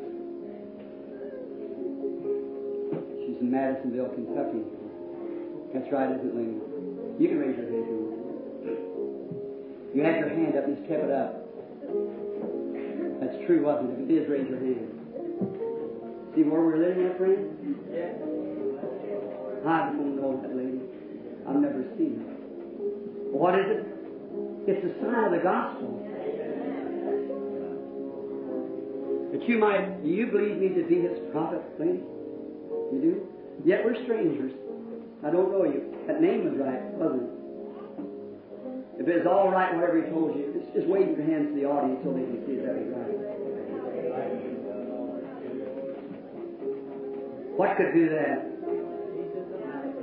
[3.24, 4.60] She's in Madisonville, Kentucky.
[5.74, 6.60] That's right, isn't it, lady?
[7.16, 7.88] You can raise your hand.
[7.88, 8.10] too.
[9.96, 11.40] You had your hand up and just kept it up.
[13.24, 14.04] That's true, wasn't it?
[14.04, 15.00] If it is, raise your hand.
[16.36, 17.56] See where we're living at, friend?
[19.66, 20.84] I don't know that lady.
[21.48, 22.36] I've never seen her.
[23.32, 23.89] What is it?
[24.68, 26.06] It's a sign of the gospel.
[29.31, 32.03] That you might, do you believe me to be his prophet, lady?
[32.91, 33.27] You do?
[33.64, 34.52] Yet we're strangers.
[35.23, 35.94] I don't know you.
[36.07, 37.30] That name was right, wasn't it?
[38.99, 41.65] If it's all right, whatever he told you, just, just wave your hands to the
[41.65, 43.30] audience so they can see that it's right.
[47.56, 48.49] What could do that?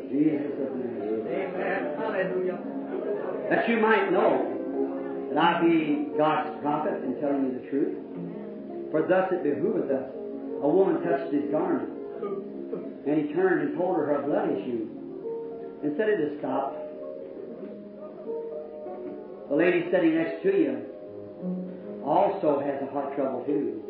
[0.08, 1.26] Jesus of Nazareth.
[1.26, 1.96] Amen.
[1.98, 2.75] Hallelujah.
[3.50, 7.96] That you might know that I be God's prophet in telling you the truth.
[8.90, 10.10] For thus it behooveth us.
[10.62, 11.90] A woman touched his garment,
[13.06, 14.88] and he turned and told her her blood issue.
[15.82, 16.80] And said it has stopped.
[19.50, 20.82] The lady sitting next to you
[22.04, 23.82] also has a heart trouble too.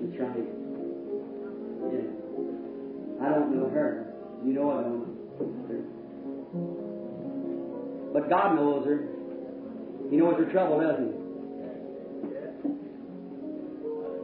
[0.00, 0.46] That's right.
[1.90, 3.26] Yeah.
[3.26, 4.12] I don't know her.
[4.44, 5.95] You know I don't.
[8.16, 9.08] But God knows her.
[10.08, 11.12] He knows her trouble, doesn't he?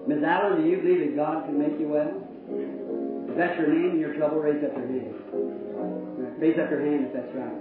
[0.09, 2.09] Miss Allen, do you believe that God can make you well?
[3.29, 5.13] If that's your name and your trouble, raise up your hand.
[6.41, 7.53] Raise up your hand if that's right.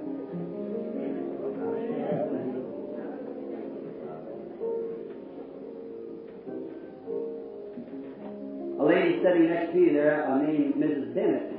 [8.80, 11.14] A lady sitting next to you there, uh, named Mrs.
[11.14, 11.52] Bennett.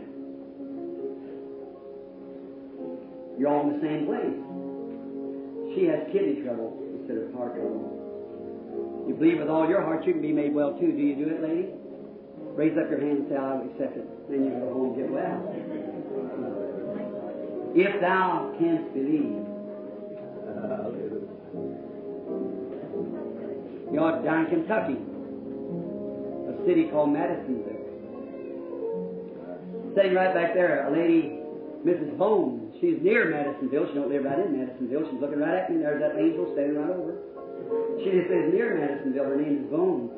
[3.39, 4.42] You're all in the same place.
[5.75, 9.05] She has kidney trouble instead of heart trouble.
[9.09, 10.93] You believe with all your heart you can be made well too.
[10.93, 11.69] Do you do it, lady?
[12.55, 14.07] Raise up your hand and say, I'll accept it.
[14.31, 15.41] Then you go home and get well.
[17.75, 19.43] If thou canst believe.
[23.93, 24.97] You're down in Kentucky,
[26.49, 27.77] a city called Madisonville.
[29.95, 31.42] Sitting right back there, a lady,
[31.85, 32.17] Mrs.
[32.17, 32.73] Bone.
[32.81, 33.89] She's near Madisonville.
[33.89, 35.11] She don't live right in Madisonville.
[35.11, 35.83] She's looking right at me.
[35.83, 37.19] There's that angel standing right over.
[37.99, 39.25] She just lives near Madisonville.
[39.25, 40.11] Her name is Bone.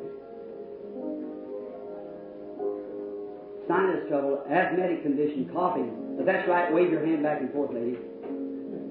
[3.66, 6.16] Sinus trouble, asthmatic condition, coughing.
[6.16, 6.72] But that's right.
[6.72, 7.96] Wave your hand back and forth, lady.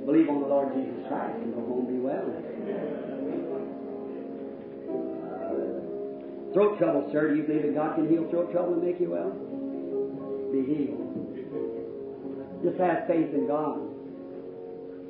[0.05, 2.25] Believe on the Lord Jesus Christ and go home and be well.
[6.53, 7.29] Throat trouble, sir.
[7.29, 9.31] Do you believe that God can heal throat trouble and make you well?
[10.51, 11.02] Be healed.
[12.63, 13.79] Just have faith in God.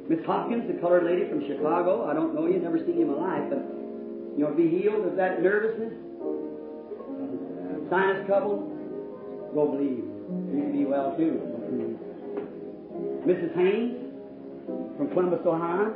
[0.10, 3.12] Miss Hopkins, the colored lady from Chicago, I don't know you, never seen you in
[3.14, 3.64] my life, but
[4.36, 5.94] you know, be healed of that nervousness,
[7.90, 8.68] sinus trouble,
[9.54, 10.04] go believe.
[10.04, 11.40] You can be well too.
[13.26, 13.56] Mrs.
[13.56, 13.96] Haynes
[14.98, 15.94] from Columbus, Ohio,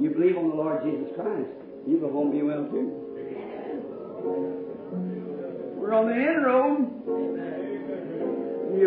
[0.00, 1.50] you believe on the Lord Jesus Christ.
[1.86, 2.88] You go home and be well too.
[5.76, 6.46] We're on the end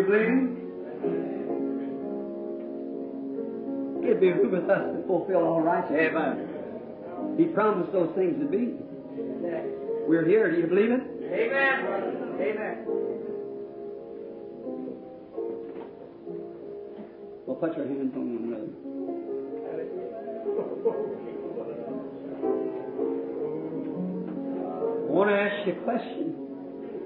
[0.00, 0.64] You believe?
[4.10, 6.10] It behooveth us to fulfill all righteousness.
[6.10, 6.48] Amen.
[7.38, 8.74] He promised those things to be.
[10.06, 10.50] We're here.
[10.50, 11.00] Do you believe it?
[11.24, 11.86] Amen.
[12.40, 12.84] Amen.
[17.46, 18.68] Well, put your hands on one another.
[25.08, 26.33] I want to ask you a question.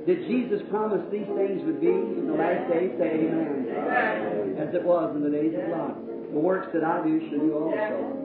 [0.09, 2.93] Did Jesus promise these things would be in the last days?
[2.97, 4.57] Say amen.
[4.57, 6.01] As it was in the days of Lot.
[6.33, 8.17] The works that I do shall you also.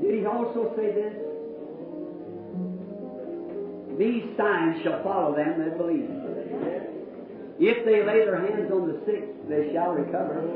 [0.00, 1.18] Did he also say this?
[3.98, 6.14] These signs shall follow them that believe.
[7.58, 10.46] If they lay their hands on the sick, they shall recover.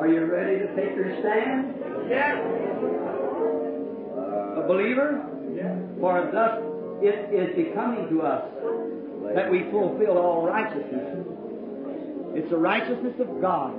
[0.00, 1.74] Are you ready to take your stand?
[2.10, 2.42] Yes.
[4.58, 5.22] A believer?
[5.54, 5.78] Yes.
[6.00, 8.44] For thus it is becoming to us
[9.34, 11.24] that we fulfill all righteousness.
[12.34, 13.74] It's the righteousness of God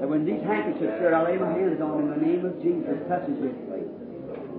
[0.00, 2.96] that when these handkerchiefs here, I lay my hands on in the name of Jesus
[3.08, 3.54] touches you.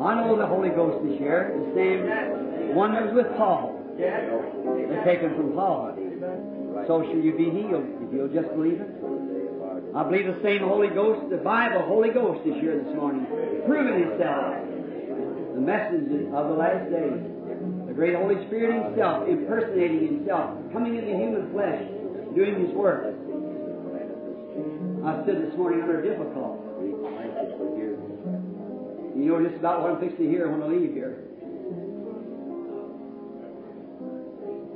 [0.02, 1.54] I know the Holy Ghost is here.
[1.56, 3.80] The same was with Paul.
[3.98, 5.96] They're taken from Paul.
[6.88, 8.92] So shall you be healed if you'll just believe it.
[9.96, 13.26] I believe the same Holy Ghost, the Bible Holy Ghost is here this morning,
[13.66, 14.60] proving Himself,
[15.56, 17.35] the messenger of the last days.
[17.96, 21.82] The great Holy Spirit Himself, impersonating Himself, coming into human flesh,
[22.36, 23.06] doing His work.
[23.08, 23.12] I
[25.24, 26.92] stood this morning under difficulty.
[29.16, 31.24] You know just about what I'm fixing to hear when I leave here.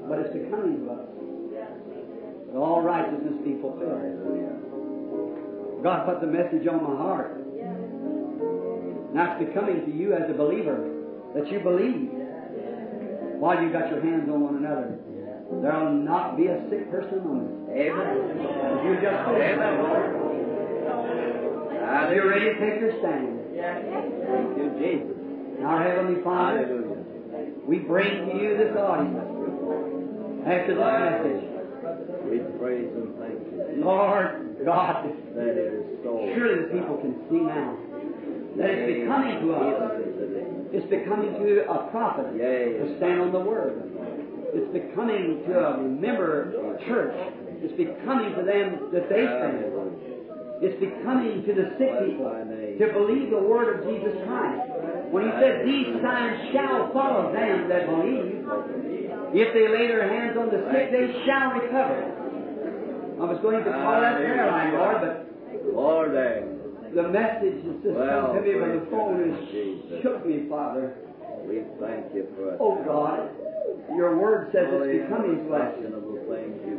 [0.08, 1.04] But it's becoming to us.
[2.48, 4.00] That all righteousness be fulfilled.
[5.84, 7.36] God put the message on my heart.
[9.14, 10.88] Now it's becoming to you as a believer
[11.36, 12.19] that you believe
[13.40, 15.00] while you got your hands on one another.
[15.50, 17.90] There'll not be a sick person on it.
[17.90, 18.38] Amen.
[18.38, 19.58] If you just believe.
[21.90, 23.40] Are you ready to take your stand?
[23.56, 25.18] Thank you, Jesus.
[25.66, 27.66] Our Heavenly Father, Hallelujah.
[27.66, 29.18] we bring to you this audience
[30.46, 31.50] after this message.
[32.30, 35.06] We praise and thank you Lord God,
[35.36, 36.30] that it is so.
[36.36, 37.74] surely the people can see now
[38.60, 39.92] that it's becoming to us.
[40.76, 43.82] It's becoming to a prophet to stand on the Word.
[44.54, 47.16] It's becoming to a member of church.
[47.64, 50.20] It's becoming to them that they stand.
[50.60, 54.68] It's becoming to the sick people to believe the word of Jesus Christ.
[55.12, 58.44] When he said, These signs shall follow them that believe.
[59.32, 62.12] If they lay their hands on the sick, they shall recover.
[63.20, 65.16] I was going to call that prayer line, Lord, but
[65.76, 66.12] Lord,
[66.96, 70.02] the message has just Well, come to me by the phone Jesus.
[70.02, 70.94] shook me, Father.
[71.46, 72.58] we thank you for it.
[72.60, 73.30] Oh God,
[73.96, 75.76] your word says it's becoming flesh,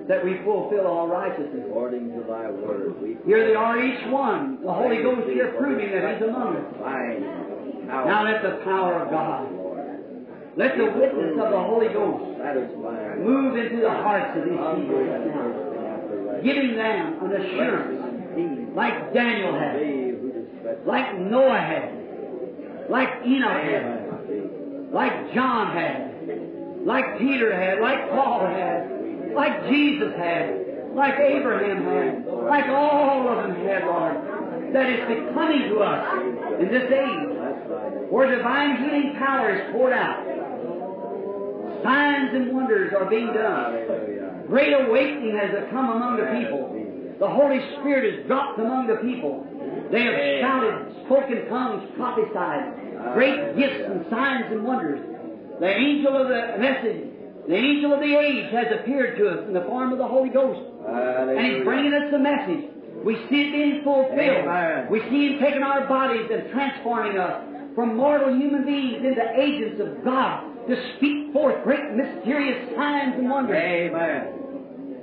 [0.09, 1.67] that we fulfill all righteousness.
[1.69, 3.01] according to thy word.
[3.03, 4.59] We Here they are, each one.
[4.63, 6.67] The Holy Ghost here proving that He's among us.
[7.87, 9.47] Now let the power of God,
[10.57, 12.25] let the witness of the Holy Ghost
[13.19, 15.31] move into the hearts of these people
[16.43, 19.77] giving them an assurance like Daniel had,
[20.87, 29.35] like Noah had, like Enoch had, like John had, like Peter had, like Paul had,
[29.35, 35.69] like Jesus had, like Abraham had, like all of them had, Lord, that is becoming
[35.69, 40.25] to us in this age where divine healing power is poured out.
[41.83, 44.47] Signs and wonders are being done.
[44.47, 47.17] Great awakening has come among the people.
[47.19, 49.47] The Holy Spirit has dropped among the people.
[49.91, 55.01] They have shouted, spoken tongues, prophesied, great ah, gifts and signs and wonders.
[55.61, 57.07] The angel of the message,
[57.49, 60.31] the angel of the age has appeared to us in the form of the Holy
[60.31, 60.61] Ghost.
[60.87, 62.65] And He's bringing us the message.
[63.05, 64.91] We see it being fulfilled.
[64.91, 67.43] We see Him taking our bodies and transforming us
[67.75, 73.31] from mortal human beings into agents of God to speak forth great mysterious signs and
[73.31, 73.57] wonders.
[73.57, 74.23] Amen.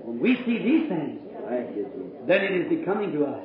[0.04, 1.20] When we see these things,
[1.50, 2.28] Thank you, Jesus.
[2.28, 3.42] then it is becoming to us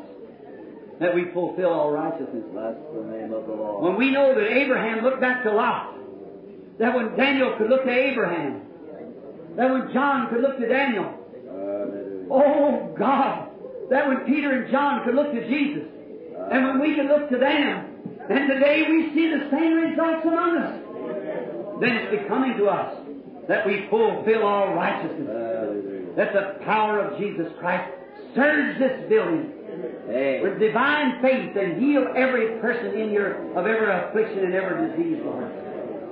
[1.00, 2.44] that we fulfill all righteousness.
[2.52, 3.82] Bless the name of the Lord.
[3.84, 5.94] When we know that Abraham looked back to Lot,
[6.78, 8.62] that when Daniel could look to Abraham,
[9.56, 11.04] that when John could look to Daniel,
[11.46, 12.26] Hallelujah.
[12.30, 13.48] oh God,
[13.90, 15.88] that when Peter and John could look to Jesus,
[16.50, 17.88] and when we can look to them,
[18.30, 20.78] and today we see the same results among us,
[21.80, 22.96] then it's becoming to us
[23.48, 25.28] that we fulfill all righteousness.
[25.28, 26.14] Hallelujah.
[26.16, 27.90] That the power of Jesus Christ
[28.34, 29.52] surge this building
[30.06, 30.40] Hey.
[30.42, 35.20] with divine faith and heal every person in your of every affliction and every disease,
[35.24, 35.50] Lord.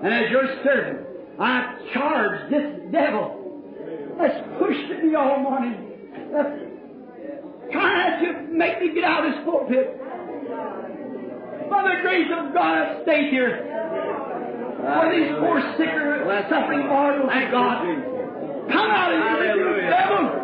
[0.02, 1.06] And as your servant,
[1.38, 3.62] I charge this devil
[4.18, 5.76] that's pushed at me all morning,
[6.32, 6.50] that's
[7.72, 10.00] trying to make me get out of this pulpit.
[11.70, 13.66] By the grace of God, I stay here.
[14.80, 18.19] For these poor, sicker, suffering mortals of God.
[18.72, 19.90] Come out of here, you Hallelujah.
[19.90, 20.40] devil!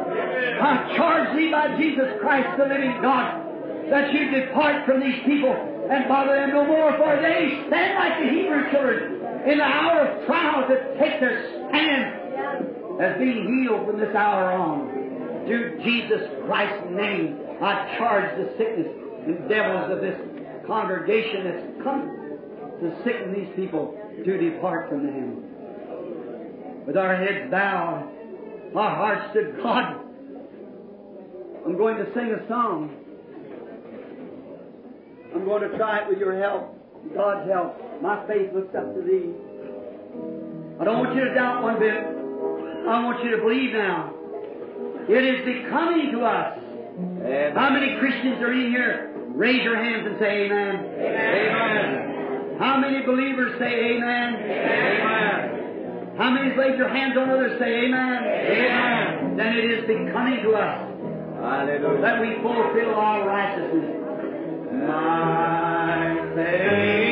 [0.63, 3.43] I charge thee by Jesus Christ, the living God,
[3.91, 5.55] that you depart from these people
[5.91, 9.17] and bother them no more, for they stand like the Hebrew children
[9.47, 14.53] in the hour of trial to take their stand as being healed from this hour
[14.53, 15.45] on.
[15.47, 18.89] Through Jesus Christ's name, I charge the sickness
[19.27, 20.19] and devils of this
[20.67, 22.11] congregation that's come
[22.81, 25.45] to sicken these people to depart from them.
[26.87, 28.11] With our heads bowed,
[28.79, 29.97] our heart said, God,
[31.67, 32.95] I'm going to sing a song.
[35.35, 36.75] I'm going to try it with your help,
[37.15, 38.03] God's help.
[38.03, 39.33] My faith looks up to thee.
[40.81, 41.95] I don't want you to doubt one bit.
[41.95, 44.13] I want you to believe now.
[45.09, 46.59] It is becoming to us.
[47.55, 49.13] How many Christians are in here?
[49.35, 50.77] Raise your hands and say amen.
[50.99, 52.57] Amen.
[52.59, 54.35] How many believers say amen?
[54.35, 55.66] Amen.
[56.17, 58.23] How many laid your hands on others say amen?
[58.25, 59.37] Amen.
[59.37, 60.89] Then it is becoming to us
[61.41, 62.01] Hallelujah.
[62.01, 64.03] that we fulfill all righteousness.
[64.73, 67.06] My faith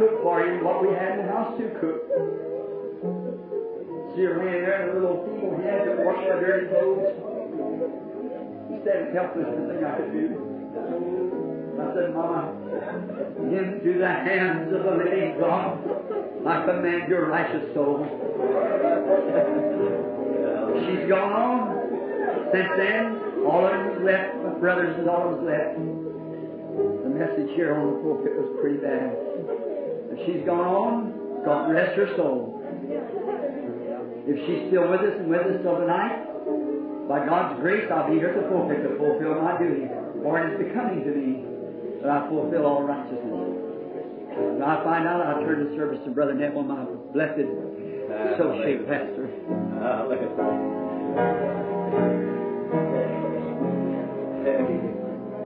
[0.00, 2.00] cooked for you what we had in the house to cook.
[4.16, 7.04] See her laying there in a little feeble head that washed my dirty clothes.
[8.72, 10.26] Instead of helpless, nothing I could do.
[11.76, 12.56] I said, Mama,
[13.44, 15.76] into the hands of the living God,
[16.48, 18.00] I command your righteous soul.
[20.80, 21.76] She's gone on.
[22.52, 23.04] Since then,
[23.44, 25.76] all of them left, my brothers and all of them left.
[27.04, 29.29] The message here on the pulpit was pretty bad.
[30.26, 31.12] She's gone on,
[31.44, 32.60] God rest her soul.
[34.26, 36.28] If she's still with us and with us till tonight,
[37.08, 39.88] by God's grace, I'll be here at the pulpit to fulfill my duty.
[40.22, 41.44] For it is becoming to me
[42.02, 43.58] that I fulfill all righteousness.
[44.36, 47.48] When I find out, I'll turn the service to Brother Neville, my blessed
[48.36, 49.28] associate pastor.
[49.80, 50.50] Hallelujah.